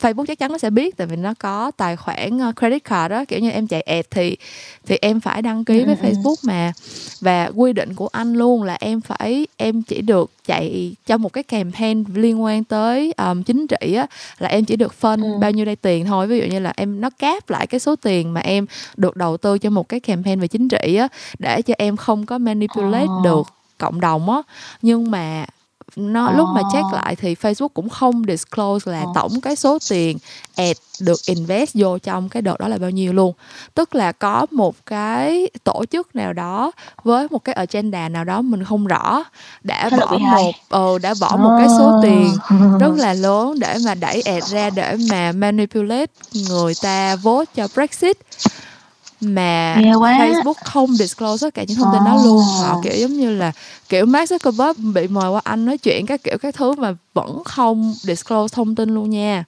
Facebook 0.00 0.24
chắc 0.26 0.38
chắn 0.38 0.52
nó 0.52 0.58
sẽ 0.58 0.70
biết 0.70 0.96
tại 0.96 1.06
vì 1.06 1.16
nó 1.16 1.34
có 1.38 1.70
tài 1.76 1.96
khoản 1.96 2.38
ờ, 2.38 2.52
credit 2.56 2.84
card 2.84 3.10
đó 3.10 3.24
kiểu 3.24 3.40
như 3.40 3.50
em 3.50 3.66
chạy 3.66 3.80
ad 3.80 4.04
thì 4.10 4.36
thì 4.86 4.96
em 5.00 5.20
phải 5.20 5.42
đăng 5.42 5.64
ký 5.64 5.84
với 5.84 5.96
ừ, 6.02 6.08
ừ. 6.08 6.08
Facebook 6.08 6.34
mà 6.42 6.72
và 7.20 7.50
quy 7.54 7.72
định 7.72 7.94
của 7.94 8.08
anh 8.12 8.32
luôn 8.32 8.62
là 8.62 8.76
em 8.80 9.00
phải 9.00 9.46
em 9.56 9.82
chỉ 9.82 10.00
được 10.00 10.30
chạy 10.46 10.94
cho 11.06 11.18
một 11.18 11.32
cái 11.32 11.44
campaign 11.44 12.04
liên 12.14 12.42
quan 12.42 12.64
tới 12.64 13.12
um, 13.16 13.42
chính 13.42 13.66
trị 13.66 13.94
á 13.94 14.06
là 14.38 14.48
em 14.48 14.64
chỉ 14.64 14.76
được 14.76 14.94
phân 14.94 15.22
ừ. 15.22 15.38
bao 15.40 15.50
nhiêu 15.50 15.64
đây 15.64 15.76
tiền 15.76 16.04
thôi 16.06 16.26
ví 16.26 16.38
dụ 16.38 16.44
như 16.44 16.58
là 16.58 16.72
em 16.76 17.00
nó 17.00 17.10
cáp 17.10 17.50
lại 17.50 17.66
cái 17.66 17.80
số 17.80 17.96
tiền 17.96 18.34
mà 18.34 18.40
em 18.40 18.66
được 18.96 19.16
đầu 19.16 19.36
tư 19.36 19.58
cho 19.58 19.70
một 19.70 19.88
cái 19.88 20.00
campaign 20.00 20.40
về 20.40 20.48
chính 20.48 20.68
trị 20.68 20.94
á 20.96 21.08
để 21.38 21.62
cho 21.62 21.74
em 21.78 21.96
không 21.96 22.26
có 22.26 22.38
manipulate 22.38 23.04
oh. 23.18 23.24
được 23.24 23.46
cộng 23.78 24.00
đồng 24.00 24.30
á 24.30 24.42
nhưng 24.82 25.10
mà 25.10 25.46
nó 25.96 26.28
oh. 26.28 26.36
lúc 26.36 26.48
mà 26.54 26.60
check 26.72 26.84
lại 26.92 27.16
thì 27.16 27.34
Facebook 27.34 27.68
cũng 27.68 27.88
không 27.88 28.22
disclose 28.28 28.92
là 28.92 29.02
oh. 29.02 29.14
tổng 29.14 29.40
cái 29.40 29.56
số 29.56 29.78
tiền 29.90 30.18
ad 30.56 30.76
được 31.00 31.20
invest 31.26 31.70
vô 31.74 31.98
trong 31.98 32.28
cái 32.28 32.42
đợt 32.42 32.60
đó 32.60 32.68
là 32.68 32.78
bao 32.78 32.90
nhiêu 32.90 33.12
luôn 33.12 33.32
tức 33.74 33.94
là 33.94 34.12
có 34.12 34.46
một 34.50 34.74
cái 34.86 35.50
tổ 35.64 35.84
chức 35.84 36.16
nào 36.16 36.32
đó 36.32 36.72
với 37.04 37.26
một 37.30 37.44
cái 37.44 37.54
agenda 37.54 38.08
nào 38.08 38.24
đó 38.24 38.42
mình 38.42 38.64
không 38.64 38.86
rõ 38.86 39.24
đã 39.62 39.90
Thế 39.90 39.96
bỏ 40.00 40.18
một 40.18 40.52
ờ, 40.68 40.98
đã 40.98 41.14
bỏ 41.20 41.30
oh. 41.34 41.40
một 41.40 41.56
cái 41.58 41.68
số 41.78 42.00
tiền 42.02 42.30
rất 42.80 42.92
là 42.96 43.12
lớn 43.12 43.58
để 43.58 43.76
mà 43.84 43.94
đẩy 43.94 44.22
ad 44.22 44.44
ra 44.44 44.70
để 44.70 44.96
mà 45.10 45.32
manipulate 45.32 46.12
người 46.48 46.74
ta 46.82 47.16
vote 47.16 47.50
cho 47.54 47.68
Brexit 47.74 48.16
mà 49.26 49.76
Facebook 49.76 50.54
không 50.64 50.96
disclose 50.96 51.46
tất 51.46 51.54
cả 51.54 51.64
những 51.68 51.76
thông 51.76 51.92
tin 51.92 52.02
oh. 52.02 52.06
đó 52.06 52.20
luôn 52.24 52.42
họ 52.62 52.80
kiểu 52.84 52.96
giống 52.96 53.12
như 53.12 53.36
là 53.36 53.52
kiểu 53.88 54.06
Mark 54.06 54.32
Zuckerberg 54.32 54.92
bị 54.92 55.08
mời 55.08 55.30
qua 55.30 55.40
anh 55.44 55.64
nói 55.64 55.78
chuyện 55.78 56.06
các 56.06 56.20
kiểu 56.24 56.38
các 56.38 56.54
thứ 56.54 56.72
mà 56.72 56.94
vẫn 57.14 57.44
không 57.44 57.94
disclose 58.00 58.54
thông 58.54 58.74
tin 58.74 58.94
luôn 58.94 59.10
nha 59.10 59.44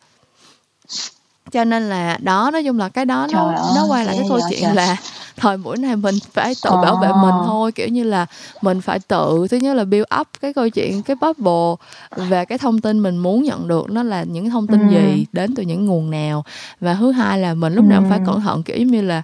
cho 1.53 1.65
nên 1.65 1.89
là 1.89 2.19
đó 2.23 2.51
nói 2.53 2.65
chung 2.65 2.79
là 2.79 2.89
cái 2.89 3.05
đó 3.05 3.27
nó 3.33 3.47
ơi, 3.47 3.57
nó 3.77 3.87
quay 3.89 4.05
lại 4.05 4.17
cái 4.19 4.27
câu 4.29 4.41
chuyện 4.51 4.63
trời. 4.63 4.75
là 4.75 4.97
thời 5.37 5.57
buổi 5.57 5.77
này 5.77 5.97
mình 5.97 6.15
phải 6.33 6.55
tự 6.63 6.71
à. 6.71 6.83
bảo 6.83 6.97
vệ 7.03 7.09
mình 7.09 7.35
thôi 7.47 7.73
kiểu 7.73 7.89
như 7.89 8.05
là 8.05 8.27
mình 8.63 8.81
phải 8.81 8.99
tự 8.99 9.47
thứ 9.51 9.57
nhất 9.57 9.75
là 9.75 9.85
build 9.85 10.05
up 10.21 10.27
cái 10.41 10.53
câu 10.53 10.69
chuyện 10.69 11.03
cái 11.03 11.17
bubble 11.21 11.87
về 12.29 12.45
cái 12.45 12.59
thông 12.59 12.81
tin 12.81 13.03
mình 13.03 13.17
muốn 13.19 13.43
nhận 13.43 13.69
được 13.69 13.91
nó 13.91 14.03
là 14.03 14.23
những 14.23 14.51
thông 14.51 14.67
tin 14.67 14.89
ừ. 14.89 14.93
gì 14.93 15.27
đến 15.33 15.55
từ 15.55 15.63
những 15.63 15.87
nguồn 15.87 16.11
nào 16.11 16.45
và 16.81 16.95
thứ 16.95 17.11
hai 17.11 17.39
là 17.39 17.55
mình 17.55 17.75
lúc 17.75 17.85
nào 17.85 18.01
cũng 18.01 18.11
phải 18.11 18.21
cẩn 18.27 18.41
thận 18.41 18.63
kiểu 18.63 18.77
như 18.77 19.03
là 19.03 19.23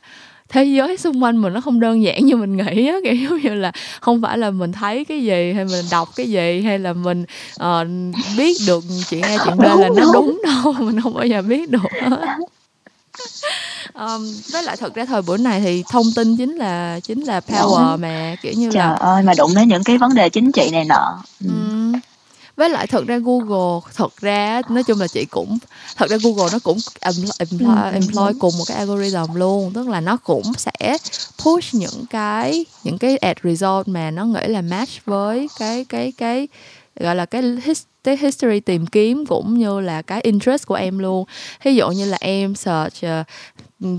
thế 0.53 0.65
giới 0.65 0.97
xung 0.97 1.23
quanh 1.23 1.43
mình 1.43 1.53
nó 1.53 1.61
không 1.61 1.81
đơn 1.81 2.03
giản 2.03 2.27
như 2.27 2.37
mình 2.37 2.57
nghĩ 2.57 2.89
á 2.89 2.97
kiểu 3.05 3.15
giống 3.15 3.41
như 3.41 3.55
là 3.55 3.73
không 4.01 4.23
phải 4.23 4.39
là 4.39 4.51
mình 4.51 4.73
thấy 4.73 5.05
cái 5.05 5.23
gì 5.23 5.53
hay 5.53 5.65
mình 5.65 5.85
đọc 5.91 6.09
cái 6.17 6.31
gì 6.31 6.63
hay 6.63 6.79
là 6.79 6.93
mình 6.93 7.25
uh, 7.63 7.87
biết 8.37 8.57
được 8.67 8.85
chuyện 9.11 9.23
A 9.23 9.37
chuyện 9.45 9.57
B 9.57 9.63
là 9.63 9.89
nó 9.97 10.13
đúng. 10.13 10.41
đâu 10.45 10.73
mình 10.79 11.01
không 11.01 11.15
bao 11.15 11.27
giờ 11.27 11.43
biết 11.43 11.71
được 11.71 11.83
um, 13.95 14.35
với 14.53 14.63
lại 14.63 14.77
thật 14.77 14.95
ra 14.95 15.05
thời 15.05 15.23
buổi 15.23 15.39
này 15.39 15.61
thì 15.61 15.85
thông 15.91 16.07
tin 16.17 16.37
chính 16.37 16.57
là 16.57 17.01
chính 17.03 17.21
là 17.21 17.41
power 17.41 17.99
mà 17.99 18.37
kiểu 18.43 18.53
như 18.53 18.71
Trời 18.73 18.83
là 18.83 18.95
ơi 18.95 19.23
mà 19.23 19.33
đụng 19.39 19.55
đến 19.55 19.69
những 19.69 19.85
cái 19.85 19.99
vấn 19.99 20.15
đề 20.15 20.29
chính 20.29 20.53
trị 20.53 20.71
này 20.73 20.85
nọ. 20.85 21.23
Ừ. 21.45 21.51
Ừ 21.51 21.99
với 22.57 22.71
lại 22.71 22.87
thật 22.87 23.07
ra 23.07 23.19
Google 23.19 23.81
thật 23.95 24.17
ra 24.21 24.63
nói 24.71 24.83
chung 24.85 25.01
là 25.01 25.07
chị 25.07 25.25
cũng 25.25 25.59
thật 25.97 26.11
ra 26.11 26.17
Google 26.23 26.49
nó 26.53 26.59
cũng 26.63 26.79
employ, 27.39 27.67
ừ, 27.67 27.91
employ 27.93 28.33
cùng 28.39 28.59
một 28.59 28.65
cái 28.67 28.77
algorithm 28.77 29.35
luôn. 29.35 29.73
Tức 29.73 29.89
là 29.89 30.01
nó 30.01 30.17
cũng 30.17 30.53
sẽ 30.57 30.97
push 31.45 31.75
những 31.75 32.07
cái 32.11 32.65
những 32.85 32.99
cái 32.99 33.17
ad 33.17 33.37
result 33.45 33.89
mà 33.89 34.11
nó 34.11 34.25
nghĩ 34.25 34.47
là 34.47 34.63
match 34.63 35.05
với 35.05 35.49
cái 35.59 35.85
cái 35.85 36.13
cái 36.19 36.49
gọi 37.01 37.17
là 37.17 37.27
cái 37.27 37.43
his, 37.65 37.83
cái 38.05 38.17
history 38.17 38.61
tìm 38.61 38.87
kiếm 38.87 39.27
cũng 39.27 39.59
như 39.59 39.81
là 39.81 40.03
cái 40.03 40.21
interest 40.21 40.67
của 40.67 40.75
em 40.75 40.99
luôn. 40.99 41.25
Ví 41.65 41.75
dụ 41.75 41.91
như 41.91 42.07
là 42.07 42.19
em 42.21 42.55
search 42.55 43.05
uh, 43.05 43.27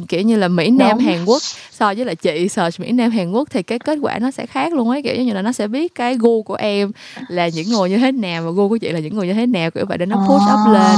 kiểu 0.08 0.22
như 0.22 0.36
là 0.36 0.48
Mỹ 0.48 0.70
Nam 0.70 0.92
Đúng. 0.92 1.00
Hàn 1.00 1.26
Quốc 1.26 1.42
so 1.72 1.94
với 1.94 2.06
lại 2.06 2.16
chị 2.16 2.50
search 2.50 2.80
Mỹ 2.80 2.92
Nam 2.92 3.12
Hàn 3.12 3.32
Quốc 3.32 3.48
thì 3.52 3.64
cái 3.64 3.80
kết 3.80 3.98
quả 4.02 4.20
nó 4.20 4.32
sẽ 4.32 4.46
khác 4.46 4.74
luôn 4.74 4.90
ấy 4.90 5.02
kiểu 5.02 5.16
như 5.16 5.34
là 5.34 5.42
nó 5.42 5.52
sẽ 5.52 5.68
biết 5.68 5.96
cái 5.96 6.18
gu 6.18 6.44
của 6.44 6.56
em 6.56 6.92
là 7.28 7.48
những 7.48 7.70
người 7.70 7.90
như 7.90 7.98
thế 7.98 8.12
nào 8.12 8.44
và 8.44 8.52
gu 8.52 8.70
của 8.70 8.78
chị 8.78 8.90
là 8.90 9.00
những 9.00 9.16
người 9.16 9.28
như 9.28 9.34
thế 9.34 9.46
nào 9.46 9.72
kiểu 9.72 9.86
vậy 9.86 9.98
để 9.98 10.06
nó 10.06 10.16
push 10.16 10.44
up 10.54 10.74
lên 10.74 10.96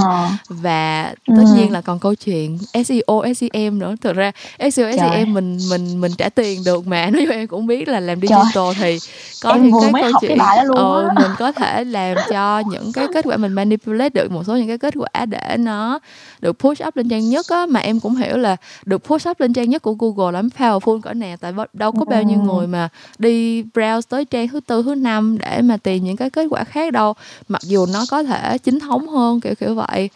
và 0.49 1.13
tất 1.27 1.43
ừ. 1.45 1.55
nhiên 1.55 1.71
là 1.71 1.81
còn 1.81 1.99
câu 1.99 2.15
chuyện 2.15 2.57
SEO 2.85 3.23
SEM 3.35 3.79
nữa 3.79 3.95
thực 4.01 4.15
ra 4.15 4.31
SEO 4.59 4.69
Trời. 4.71 4.97
SEM 4.97 5.33
mình 5.33 5.57
mình 5.69 6.01
mình 6.01 6.11
trả 6.17 6.29
tiền 6.29 6.63
được 6.65 6.87
mà 6.87 7.05
nói 7.11 7.25
chung 7.25 7.35
em 7.35 7.47
cũng 7.47 7.67
biết 7.67 7.87
là 7.87 7.99
làm 7.99 8.21
digital 8.21 8.45
Trời. 8.53 8.73
thì 8.79 8.99
có 9.43 9.51
em 9.51 9.63
những 9.63 9.93
cái 9.93 10.03
câu 10.03 10.11
chuyện 10.21 10.37
cái 10.37 10.57
ờ, 10.75 11.09
mình 11.15 11.31
có 11.39 11.51
thể 11.51 11.83
làm 11.83 12.17
cho 12.29 12.63
những 12.71 12.93
cái 12.93 13.07
kết 13.13 13.25
quả 13.25 13.37
mình 13.37 13.53
manipulate 13.53 14.09
được 14.09 14.31
một 14.31 14.43
số 14.47 14.55
những 14.55 14.67
cái 14.67 14.77
kết 14.77 14.93
quả 14.97 15.25
để 15.25 15.57
nó 15.57 15.99
được 16.39 16.59
push 16.59 16.87
up 16.87 16.95
lên 16.95 17.09
trang 17.09 17.29
nhất 17.29 17.45
á 17.49 17.65
mà 17.69 17.79
em 17.79 17.99
cũng 17.99 18.15
hiểu 18.15 18.37
là 18.37 18.55
được 18.85 19.03
post 19.03 19.29
up 19.29 19.39
lên 19.39 19.53
trang 19.53 19.69
nhất 19.69 19.81
của 19.81 19.93
Google 19.93 20.31
lắm 20.31 20.49
powerful 20.57 21.01
cỡ 21.01 21.13
nào 21.13 21.37
tại 21.37 21.53
đâu 21.73 21.91
có 21.91 22.05
bao 22.05 22.23
nhiêu 22.23 22.39
người 22.39 22.67
mà 22.67 22.89
đi 23.17 23.63
browse 23.63 24.01
tới 24.09 24.25
trang 24.25 24.47
thứ 24.47 24.59
tư 24.59 24.83
thứ 24.83 24.95
năm 24.95 25.37
để 25.37 25.61
mà 25.61 25.77
tìm 25.77 26.03
những 26.03 26.17
cái 26.17 26.29
kết 26.29 26.47
quả 26.49 26.63
khác 26.63 26.93
đâu. 26.93 27.13
Mặc 27.47 27.61
dù 27.63 27.85
nó 27.93 28.05
có 28.09 28.23
thể 28.23 28.57
chính 28.57 28.79
thống 28.79 29.07
hơn 29.07 29.41
kiểu 29.41 29.55
kiểu 29.55 29.75
vậy. 29.75 30.09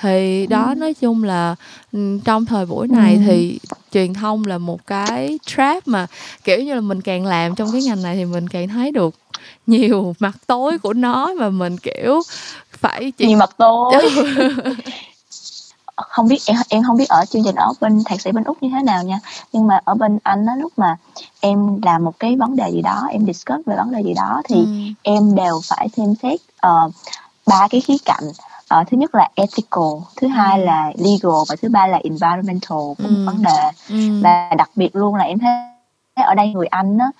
Thì 0.00 0.46
đó 0.46 0.66
ừ. 0.68 0.74
nói 0.74 0.94
chung 0.94 1.24
là 1.24 1.54
ừ, 1.92 2.18
trong 2.24 2.46
thời 2.46 2.66
buổi 2.66 2.88
này 2.88 3.14
ừ. 3.14 3.20
thì 3.26 3.58
truyền 3.92 4.14
thông 4.14 4.44
là 4.44 4.58
một 4.58 4.86
cái 4.86 5.38
trap 5.46 5.88
mà 5.88 6.06
kiểu 6.44 6.58
như 6.58 6.74
là 6.74 6.80
mình 6.80 7.00
càng 7.00 7.26
làm 7.26 7.54
trong 7.54 7.72
cái 7.72 7.82
ngành 7.82 8.02
này 8.02 8.16
thì 8.16 8.24
mình 8.24 8.48
càng 8.48 8.68
thấy 8.68 8.92
được 8.92 9.14
nhiều 9.66 10.14
mặt 10.18 10.36
tối 10.46 10.78
của 10.78 10.92
nó 10.92 11.34
mà 11.34 11.50
mình 11.50 11.76
kiểu 11.78 12.22
phải 12.70 13.10
chỉ... 13.10 13.26
nhiều 13.26 13.38
mặt 13.38 13.50
tối 13.58 13.92
không 15.96 16.28
biết 16.28 16.38
em 16.46 16.56
em 16.68 16.82
không 16.82 16.96
biết 16.96 17.08
ở 17.08 17.24
chương 17.24 17.44
trình 17.44 17.54
ở 17.54 17.72
bên 17.80 18.02
thạc 18.04 18.20
sĩ 18.20 18.32
bên 18.32 18.44
úc 18.44 18.62
như 18.62 18.68
thế 18.72 18.82
nào 18.82 19.02
nha 19.02 19.18
nhưng 19.52 19.66
mà 19.66 19.80
ở 19.84 19.94
bên 19.94 20.18
anh 20.22 20.46
á 20.46 20.54
lúc 20.56 20.72
mà 20.76 20.96
em 21.40 21.80
làm 21.82 22.04
một 22.04 22.18
cái 22.18 22.36
vấn 22.36 22.56
đề 22.56 22.70
gì 22.70 22.82
đó 22.82 23.06
em 23.10 23.26
discuss 23.26 23.66
về 23.66 23.76
vấn 23.76 23.92
đề 23.92 24.02
gì 24.02 24.14
đó 24.14 24.42
thì 24.48 24.56
ừ. 24.56 24.70
em 25.02 25.34
đều 25.34 25.60
phải 25.64 25.88
xem 25.96 26.14
xét 26.22 26.40
uh, 26.66 26.92
ba 27.46 27.68
cái 27.70 27.80
khía 27.80 27.96
cạnh 28.04 28.24
uh, 28.80 28.88
thứ 28.90 28.96
nhất 28.96 29.14
là 29.14 29.28
ethical 29.34 29.92
thứ 30.16 30.26
ừ. 30.26 30.28
hai 30.28 30.58
là 30.58 30.92
legal 30.98 31.42
và 31.48 31.56
thứ 31.62 31.68
ba 31.68 31.86
là 31.86 32.00
environmental 32.04 32.78
của 32.78 32.94
ừ. 32.98 33.10
một 33.10 33.22
vấn 33.26 33.42
đề 33.42 33.70
ừ. 33.88 34.22
và 34.22 34.50
đặc 34.58 34.70
biệt 34.76 34.96
luôn 34.96 35.14
là 35.14 35.24
em 35.24 35.38
thấy 35.38 35.52
ở 36.24 36.34
đây 36.34 36.48
người 36.48 36.66
anh 36.66 36.98
á 36.98 37.10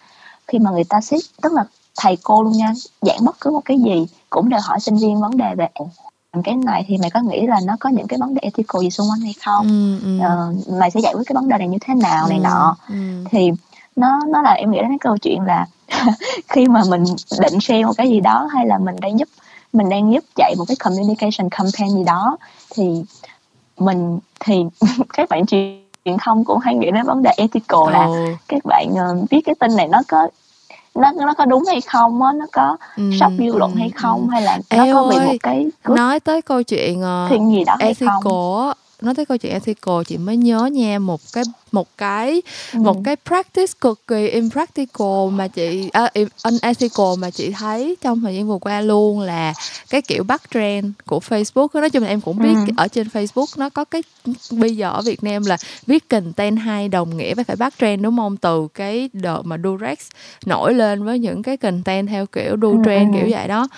khi 0.48 0.58
mà 0.58 0.70
người 0.70 0.84
ta 0.84 1.00
xét 1.00 1.20
tức 1.42 1.52
là 1.52 1.64
thầy 1.98 2.18
cô 2.22 2.42
luôn 2.42 2.52
nha 2.52 2.72
giảng 3.02 3.24
bất 3.24 3.36
cứ 3.40 3.50
một 3.50 3.62
cái 3.64 3.78
gì 3.78 4.06
cũng 4.30 4.48
đều 4.48 4.60
hỏi 4.62 4.80
sinh 4.80 4.96
viên 4.96 5.20
vấn 5.20 5.36
đề 5.36 5.54
về 5.54 5.68
cái 6.42 6.56
này 6.56 6.84
thì 6.88 6.98
mày 6.98 7.10
có 7.10 7.20
nghĩ 7.20 7.46
là 7.46 7.60
nó 7.64 7.76
có 7.80 7.90
những 7.90 8.06
cái 8.06 8.18
vấn 8.18 8.34
đề 8.34 8.40
ethical 8.42 8.82
gì 8.82 8.90
xung 8.90 9.06
quanh 9.10 9.20
hay 9.20 9.34
không 9.44 9.68
ừ, 9.68 9.98
ừ. 10.04 10.26
Uh, 10.26 10.78
mày 10.80 10.90
sẽ 10.90 11.00
giải 11.00 11.14
quyết 11.14 11.22
cái 11.26 11.34
vấn 11.34 11.48
đề 11.48 11.58
này 11.58 11.68
như 11.68 11.78
thế 11.80 11.94
nào 11.94 12.28
này 12.28 12.38
ừ, 12.38 12.42
nọ 12.42 12.76
ừ. 12.88 13.24
thì 13.30 13.50
nó 13.96 14.20
nó 14.28 14.42
là 14.42 14.52
em 14.52 14.70
nghĩ 14.70 14.78
đến 14.78 14.88
cái 14.88 14.98
câu 15.00 15.18
chuyện 15.18 15.42
là 15.42 15.66
khi 16.48 16.68
mà 16.68 16.82
mình 16.88 17.04
định 17.40 17.60
share 17.60 17.84
một 17.84 17.92
cái 17.96 18.08
gì 18.08 18.20
đó 18.20 18.48
hay 18.52 18.66
là 18.66 18.78
mình 18.78 18.96
đang 19.00 19.18
giúp 19.18 19.28
mình 19.72 19.88
đang 19.88 20.12
giúp 20.12 20.24
chạy 20.36 20.54
một 20.58 20.64
cái 20.68 20.76
communication 20.76 21.50
campaign 21.50 21.90
gì 21.90 22.04
đó 22.04 22.36
thì 22.74 23.04
mình 23.78 24.18
thì 24.40 24.64
các 25.12 25.28
bạn 25.28 25.46
truyền 25.46 26.16
thông 26.24 26.44
cũng 26.44 26.58
hay 26.58 26.74
nghĩ 26.74 26.90
đến 26.90 27.06
vấn 27.06 27.22
đề 27.22 27.30
ethical 27.36 27.92
là 27.92 28.04
ừ. 28.04 28.26
các 28.48 28.64
bạn 28.64 28.88
uh, 28.92 29.30
viết 29.30 29.40
cái 29.44 29.54
tin 29.54 29.76
này 29.76 29.88
nó 29.88 30.02
có 30.08 30.28
nó 30.94 31.12
nó 31.16 31.34
có 31.34 31.44
đúng 31.44 31.64
hay 31.66 31.80
không 31.80 32.22
á? 32.22 32.32
Nó 32.32 32.46
có 32.52 32.76
ừ, 32.96 33.10
sốc 33.20 33.32
dư 33.38 33.58
luận 33.58 33.74
hay 33.76 33.90
không? 33.90 34.28
hay 34.28 34.42
là 34.42 34.58
nó 34.76 34.84
Ê 34.84 34.92
có 34.92 35.08
bị 35.10 35.16
một 35.26 35.32
cái 35.42 35.66
nói 35.84 36.20
tới 36.20 36.42
câu 36.42 36.62
chuyện 36.62 37.02
uh, 37.02 37.30
gì 37.30 37.64
đó 37.64 37.76
ethical 37.78 38.72
nói 39.04 39.14
tới 39.14 39.26
câu 39.26 39.36
chuyện 39.36 39.52
ethical 39.52 39.94
chị 40.06 40.18
mới 40.18 40.36
nhớ 40.36 40.66
nha 40.72 40.98
một 40.98 41.20
cái 41.32 41.44
một 41.72 41.88
cái 41.98 42.42
ừ. 42.72 42.78
một 42.78 43.00
cái 43.04 43.16
practice 43.16 43.72
cực 43.80 44.06
kỳ 44.06 44.28
impractical 44.28 45.30
mà 45.32 45.48
chị 45.48 45.90
uh, 46.04 46.28
unethical 46.42 47.06
mà 47.18 47.30
chị 47.30 47.50
thấy 47.50 47.96
trong 48.00 48.20
thời 48.20 48.34
gian 48.34 48.48
vừa 48.48 48.58
qua 48.58 48.80
luôn 48.80 49.20
là 49.20 49.54
cái 49.90 50.02
kiểu 50.02 50.24
bắt 50.24 50.42
trend 50.54 50.86
của 51.06 51.20
Facebook 51.28 51.68
nói 51.74 51.90
chung 51.90 52.02
là 52.02 52.08
em 52.08 52.20
cũng 52.20 52.38
biết 52.38 52.54
ừ. 52.66 52.72
ở 52.76 52.88
trên 52.88 53.06
Facebook 53.06 53.46
nó 53.56 53.68
có 53.68 53.84
cái 53.84 54.02
bây 54.50 54.76
giờ 54.76 54.90
ở 54.90 55.02
Việt 55.02 55.24
Nam 55.24 55.42
là 55.46 55.56
viết 55.86 56.08
content 56.08 56.58
hay 56.58 56.88
đồng 56.88 57.16
nghĩa 57.16 57.34
với 57.34 57.44
phải 57.44 57.56
bắt 57.56 57.74
trend 57.80 58.02
đúng 58.02 58.16
không 58.16 58.36
từ 58.36 58.68
cái 58.74 59.10
đợt 59.12 59.42
mà 59.44 59.56
Durex 59.64 59.98
nổi 60.46 60.74
lên 60.74 61.04
với 61.04 61.18
những 61.18 61.42
cái 61.42 61.56
content 61.56 62.08
theo 62.08 62.26
kiểu 62.26 62.56
đu 62.56 62.84
trend 62.84 63.14
ừ. 63.14 63.18
kiểu 63.18 63.28
vậy 63.30 63.48
đó 63.48 63.68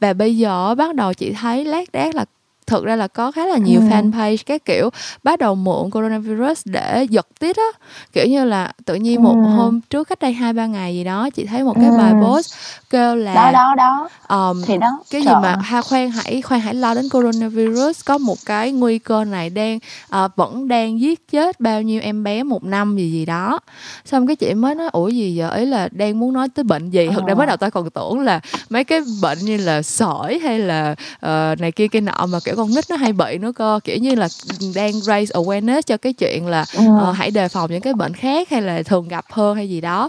và 0.00 0.12
bây 0.12 0.36
giờ 0.36 0.74
bắt 0.74 0.94
đầu 0.94 1.14
chị 1.14 1.32
thấy 1.32 1.64
lát 1.64 1.92
đác 1.92 2.14
là 2.14 2.24
thực 2.66 2.84
ra 2.84 2.96
là 2.96 3.08
có 3.08 3.32
khá 3.32 3.46
là 3.46 3.56
nhiều 3.56 3.80
ừ. 3.80 3.86
fanpage 3.86 4.36
các 4.46 4.64
kiểu 4.64 4.90
bắt 5.22 5.38
đầu 5.38 5.54
mượn 5.54 5.90
coronavirus 5.90 6.62
để 6.64 7.06
giật 7.10 7.26
tít 7.40 7.56
á 7.56 7.78
kiểu 8.12 8.26
như 8.26 8.44
là 8.44 8.72
tự 8.84 8.94
nhiên 8.94 9.22
một 9.22 9.34
ừ. 9.34 9.50
hôm 9.56 9.80
trước 9.80 10.08
cách 10.08 10.18
đây 10.18 10.32
hai 10.32 10.52
ba 10.52 10.66
ngày 10.66 10.94
gì 10.94 11.04
đó 11.04 11.30
chị 11.30 11.46
thấy 11.46 11.64
một 11.64 11.74
cái 11.74 11.90
ừ. 11.90 11.96
bài 11.98 12.12
post 12.22 12.54
kêu 12.90 13.16
là 13.16 13.34
đó 13.34 13.50
đó 13.52 13.74
đó 13.76 14.08
um, 14.28 14.62
thì 14.66 14.78
đó 14.78 14.98
cái 15.10 15.22
Trời. 15.24 15.34
gì 15.34 15.40
mà 15.42 15.56
ha 15.56 15.82
khoan 15.82 16.10
hãy 16.10 16.42
khoan 16.42 16.60
hãy 16.60 16.74
lo 16.74 16.94
đến 16.94 17.08
coronavirus 17.08 18.04
có 18.04 18.18
một 18.18 18.36
cái 18.46 18.72
nguy 18.72 18.98
cơ 18.98 19.24
này 19.24 19.50
đang 19.50 19.78
uh, 20.24 20.36
vẫn 20.36 20.68
đang 20.68 21.00
giết 21.00 21.28
chết 21.28 21.60
bao 21.60 21.82
nhiêu 21.82 22.00
em 22.00 22.24
bé 22.24 22.42
một 22.42 22.64
năm 22.64 22.96
gì 22.96 23.10
gì 23.10 23.26
đó 23.26 23.60
xong 24.04 24.26
cái 24.26 24.36
chị 24.36 24.54
mới 24.54 24.74
nói 24.74 24.88
ủa 24.92 25.08
gì 25.08 25.34
giờ 25.34 25.48
ấy 25.48 25.66
là 25.66 25.88
đang 25.92 26.20
muốn 26.20 26.32
nói 26.32 26.48
tới 26.48 26.64
bệnh 26.64 26.90
gì 26.90 27.08
thực 27.14 27.26
ra 27.26 27.34
mới 27.34 27.46
đầu 27.46 27.56
tôi 27.56 27.70
còn 27.70 27.90
tưởng 27.90 28.20
là 28.20 28.40
mấy 28.70 28.84
cái 28.84 29.00
bệnh 29.22 29.38
như 29.38 29.56
là 29.56 29.82
sởi 29.82 30.38
hay 30.38 30.58
là 30.58 30.94
uh, 31.26 31.60
này 31.60 31.72
kia 31.72 31.88
cái 31.88 32.02
nọ 32.02 32.26
mà 32.26 32.38
kiểu 32.44 32.55
con 32.56 32.74
nít 32.74 32.90
nó 32.90 32.96
hay 32.96 33.12
bị 33.12 33.38
nữa 33.38 33.52
cơ. 33.56 33.80
Kiểu 33.84 33.96
như 33.96 34.14
là 34.14 34.28
đang 34.74 34.92
raise 34.92 35.32
awareness 35.32 35.82
cho 35.82 35.96
cái 35.96 36.12
chuyện 36.12 36.46
là 36.46 36.64
ừ. 36.76 36.82
uh, 37.10 37.16
hãy 37.16 37.30
đề 37.30 37.48
phòng 37.48 37.70
những 37.70 37.80
cái 37.80 37.94
bệnh 37.94 38.14
khác 38.14 38.50
hay 38.50 38.62
là 38.62 38.82
thường 38.82 39.08
gặp 39.08 39.24
hơn 39.30 39.56
hay 39.56 39.70
gì 39.70 39.80
đó. 39.80 40.08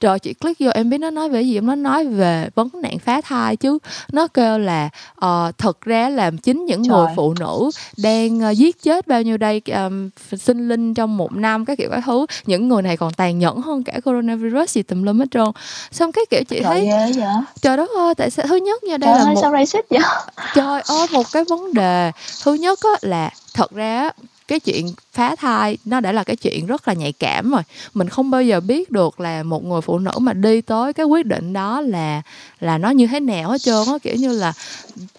Rồi 0.00 0.18
chị 0.18 0.34
click 0.34 0.60
vô 0.60 0.70
em 0.74 0.90
biết 0.90 0.98
nó 0.98 1.10
nói 1.10 1.28
về 1.28 1.42
gì 1.42 1.60
nó 1.60 1.74
nói 1.74 2.04
về 2.04 2.48
vấn 2.54 2.68
nạn 2.82 2.98
phá 2.98 3.20
thai 3.20 3.56
chứ. 3.56 3.78
Nó 4.12 4.26
kêu 4.26 4.58
là 4.58 4.88
uh, 5.24 5.58
thực 5.58 5.80
ra 5.80 6.08
là 6.08 6.30
chính 6.42 6.66
những 6.66 6.84
Trời. 6.84 6.96
người 6.96 7.06
phụ 7.16 7.34
nữ 7.40 7.70
đang 7.96 8.50
uh, 8.50 8.56
giết 8.56 8.82
chết 8.82 9.06
bao 9.06 9.22
nhiêu 9.22 9.36
đây 9.36 9.62
um, 9.66 10.10
sinh 10.38 10.68
linh 10.68 10.94
trong 10.94 11.16
một 11.16 11.32
năm 11.32 11.64
cái 11.64 11.76
kiểu 11.76 11.90
các 11.90 12.02
thứ. 12.06 12.26
Những 12.46 12.68
người 12.68 12.82
này 12.82 12.96
còn 12.96 13.12
tàn 13.12 13.38
nhẫn 13.38 13.60
hơn 13.60 13.82
cả 13.84 14.00
coronavirus 14.04 14.70
gì 14.70 14.82
tùm 14.82 15.02
lum 15.02 15.18
hết 15.18 15.26
trơn. 15.30 15.48
Xong 15.92 16.12
cái 16.12 16.24
kiểu 16.30 16.42
chị 16.48 16.60
trời 16.62 16.64
thấy 16.64 16.90
trời 17.60 17.76
đất 17.76 17.90
ơi 17.96 18.14
tại 18.14 18.30
sao 18.30 18.46
thứ 18.48 18.56
nhất 18.56 18.84
nha 18.84 18.96
đây 18.96 19.10
trời 19.14 19.24
là 19.24 19.32
một 19.32 19.40
sao 19.42 19.52
racist 19.52 19.84
vậy? 19.90 20.00
Trời 20.54 20.82
ơi 20.88 21.06
một 21.12 21.26
cái 21.32 21.44
vấn 21.44 21.74
đề 21.74 21.87
thứ 22.42 22.54
nhất 22.54 22.78
á, 22.82 22.98
là 23.02 23.30
thật 23.54 23.70
ra 23.70 24.10
cái 24.48 24.60
chuyện 24.60 24.86
phá 25.18 25.36
thai 25.36 25.78
nó 25.84 26.00
đã 26.00 26.12
là 26.12 26.24
cái 26.24 26.36
chuyện 26.36 26.66
rất 26.66 26.88
là 26.88 26.94
nhạy 26.94 27.12
cảm 27.12 27.50
rồi. 27.50 27.62
Mình 27.94 28.08
không 28.08 28.30
bao 28.30 28.42
giờ 28.42 28.60
biết 28.60 28.90
được 28.90 29.20
là 29.20 29.42
một 29.42 29.64
người 29.64 29.80
phụ 29.80 29.98
nữ 29.98 30.12
mà 30.20 30.32
đi 30.32 30.60
tới 30.60 30.92
cái 30.92 31.06
quyết 31.06 31.26
định 31.26 31.52
đó 31.52 31.80
là 31.80 32.22
là 32.60 32.78
nó 32.78 32.90
như 32.90 33.06
thế 33.06 33.20
nào 33.20 33.50
hết 33.50 33.58
trơn 33.58 33.86
á. 33.86 33.92
Kiểu 34.02 34.14
như 34.14 34.32
là 34.32 34.52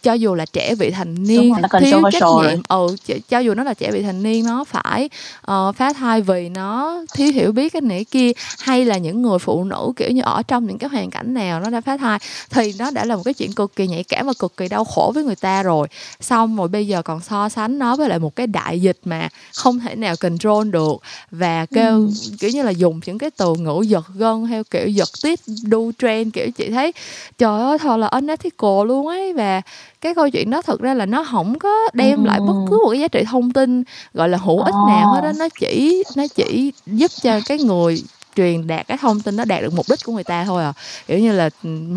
cho 0.01 0.13
dù 0.13 0.35
là 0.35 0.45
trẻ 0.45 0.75
vị 0.75 0.91
thành 0.91 1.15
niên 1.27 1.53
rồi, 1.53 1.81
thiếu 1.81 2.01
trách 2.11 2.23
nhiệm 2.41 2.61
ừ 2.67 2.95
cho 3.29 3.39
dù 3.39 3.53
nó 3.53 3.63
là 3.63 3.73
trẻ 3.73 3.91
vị 3.91 4.01
thành 4.03 4.23
niên 4.23 4.45
nó 4.45 4.63
phải 4.63 5.09
uh, 5.51 5.75
phá 5.75 5.93
thai 5.93 6.21
vì 6.21 6.49
nó 6.49 7.01
thiếu 7.13 7.31
hiểu 7.31 7.51
biết 7.51 7.73
cái 7.73 7.81
này 7.81 8.05
kia 8.11 8.31
hay 8.59 8.85
là 8.85 8.97
những 8.97 9.21
người 9.21 9.39
phụ 9.39 9.63
nữ 9.63 9.91
kiểu 9.95 10.11
như 10.11 10.21
ở 10.21 10.43
trong 10.43 10.67
những 10.67 10.77
cái 10.77 10.89
hoàn 10.89 11.09
cảnh 11.09 11.33
nào 11.33 11.59
nó 11.59 11.69
đã 11.69 11.81
phá 11.81 11.97
thai 11.97 12.19
thì 12.49 12.73
nó 12.79 12.91
đã 12.91 13.05
là 13.05 13.15
một 13.15 13.21
cái 13.25 13.33
chuyện 13.33 13.53
cực 13.53 13.75
kỳ 13.75 13.87
nhạy 13.87 14.03
cảm 14.03 14.27
và 14.27 14.33
cực 14.39 14.57
kỳ 14.57 14.67
đau 14.67 14.85
khổ 14.85 15.11
với 15.15 15.23
người 15.23 15.35
ta 15.35 15.63
rồi. 15.63 15.87
Xong 16.19 16.55
rồi 16.55 16.67
bây 16.67 16.87
giờ 16.87 17.01
còn 17.01 17.21
so 17.21 17.49
sánh 17.49 17.79
nó 17.79 17.95
với 17.95 18.09
lại 18.09 18.19
một 18.19 18.35
cái 18.35 18.47
đại 18.47 18.81
dịch 18.81 18.97
mà 19.05 19.29
không 19.55 19.79
thể 19.79 19.88
nào 19.95 20.15
control 20.19 20.69
được 20.69 20.95
và 21.31 21.65
kêu 21.65 21.91
ừ. 21.91 22.09
kiểu 22.39 22.49
như 22.49 22.63
là 22.63 22.71
dùng 22.71 22.99
những 23.05 23.17
cái 23.17 23.31
từ 23.31 23.53
ngữ 23.55 23.81
giật 23.81 24.05
gân 24.15 24.47
theo 24.47 24.63
kiểu 24.63 24.87
giật 24.87 25.09
tít 25.23 25.39
đu 25.63 25.91
trend 25.99 26.33
kiểu 26.33 26.51
chị 26.51 26.69
thấy. 26.69 26.91
Trời 27.37 27.61
ơi 27.61 27.77
thật 27.77 27.97
là 27.97 28.07
unethical 28.07 28.87
luôn 28.87 29.07
ấy 29.07 29.33
và 29.33 29.61
cái 30.01 30.15
câu 30.15 30.29
chuyện 30.29 30.49
đó 30.49 30.61
thực 30.61 30.81
ra 30.81 30.93
là 30.93 31.05
nó 31.05 31.23
không 31.31 31.59
có 31.59 31.89
đem 31.93 32.23
lại 32.23 32.39
bất 32.39 32.53
cứ 32.69 32.79
một 32.83 32.89
cái 32.89 32.99
giá 32.99 33.07
trị 33.07 33.23
thông 33.31 33.51
tin 33.51 33.83
gọi 34.13 34.29
là 34.29 34.37
hữu 34.37 34.61
ích 34.61 34.75
nào 34.87 35.13
hết 35.13 35.21
đó 35.21 35.31
nó 35.39 35.47
chỉ 35.59 36.03
nó 36.15 36.23
chỉ 36.35 36.71
giúp 36.85 37.11
cho 37.21 37.39
cái 37.45 37.57
người 37.57 38.03
truyền 38.39 38.67
đạt 38.67 38.87
cái 38.87 38.97
thông 38.97 39.21
tin 39.21 39.35
nó 39.35 39.45
đạt 39.45 39.61
được 39.61 39.73
mục 39.73 39.85
đích 39.89 39.99
của 40.05 40.13
người 40.13 40.23
ta 40.23 40.45
thôi 40.45 40.63
à. 40.63 40.73
Kiểu 41.07 41.19
như 41.19 41.31
là 41.31 41.49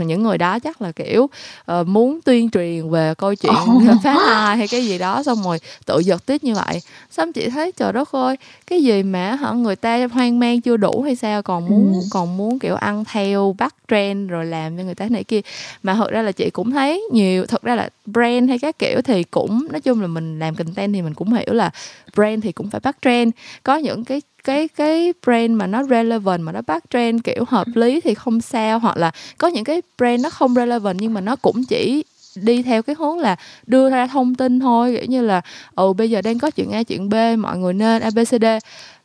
những 0.07 0.23
người 0.23 0.39
đó 0.39 0.59
chắc 0.59 0.83
là 0.83 0.93
kiểu 0.93 1.23
uh, 1.23 1.87
muốn 1.87 2.21
tuyên 2.25 2.51
truyền 2.51 2.91
về 2.91 3.15
câu 3.15 3.35
chuyện 3.35 3.53
phá 4.05 4.15
thai 4.27 4.57
hay 4.57 4.69
cái 4.69 4.87
gì 4.87 4.99
đó 4.99 5.23
xong 5.23 5.43
rồi 5.43 5.59
tự 5.87 5.99
giật 5.99 6.27
tiết 6.27 6.45
như 6.45 6.55
vậy. 6.55 6.81
Xong 7.11 7.33
chị 7.33 7.49
thấy 7.49 7.73
trời 7.73 7.93
đất 7.93 8.13
ơi 8.13 8.37
cái 8.67 8.83
gì 8.83 9.03
mà 9.03 9.35
hả 9.35 9.51
người 9.51 9.77
ta 9.77 10.07
hoang 10.13 10.39
mang 10.39 10.61
chưa 10.61 10.77
đủ 10.77 11.03
hay 11.03 11.17
sao 11.17 11.43
còn 11.43 11.69
muốn 11.69 11.93
ừ. 11.93 12.01
còn 12.11 12.37
muốn 12.37 12.59
kiểu 12.59 12.75
ăn 12.75 13.05
theo 13.13 13.55
bắt 13.59 13.75
trend 13.89 14.31
rồi 14.31 14.47
làm 14.47 14.77
cho 14.77 14.83
người 14.83 14.95
ta 14.95 15.07
này 15.11 15.25
kia. 15.25 15.41
Mà 15.83 15.95
thật 15.95 16.11
ra 16.11 16.23
là 16.23 16.33
chị 16.33 16.51
cũng 16.51 16.71
thấy 16.71 17.05
nhiều 17.13 17.47
thật 17.47 17.63
ra 17.63 17.75
là 17.75 17.89
brand 18.07 18.49
hay 18.49 18.59
các 18.59 18.79
kiểu 18.79 19.03
thì 19.03 19.23
cũng 19.23 19.67
nói 19.71 19.81
chung 19.81 20.01
là 20.01 20.07
mình 20.07 20.39
làm 20.39 20.55
content 20.55 20.95
thì 20.95 21.03
mình 21.03 21.15
cũng 21.15 21.33
hiểu 21.33 21.55
là 21.55 21.71
brand 22.17 22.45
thì 22.45 22.53
cũng 22.53 22.71
phải 22.71 22.81
bắt 22.81 22.97
trend. 23.03 23.31
Có 23.63 23.77
những 23.77 24.05
cái 24.05 24.23
cái 24.45 24.69
cái 24.69 25.13
brand 25.27 25.51
mà 25.51 25.67
nó 25.67 25.83
relevant 25.85 26.43
mà 26.43 26.53
nó 26.53 26.61
bắt 26.67 26.85
trend 26.91 27.21
kiểu 27.25 27.45
hợp 27.49 27.67
lý 27.75 28.01
thì 28.01 28.15
không 28.15 28.41
sao 28.41 28.79
hoặc 28.79 28.97
là 28.97 29.11
có 29.39 29.49
những 29.49 29.65
cái 29.65 29.83
brand 29.99 30.23
nó 30.23 30.31
không 30.31 30.55
relevant 30.55 30.99
nhưng 31.01 31.15
mà 31.15 31.21
nó 31.21 31.37
cũng 31.37 31.65
chỉ 31.65 32.05
đi 32.35 32.63
theo 32.63 32.83
cái 32.83 32.97
hướng 32.99 33.19
là 33.19 33.37
đưa 33.67 33.91
ra 33.91 34.07
thông 34.07 34.35
tin 34.35 34.61
thôi 34.61 34.97
kiểu 34.97 35.07
như 35.09 35.23
là 35.23 35.41
ừ 35.75 35.93
bây 35.93 36.11
giờ 36.11 36.23
đang 36.23 36.39
có 36.39 36.51
chuyện 36.51 36.71
A 36.71 36.83
chuyện 36.83 37.09
B 37.09 37.15
mọi 37.39 37.59
người 37.59 37.73
nên 37.73 38.03
ABCD 38.03 38.45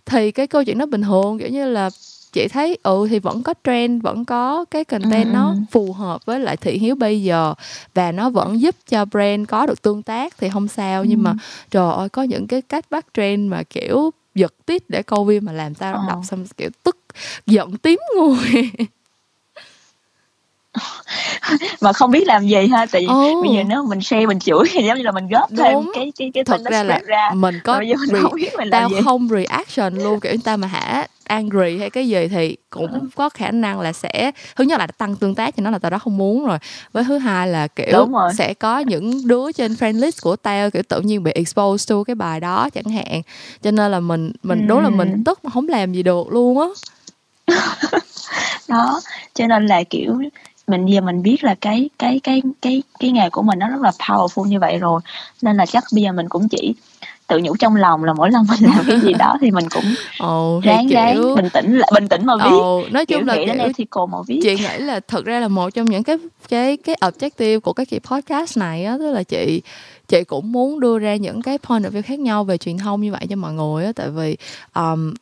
thì 0.06 0.32
cái 0.32 0.48
câu 0.48 0.64
chuyện 0.64 0.78
nó 0.78 0.86
bình 0.86 1.02
thường 1.02 1.40
kiểu 1.40 1.50
như 1.50 1.70
là 1.70 1.90
chị 2.34 2.48
thấy 2.48 2.78
ừ 2.84 3.08
thì 3.10 3.20
vẫn 3.20 3.44
có 3.44 3.54
trend 3.64 4.04
vẫn 4.04 4.26
có 4.26 4.66
cái 4.72 4.86
content 4.86 5.30
ừ. 5.30 5.34
nó 5.34 5.56
phù 5.72 5.94
hợp 5.94 6.26
với 6.26 6.40
lại 6.40 6.58
thị 6.58 6.78
hiếu 6.78 6.96
bây 6.96 7.24
giờ 7.24 7.54
và 7.94 8.12
nó 8.12 8.30
vẫn 8.30 8.62
giúp 8.62 8.76
cho 8.90 9.06
brand 9.06 9.48
có 9.48 9.66
được 9.66 9.82
tương 9.82 10.04
tác 10.04 10.38
thì 10.38 10.50
không 10.50 10.68
sao 10.68 11.02
ừ. 11.02 11.06
nhưng 11.10 11.24
mà 11.24 11.34
trời 11.72 11.94
ơi 11.94 12.10
có 12.10 12.24
những 12.24 12.48
cái 12.48 12.62
cách 12.62 12.86
bắt 12.90 13.06
trend 13.14 13.52
mà 13.52 13.64
kiểu 13.64 14.12
giật 14.38 14.54
tít 14.66 14.90
để 14.90 15.04
câu 15.04 15.26
view 15.26 15.42
mà 15.42 15.52
làm 15.52 15.76
tao 15.76 15.94
ờ. 15.96 16.06
đọc 16.08 16.20
xong 16.24 16.46
kiểu 16.58 16.70
tức 16.84 16.98
giận 17.46 17.78
tím 17.78 18.00
người 18.16 18.72
mà 21.82 21.94
không 21.94 22.12
biết 22.12 22.28
làm 22.28 22.48
gì 22.48 22.68
ha 22.68 22.86
tại 22.92 23.02
vì 23.02 23.08
oh. 23.08 23.46
bây 23.46 23.56
giờ 23.56 23.64
nếu 23.68 23.84
mình 23.84 24.02
share 24.02 24.26
mình 24.26 24.40
chửi 24.40 24.60
thì 24.72 24.84
giống 24.84 24.98
như 24.98 25.04
là 25.04 25.12
mình 25.12 25.28
góp 25.28 25.50
thêm 25.50 25.74
Đúng. 25.74 25.92
cái 25.96 26.12
cái 26.20 26.32
cái 26.34 26.44
thật 26.44 26.62
ra 26.66 26.84
là 26.84 27.02
ra. 27.06 27.32
mình 27.34 27.60
có 27.64 27.80
mình 27.80 27.90
re- 27.90 28.22
không 28.22 28.36
biết 28.36 28.50
mình 28.58 28.70
tao 28.72 28.90
không 29.04 29.30
reaction 29.30 29.96
luôn 29.96 30.20
kiểu 30.20 30.34
ta 30.44 30.58
mà 30.58 30.68
hả 30.68 31.08
angry 31.24 31.78
hay 31.80 31.90
cái 31.90 32.08
gì 32.08 32.28
thì 32.28 32.58
cũng 32.70 32.92
ừ. 32.92 33.00
có 33.16 33.30
khả 33.30 33.52
năng 33.52 33.80
là 33.80 33.94
sẽ 33.94 34.32
thứ 34.56 34.64
nhất 34.64 34.80
là 34.80 34.88
tăng 34.88 35.16
tương 35.16 35.36
tác 35.36 35.56
cho 35.58 35.64
nó 35.64 35.70
là 35.70 35.80
tao 35.80 35.90
đó 35.90 36.00
không 36.00 36.18
muốn 36.18 36.46
rồi 36.46 36.58
với 36.92 37.04
thứ 37.04 37.18
hai 37.18 37.48
là 37.48 37.68
kiểu 37.68 38.10
sẽ 38.38 38.54
có 38.54 38.80
những 38.80 39.28
đứa 39.28 39.52
trên 39.52 39.74
friend 39.74 40.00
list 40.00 40.22
của 40.22 40.36
tao 40.36 40.72
kiểu 40.72 40.84
tự 40.88 41.02
nhiên 41.02 41.24
bị 41.24 41.32
exposed 41.32 41.90
to 41.90 42.04
cái 42.04 42.16
bài 42.16 42.40
đó 42.40 42.70
chẳng 42.70 42.94
hạn 42.94 43.22
cho 43.62 43.72
nên 43.72 43.92
là 43.92 44.00
mình 44.00 44.32
mình 44.44 44.60
ừ. 44.60 44.66
đúng 44.68 44.84
là 44.84 44.90
mình 44.90 45.24
tức 45.24 45.46
mà 45.46 45.52
không 45.52 45.68
làm 45.68 45.94
gì 45.94 46.04
được 46.04 46.28
luôn 46.32 46.60
á 46.60 46.68
đó 48.68 49.02
cho 49.34 49.48
nên 49.48 49.68
là 49.68 49.84
kiểu 49.84 50.22
mình 50.68 50.86
giờ 50.86 51.02
mình 51.02 51.24
biết 51.24 51.44
là 51.44 51.56
cái 51.62 51.90
cái 52.00 52.20
cái 52.24 52.42
cái 52.62 52.84
cái 53.00 53.12
nghề 53.12 53.30
của 53.30 53.42
mình 53.42 53.60
nó 53.60 53.70
rất 53.70 53.82
là 53.82 53.92
powerful 54.00 54.46
như 54.46 54.60
vậy 54.60 54.78
rồi. 54.78 55.02
Nên 55.42 55.58
là 55.58 55.66
chắc 55.66 55.84
bây 55.94 56.04
giờ 56.04 56.12
mình 56.12 56.30
cũng 56.30 56.50
chỉ 56.50 56.76
tự 57.28 57.40
nhủ 57.40 57.56
trong 57.60 57.76
lòng 57.76 58.04
là 58.04 58.14
mỗi 58.14 58.32
lần 58.32 58.46
mình 58.50 58.60
làm 58.72 58.86
cái 58.88 59.00
gì 59.00 59.14
đó 59.14 59.38
thì 59.42 59.52
mình 59.52 59.66
cũng 59.70 59.84
Ồ, 60.20 60.62
ráng 60.64 60.90
kiểu... 60.90 60.96
ráng 60.96 61.36
bình 61.36 61.50
tĩnh 61.54 61.78
lại 61.78 61.92
bình 61.94 62.08
tĩnh 62.08 62.26
mà 62.26 62.34
viết. 62.38 62.50
Ồ, 62.52 62.84
nói 62.92 63.06
chung 63.06 63.20
kiểu 63.20 63.26
là 63.26 63.36
kiểu 63.36 63.64
ethical 63.64 64.04
mà 64.10 64.18
viết. 64.28 64.40
chị 64.44 64.56
nghĩ 64.56 64.78
là 64.78 65.00
thật 65.00 65.26
ra 65.26 65.40
là 65.40 65.48
một 65.48 65.70
trong 65.70 65.86
những 65.86 66.04
cái 66.04 66.18
cái 66.50 66.78
cái 66.78 66.96
objective 67.02 67.60
của 67.60 67.74
cái 67.74 67.86
kỳ 67.86 68.00
podcast 68.00 68.58
này 68.58 68.86
á 68.86 68.98
tức 69.00 69.12
là 69.12 69.24
chị 69.24 69.62
chị 70.08 70.24
cũng 70.24 70.52
muốn 70.52 70.80
đưa 70.80 71.00
ra 71.00 71.16
những 71.16 71.42
cái 71.42 71.58
point 71.58 71.84
of 71.84 71.92
view 71.92 72.02
khác 72.02 72.20
nhau 72.20 72.44
về 72.44 72.58
truyền 72.58 72.78
thông 72.78 73.02
như 73.02 73.12
vậy 73.12 73.26
cho 73.30 73.36
mọi 73.36 73.54
người 73.54 73.86
á. 73.86 73.92
Tại 73.96 74.10
vì 74.10 74.38
um, 74.76 75.14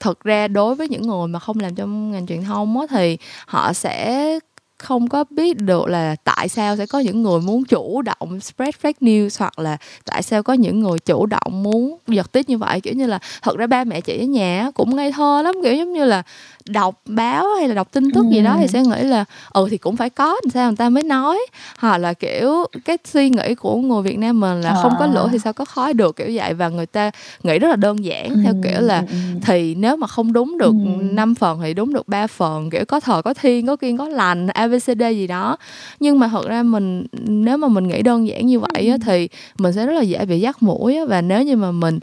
thực 0.00 0.24
ra 0.24 0.48
đối 0.48 0.74
với 0.74 0.88
những 0.88 1.02
người 1.02 1.28
mà 1.28 1.38
không 1.38 1.60
làm 1.60 1.74
trong 1.74 2.10
ngành 2.12 2.26
truyền 2.26 2.42
thông 2.42 2.80
á 2.80 2.86
thì 2.90 3.18
họ 3.46 3.72
sẽ 3.72 4.38
không 4.78 5.08
có 5.08 5.24
biết 5.30 5.56
được 5.56 5.86
là 5.86 6.16
tại 6.24 6.48
sao 6.48 6.76
sẽ 6.76 6.86
có 6.86 6.98
những 6.98 7.22
người 7.22 7.40
muốn 7.40 7.64
chủ 7.64 8.02
động 8.02 8.40
spread 8.40 8.74
fake 8.82 8.92
news 9.00 9.36
hoặc 9.38 9.58
là 9.58 9.76
tại 10.04 10.22
sao 10.22 10.42
có 10.42 10.52
những 10.52 10.80
người 10.80 10.98
chủ 10.98 11.26
động 11.26 11.62
muốn 11.62 11.98
giật 12.06 12.32
tít 12.32 12.48
như 12.48 12.58
vậy. 12.58 12.80
Kiểu 12.80 12.94
như 12.94 13.06
là, 13.06 13.18
thật 13.42 13.56
ra 13.56 13.66
ba 13.66 13.84
mẹ 13.84 14.00
chị 14.00 14.18
ở 14.18 14.24
nhà 14.24 14.70
cũng 14.74 14.96
ngây 14.96 15.12
thơ 15.12 15.42
lắm, 15.42 15.54
kiểu 15.62 15.74
giống 15.74 15.92
như 15.92 16.04
là 16.04 16.22
đọc 16.68 17.00
báo 17.06 17.46
hay 17.58 17.68
là 17.68 17.74
đọc 17.74 17.88
tin 17.92 18.10
tức 18.10 18.24
ừ. 18.24 18.34
gì 18.34 18.42
đó 18.42 18.56
thì 18.60 18.68
sẽ 18.68 18.82
nghĩ 18.82 19.02
là 19.02 19.24
ừ 19.52 19.66
thì 19.70 19.78
cũng 19.78 19.96
phải 19.96 20.10
có 20.10 20.36
sao 20.54 20.70
người 20.70 20.76
ta 20.76 20.88
mới 20.88 21.02
nói 21.02 21.38
hoặc 21.78 21.98
là 21.98 22.12
kiểu 22.12 22.66
cái 22.84 22.98
suy 23.04 23.30
nghĩ 23.30 23.54
của 23.54 23.76
người 23.76 24.02
Việt 24.02 24.18
Nam 24.18 24.40
mình 24.40 24.60
là 24.60 24.70
à. 24.70 24.76
không 24.82 24.92
có 24.98 25.06
lửa 25.06 25.28
thì 25.32 25.38
sao 25.38 25.52
có 25.52 25.64
khói 25.64 25.94
được 25.94 26.16
kiểu 26.16 26.28
vậy 26.32 26.54
và 26.54 26.68
người 26.68 26.86
ta 26.86 27.10
nghĩ 27.42 27.58
rất 27.58 27.68
là 27.68 27.76
đơn 27.76 28.04
giản 28.04 28.30
ừ. 28.30 28.40
theo 28.44 28.54
kiểu 28.62 28.80
là 28.80 29.04
ừ. 29.10 29.16
thì 29.42 29.74
nếu 29.74 29.96
mà 29.96 30.06
không 30.06 30.32
đúng 30.32 30.58
được 30.58 30.74
ừ. 30.84 31.02
5 31.02 31.34
phần 31.34 31.60
thì 31.62 31.74
đúng 31.74 31.92
được 31.92 32.08
3 32.08 32.26
phần 32.26 32.70
kiểu 32.70 32.84
có 32.84 33.00
thờ 33.00 33.22
có 33.22 33.34
thiên 33.34 33.66
có 33.66 33.76
kiên 33.76 33.96
có 33.96 34.08
lành 34.08 34.46
abcd 34.46 35.02
gì 35.10 35.26
đó 35.26 35.56
nhưng 36.00 36.18
mà 36.18 36.28
thật 36.28 36.48
ra 36.48 36.62
mình 36.62 37.06
nếu 37.26 37.56
mà 37.56 37.68
mình 37.68 37.88
nghĩ 37.88 38.02
đơn 38.02 38.28
giản 38.28 38.46
như 38.46 38.60
vậy 38.60 38.88
á, 38.88 38.94
ừ. 38.94 38.98
thì 39.04 39.28
mình 39.58 39.72
sẽ 39.72 39.86
rất 39.86 39.92
là 39.92 40.02
dễ 40.02 40.24
bị 40.24 40.40
dắt 40.40 40.62
mũi 40.62 40.96
á, 40.96 41.04
và 41.04 41.20
nếu 41.20 41.42
như 41.42 41.56
mà 41.56 41.70
mình 41.70 41.98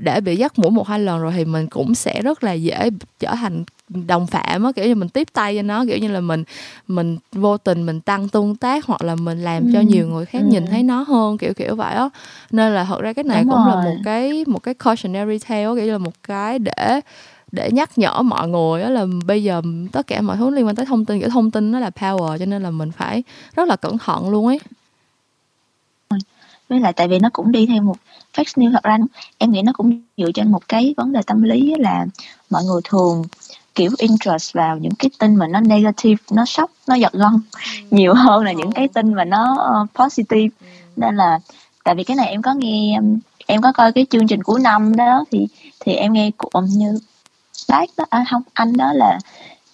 để 0.00 0.20
bị 0.20 0.36
dắt 0.36 0.58
mũi 0.58 0.70
một 0.70 0.88
hai 0.88 1.00
lần 1.00 1.22
rồi 1.22 1.32
thì 1.36 1.44
mình 1.44 1.66
cũng 1.66 1.94
sẽ 1.94 2.22
rất 2.22 2.44
là 2.44 2.52
dễ 2.52 2.90
trở 3.20 3.34
thành 3.34 3.64
đồng 3.88 4.26
phạm 4.26 4.64
á 4.64 4.72
kiểu 4.72 4.86
như 4.86 4.94
mình 4.94 5.08
tiếp 5.08 5.28
tay 5.32 5.56
cho 5.56 5.62
nó 5.62 5.84
kiểu 5.88 5.98
như 5.98 6.08
là 6.08 6.20
mình 6.20 6.44
mình 6.88 7.18
vô 7.32 7.58
tình 7.58 7.86
mình 7.86 8.00
tăng 8.00 8.28
tương 8.28 8.56
tác 8.56 8.86
hoặc 8.86 9.02
là 9.02 9.14
mình 9.14 9.44
làm 9.44 9.66
ừ. 9.66 9.70
cho 9.72 9.80
nhiều 9.80 10.08
người 10.08 10.26
khác 10.26 10.38
ừ. 10.38 10.46
nhìn 10.48 10.66
thấy 10.66 10.82
nó 10.82 11.02
hơn 11.02 11.38
kiểu 11.38 11.54
kiểu 11.54 11.76
vậy 11.76 11.94
á 11.94 12.08
nên 12.50 12.72
là 12.72 12.84
thật 12.84 13.00
ra 13.00 13.12
cái 13.12 13.24
này 13.24 13.44
Đúng 13.44 13.50
cũng 13.50 13.58
rồi. 13.58 13.76
là 13.76 13.84
một 13.84 13.96
cái 14.04 14.44
một 14.46 14.62
cái 14.62 14.74
cautionary 14.74 15.38
tale 15.38 15.64
kiểu 15.64 15.84
như 15.84 15.92
là 15.92 15.98
một 15.98 16.14
cái 16.22 16.58
để 16.58 17.00
để 17.52 17.70
nhắc 17.72 17.98
nhở 17.98 18.22
mọi 18.22 18.48
người 18.48 18.82
đó 18.82 18.88
là 18.88 19.06
bây 19.26 19.42
giờ 19.42 19.62
tất 19.92 20.06
cả 20.06 20.20
mọi 20.20 20.36
thứ 20.36 20.50
liên 20.50 20.66
quan 20.66 20.76
tới 20.76 20.86
thông 20.86 21.04
tin 21.04 21.20
kiểu 21.20 21.28
thông 21.28 21.50
tin 21.50 21.72
nó 21.72 21.78
là 21.78 21.90
power 21.90 22.38
cho 22.38 22.46
nên 22.46 22.62
là 22.62 22.70
mình 22.70 22.92
phải 22.92 23.22
rất 23.56 23.68
là 23.68 23.76
cẩn 23.76 23.98
thận 23.98 24.30
luôn 24.30 24.46
ấy 24.46 24.60
với 26.68 26.80
lại 26.80 26.92
tại 26.92 27.08
vì 27.08 27.18
nó 27.18 27.30
cũng 27.32 27.52
đi 27.52 27.66
theo 27.66 27.82
một 27.82 27.96
fake 28.34 28.62
news 28.62 28.72
thật 28.72 28.82
ra 28.82 28.98
em 29.38 29.52
nghĩ 29.52 29.62
nó 29.62 29.72
cũng 29.72 30.00
dựa 30.16 30.30
trên 30.34 30.52
một 30.52 30.68
cái 30.68 30.94
vấn 30.96 31.12
đề 31.12 31.20
tâm 31.26 31.42
lý 31.42 31.74
là 31.78 32.06
mọi 32.50 32.64
người 32.64 32.80
thường 32.84 33.24
kiểu 33.74 33.90
interest 33.98 34.54
vào 34.54 34.78
những 34.78 34.94
cái 34.94 35.10
tin 35.18 35.36
mà 35.36 35.46
nó 35.46 35.60
negative 35.60 36.22
nó 36.30 36.44
sốc 36.44 36.70
nó 36.86 36.94
giật 36.94 37.12
gân 37.12 37.32
ừ. 37.32 37.60
nhiều 37.90 38.14
hơn 38.14 38.44
là 38.44 38.52
những 38.52 38.72
cái 38.72 38.88
tin 38.88 39.14
mà 39.14 39.24
nó 39.24 39.56
uh, 39.82 39.88
positive 39.94 40.48
ừ. 40.60 40.66
nên 40.96 41.16
là 41.16 41.38
tại 41.84 41.94
vì 41.94 42.04
cái 42.04 42.16
này 42.16 42.26
em 42.26 42.42
có 42.42 42.54
nghe 42.54 42.98
em 43.46 43.62
có 43.62 43.72
coi 43.72 43.92
cái 43.92 44.06
chương 44.10 44.26
trình 44.26 44.42
cuối 44.42 44.60
năm 44.60 44.96
đó 44.96 45.24
thì 45.30 45.48
thì 45.80 45.92
em 45.92 46.12
nghe 46.12 46.30
cũng 46.36 46.64
như 46.64 46.98
bác 47.68 47.90
đó 47.96 48.04
à, 48.10 48.24
không 48.30 48.42
anh 48.52 48.76
đó 48.76 48.92
là 48.92 49.18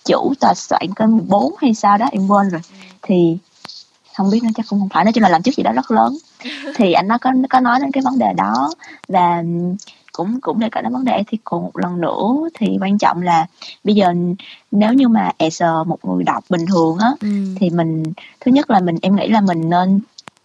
chủ 0.05 0.34
tòa 0.40 0.55
soạn 0.55 0.94
kênh 0.96 1.16
14 1.16 1.55
hay 1.59 1.74
sao 1.74 1.99
đó 1.99 2.07
em 2.12 2.28
quên 2.28 2.49
rồi 2.49 2.61
ừ. 2.70 2.78
thì 3.03 3.38
không 4.16 4.30
biết 4.30 4.40
nó 4.42 4.51
chắc 4.55 4.66
cũng 4.68 4.80
không 4.80 4.88
phải 4.88 5.05
nói 5.05 5.12
chung 5.12 5.22
là 5.22 5.28
làm 5.28 5.42
chức 5.42 5.55
gì 5.55 5.62
đó 5.62 5.72
rất 5.72 5.90
lớn 5.90 6.18
thì 6.76 6.92
anh 6.92 7.09
nó 7.09 7.18
có 7.18 7.32
có 7.51 7.61
nói 7.61 7.78
đến 7.80 7.92
cái 7.92 8.03
vấn 8.03 8.18
đề 8.18 8.32
đó 8.36 8.70
và 9.09 9.42
cũng 10.18 10.40
cũng 10.40 10.58
đề 10.58 10.68
cập 10.68 10.82
đến 10.82 10.92
vấn 10.92 11.04
đề 11.04 11.22
thì 11.26 11.38
còn 11.44 11.62
một 11.62 11.76
lần 11.76 12.00
nữa 12.00 12.48
thì 12.54 12.78
quan 12.80 12.98
trọng 12.98 13.22
là 13.22 13.46
bây 13.84 13.94
giờ 13.94 14.14
nếu 14.70 14.92
như 14.92 15.08
mà 15.08 15.30
as 15.38 15.62
một 15.86 16.04
người 16.04 16.24
đọc 16.24 16.44
bình 16.48 16.66
thường 16.66 16.98
á 16.98 17.10
ừ. 17.20 17.28
thì 17.56 17.70
mình 17.70 18.02
thứ 18.40 18.52
nhất 18.52 18.70
là 18.70 18.80
mình 18.80 18.96
em 19.02 19.16
nghĩ 19.16 19.28
là 19.28 19.40
mình 19.40 19.70
nên 19.70 20.00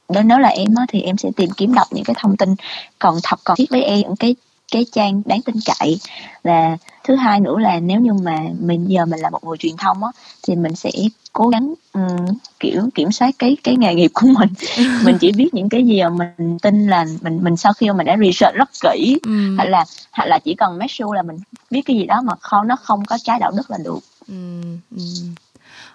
nếu 0.09 0.39
là 0.39 0.49
em 0.49 0.75
á 0.75 0.85
thì 0.89 1.01
em 1.01 1.17
sẽ 1.17 1.31
tìm 1.35 1.49
kiếm 1.57 1.73
đọc 1.73 1.87
những 1.91 2.03
cái 2.03 2.15
thông 2.19 2.37
tin 2.37 2.55
còn 2.99 3.15
thật 3.23 3.39
cần 3.43 3.55
thiết 3.57 3.69
với 3.69 3.83
em 3.83 3.99
những 3.99 4.15
cái 4.15 4.35
cái 4.73 4.85
trang 4.91 5.21
đáng 5.25 5.41
tin 5.41 5.55
cậy 5.65 5.99
và 6.43 6.77
thứ 7.03 7.15
hai 7.15 7.39
nữa 7.39 7.59
là 7.59 7.79
nếu 7.79 7.99
như 7.99 8.13
mà 8.13 8.39
mình 8.59 8.89
giờ 8.89 9.05
mình 9.05 9.19
là 9.19 9.29
một 9.29 9.43
người 9.43 9.57
truyền 9.57 9.77
thông 9.77 10.03
á 10.03 10.11
thì 10.47 10.55
mình 10.55 10.75
sẽ 10.75 10.91
cố 11.33 11.47
gắng 11.47 11.73
um, 11.93 12.25
kiểu 12.59 12.89
kiểm 12.95 13.11
soát 13.11 13.35
cái 13.39 13.57
cái 13.63 13.75
nghề 13.75 13.95
nghiệp 13.95 14.11
của 14.13 14.27
mình 14.27 14.49
mình 15.03 15.17
chỉ 15.19 15.31
biết 15.31 15.53
những 15.53 15.69
cái 15.69 15.83
gì 15.83 16.03
mà 16.03 16.09
mình 16.37 16.59
tin 16.59 16.87
là 16.87 17.05
mình 17.21 17.39
mình 17.43 17.57
sau 17.57 17.73
khi 17.73 17.87
mà 17.87 17.93
mình 17.93 18.05
đã 18.05 18.17
research 18.17 18.55
rất 18.55 18.69
kỹ 18.81 19.19
ừ. 19.23 19.55
hay 19.57 19.69
là 19.69 19.85
hay 20.11 20.27
là 20.27 20.39
chỉ 20.39 20.55
cần 20.55 20.77
make 20.77 20.87
sure 20.87 21.15
là 21.15 21.21
mình 21.21 21.37
biết 21.69 21.81
cái 21.85 21.95
gì 21.97 22.05
đó 22.05 22.21
mà 22.21 22.33
không 22.41 22.67
nó 22.67 22.75
không 22.75 23.05
có 23.05 23.17
trái 23.23 23.39
đạo 23.39 23.51
đức 23.57 23.71
là 23.71 23.77
được 23.83 23.99
ừ. 24.27 24.61
Ừ. 24.91 25.03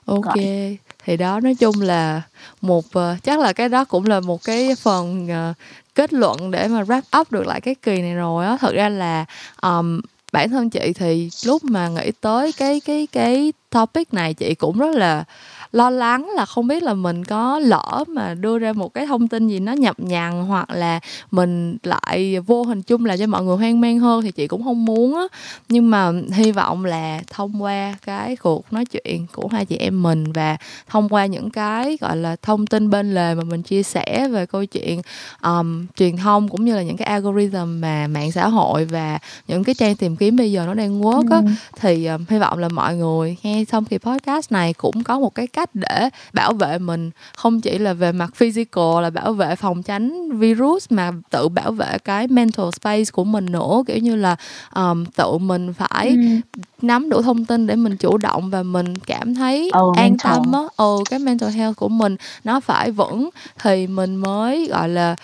ok 0.06 0.34
Rồi. 0.34 0.78
thì 1.04 1.16
đó 1.16 1.40
nói 1.40 1.54
chung 1.54 1.80
là 1.80 2.22
một 2.60 2.84
uh, 2.86 3.22
chắc 3.22 3.40
là 3.40 3.52
cái 3.52 3.68
đó 3.68 3.84
cũng 3.84 4.06
là 4.06 4.20
một 4.20 4.42
cái 4.44 4.74
phần 4.74 5.28
uh, 5.50 5.56
kết 5.98 6.12
luận 6.12 6.50
để 6.50 6.68
mà 6.68 6.82
wrap 6.82 7.20
up 7.20 7.32
được 7.32 7.46
lại 7.46 7.60
cái 7.60 7.74
kỳ 7.74 8.02
này 8.02 8.14
rồi 8.14 8.46
á. 8.46 8.56
Thật 8.60 8.74
ra 8.74 8.88
là 8.88 9.24
um, 9.62 10.00
bản 10.32 10.50
thân 10.50 10.70
chị 10.70 10.92
thì 10.92 11.30
lúc 11.44 11.64
mà 11.64 11.88
nghĩ 11.88 12.10
tới 12.20 12.52
cái 12.52 12.80
cái 12.80 13.08
cái 13.12 13.52
topic 13.70 14.14
này 14.14 14.34
chị 14.34 14.54
cũng 14.54 14.78
rất 14.78 14.96
là 14.96 15.24
lo 15.72 15.90
lắng 15.90 16.30
là 16.36 16.46
không 16.46 16.66
biết 16.66 16.82
là 16.82 16.94
mình 16.94 17.24
có 17.24 17.58
lỡ 17.58 18.04
mà 18.08 18.34
đưa 18.34 18.58
ra 18.58 18.72
một 18.72 18.94
cái 18.94 19.06
thông 19.06 19.28
tin 19.28 19.48
gì 19.48 19.60
nó 19.60 19.72
nhập 19.72 20.00
nhằng 20.00 20.44
hoặc 20.44 20.70
là 20.70 21.00
mình 21.30 21.76
lại 21.82 22.40
vô 22.46 22.62
hình 22.62 22.82
chung 22.82 23.04
là 23.04 23.16
cho 23.16 23.26
mọi 23.26 23.42
người 23.42 23.56
hoang 23.56 23.80
mang 23.80 23.98
hơn 23.98 24.22
thì 24.22 24.30
chị 24.30 24.46
cũng 24.46 24.64
không 24.64 24.84
muốn 24.84 25.14
á 25.14 25.24
nhưng 25.68 25.90
mà 25.90 26.12
hy 26.32 26.52
vọng 26.52 26.84
là 26.84 27.20
thông 27.30 27.62
qua 27.62 27.94
cái 28.06 28.36
cuộc 28.36 28.72
nói 28.72 28.84
chuyện 28.84 29.26
của 29.32 29.48
hai 29.52 29.66
chị 29.66 29.76
em 29.76 30.02
mình 30.02 30.32
và 30.32 30.56
thông 30.88 31.08
qua 31.08 31.26
những 31.26 31.50
cái 31.50 31.98
gọi 32.00 32.16
là 32.16 32.36
thông 32.42 32.66
tin 32.66 32.90
bên 32.90 33.14
lề 33.14 33.34
mà 33.34 33.42
mình 33.42 33.62
chia 33.62 33.82
sẻ 33.82 34.28
về 34.28 34.46
câu 34.46 34.64
chuyện 34.64 35.02
um, 35.42 35.86
truyền 35.96 36.16
thông 36.16 36.48
cũng 36.48 36.64
như 36.64 36.76
là 36.76 36.82
những 36.82 36.96
cái 36.96 37.08
algorithm 37.08 37.80
mà 37.80 38.06
mạng 38.06 38.32
xã 38.32 38.48
hội 38.48 38.84
và 38.84 39.18
những 39.48 39.64
cái 39.64 39.74
trang 39.74 39.96
tìm 39.96 40.16
kiếm 40.16 40.36
bây 40.36 40.52
giờ 40.52 40.66
nó 40.66 40.74
đang 40.74 41.00
work 41.00 41.30
á 41.30 41.36
ừ. 41.36 41.46
thì 41.80 42.06
um, 42.06 42.24
hy 42.28 42.38
vọng 42.38 42.58
là 42.58 42.68
mọi 42.68 42.96
người 42.96 43.36
nghe 43.42 43.64
xong 43.64 43.84
kỳ 43.84 43.98
podcast 43.98 44.52
này 44.52 44.72
cũng 44.72 45.04
có 45.04 45.20
một 45.20 45.34
cái 45.34 45.46
cách 45.58 45.70
để 45.74 46.10
bảo 46.32 46.52
vệ 46.52 46.78
mình 46.78 47.10
không 47.36 47.60
chỉ 47.60 47.78
là 47.78 47.92
về 47.92 48.12
mặt 48.12 48.34
physical 48.34 49.02
là 49.02 49.10
bảo 49.10 49.32
vệ 49.32 49.56
phòng 49.56 49.82
tránh 49.82 50.38
virus 50.38 50.86
mà 50.90 51.12
tự 51.30 51.48
bảo 51.48 51.72
vệ 51.72 51.98
cái 52.04 52.26
mental 52.28 52.66
space 52.72 53.04
của 53.12 53.24
mình 53.24 53.46
nữa 53.52 53.82
kiểu 53.86 53.98
như 53.98 54.16
là 54.16 54.36
um, 54.74 55.04
tự 55.04 55.38
mình 55.38 55.72
phải 55.72 56.08
ừ. 56.08 56.16
nắm 56.82 57.10
đủ 57.10 57.22
thông 57.22 57.44
tin 57.44 57.66
để 57.66 57.76
mình 57.76 57.96
chủ 57.96 58.18
động 58.18 58.50
và 58.50 58.62
mình 58.62 58.98
cảm 58.98 59.34
thấy 59.34 59.70
oh, 59.80 59.96
an 59.96 60.10
mental. 60.10 60.32
tâm 60.34 60.52
á 60.52 60.60
ừ 60.76 60.96
cái 61.10 61.18
mental 61.18 61.50
health 61.50 61.76
của 61.76 61.88
mình 61.88 62.16
nó 62.44 62.60
phải 62.60 62.90
vững 62.90 63.30
thì 63.62 63.86
mình 63.86 64.16
mới 64.16 64.66
gọi 64.66 64.88
là 64.88 65.16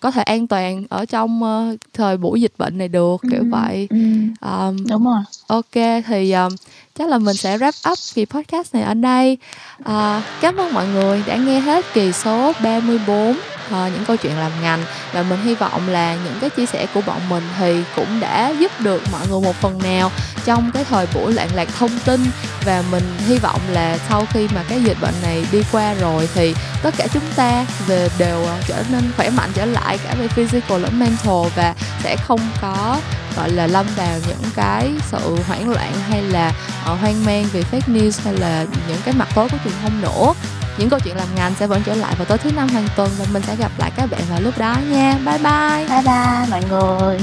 có 0.00 0.10
thể 0.10 0.22
an 0.22 0.46
toàn 0.46 0.84
ở 0.88 1.04
trong 1.04 1.42
uh, 1.42 1.78
thời 1.92 2.16
buổi 2.16 2.40
dịch 2.40 2.52
bệnh 2.58 2.78
này 2.78 2.88
được 2.88 3.16
kiểu 3.30 3.40
ừ, 3.40 3.46
vậy. 3.50 3.88
ừ. 3.90 3.96
Um, 4.40 4.86
đúng 4.86 5.04
rồi. 5.04 5.22
ok 5.46 6.02
thì 6.06 6.32
um, 6.32 6.52
chắc 7.00 7.08
là 7.08 7.18
mình 7.18 7.36
sẽ 7.36 7.58
wrap 7.58 7.92
up 7.92 7.98
kỳ 8.14 8.24
podcast 8.24 8.74
này 8.74 8.82
ở 8.82 8.94
đây. 8.94 9.38
À, 9.84 10.22
cảm 10.40 10.56
ơn 10.56 10.74
mọi 10.74 10.88
người 10.88 11.22
đã 11.26 11.36
nghe 11.36 11.60
hết 11.60 11.84
kỳ 11.94 12.12
số 12.12 12.52
34 12.62 13.36
à, 13.70 13.90
những 13.94 14.04
câu 14.04 14.16
chuyện 14.16 14.36
làm 14.36 14.52
ngành. 14.62 14.82
Và 15.12 15.22
mình 15.22 15.40
hy 15.44 15.54
vọng 15.54 15.88
là 15.88 16.14
những 16.24 16.34
cái 16.40 16.50
chia 16.50 16.66
sẻ 16.66 16.86
của 16.94 17.00
bọn 17.06 17.20
mình 17.28 17.42
thì 17.58 17.82
cũng 17.96 18.20
đã 18.20 18.50
giúp 18.50 18.72
được 18.80 19.02
mọi 19.12 19.26
người 19.30 19.40
một 19.40 19.56
phần 19.56 19.78
nào 19.82 20.10
trong 20.44 20.70
cái 20.74 20.84
thời 20.84 21.06
buổi 21.14 21.32
loạn 21.32 21.48
lạc 21.54 21.68
thông 21.78 21.98
tin. 22.04 22.20
Và 22.64 22.82
mình 22.90 23.04
hy 23.26 23.38
vọng 23.38 23.60
là 23.70 23.98
sau 24.08 24.26
khi 24.32 24.48
mà 24.54 24.64
cái 24.68 24.82
dịch 24.82 24.96
bệnh 25.00 25.14
này 25.22 25.46
đi 25.52 25.62
qua 25.72 25.94
rồi 25.94 26.28
thì 26.34 26.54
tất 26.82 26.94
cả 26.98 27.06
chúng 27.12 27.22
ta 27.36 27.64
về 27.86 28.08
đều 28.18 28.46
trở 28.68 28.82
nên 28.92 29.02
khỏe 29.16 29.30
mạnh 29.30 29.50
trở 29.54 29.66
lại 29.70 29.98
cả 30.04 30.14
về 30.18 30.28
physical 30.28 30.80
lẫn 30.80 30.98
mental 30.98 31.52
và 31.56 31.74
sẽ 32.02 32.16
không 32.16 32.40
có 32.62 33.00
gọi 33.36 33.50
là 33.50 33.66
lâm 33.66 33.86
vào 33.96 34.18
những 34.28 34.50
cái 34.54 34.92
sự 35.10 35.36
hoảng 35.48 35.70
loạn 35.70 35.92
hay 36.08 36.22
là 36.22 36.52
uh, 36.92 37.00
hoang 37.00 37.24
mang 37.24 37.44
về 37.52 37.62
fake 37.72 37.94
news 37.94 38.20
hay 38.24 38.34
là 38.34 38.66
những 38.88 39.00
cái 39.04 39.14
mặt 39.14 39.28
tối 39.34 39.48
của 39.52 39.58
truyền 39.64 39.74
thông 39.82 40.00
nữa. 40.00 40.34
Những 40.78 40.90
câu 40.90 41.00
chuyện 41.00 41.16
làm 41.16 41.28
ngành 41.36 41.54
sẽ 41.58 41.66
vẫn 41.66 41.82
trở 41.86 41.94
lại 41.94 42.14
vào 42.18 42.24
tối 42.24 42.38
thứ 42.38 42.50
năm 42.52 42.68
hàng 42.68 42.88
tuần 42.96 43.10
và 43.18 43.24
mình 43.32 43.42
sẽ 43.42 43.56
gặp 43.56 43.72
lại 43.78 43.90
các 43.96 44.10
bạn 44.10 44.20
vào 44.30 44.40
lúc 44.40 44.58
đó 44.58 44.76
nha. 44.90 45.18
Bye 45.26 45.38
bye. 45.38 45.88
Bye 45.88 46.02
bye 46.02 46.46
mọi 46.50 46.62
người. 46.70 47.18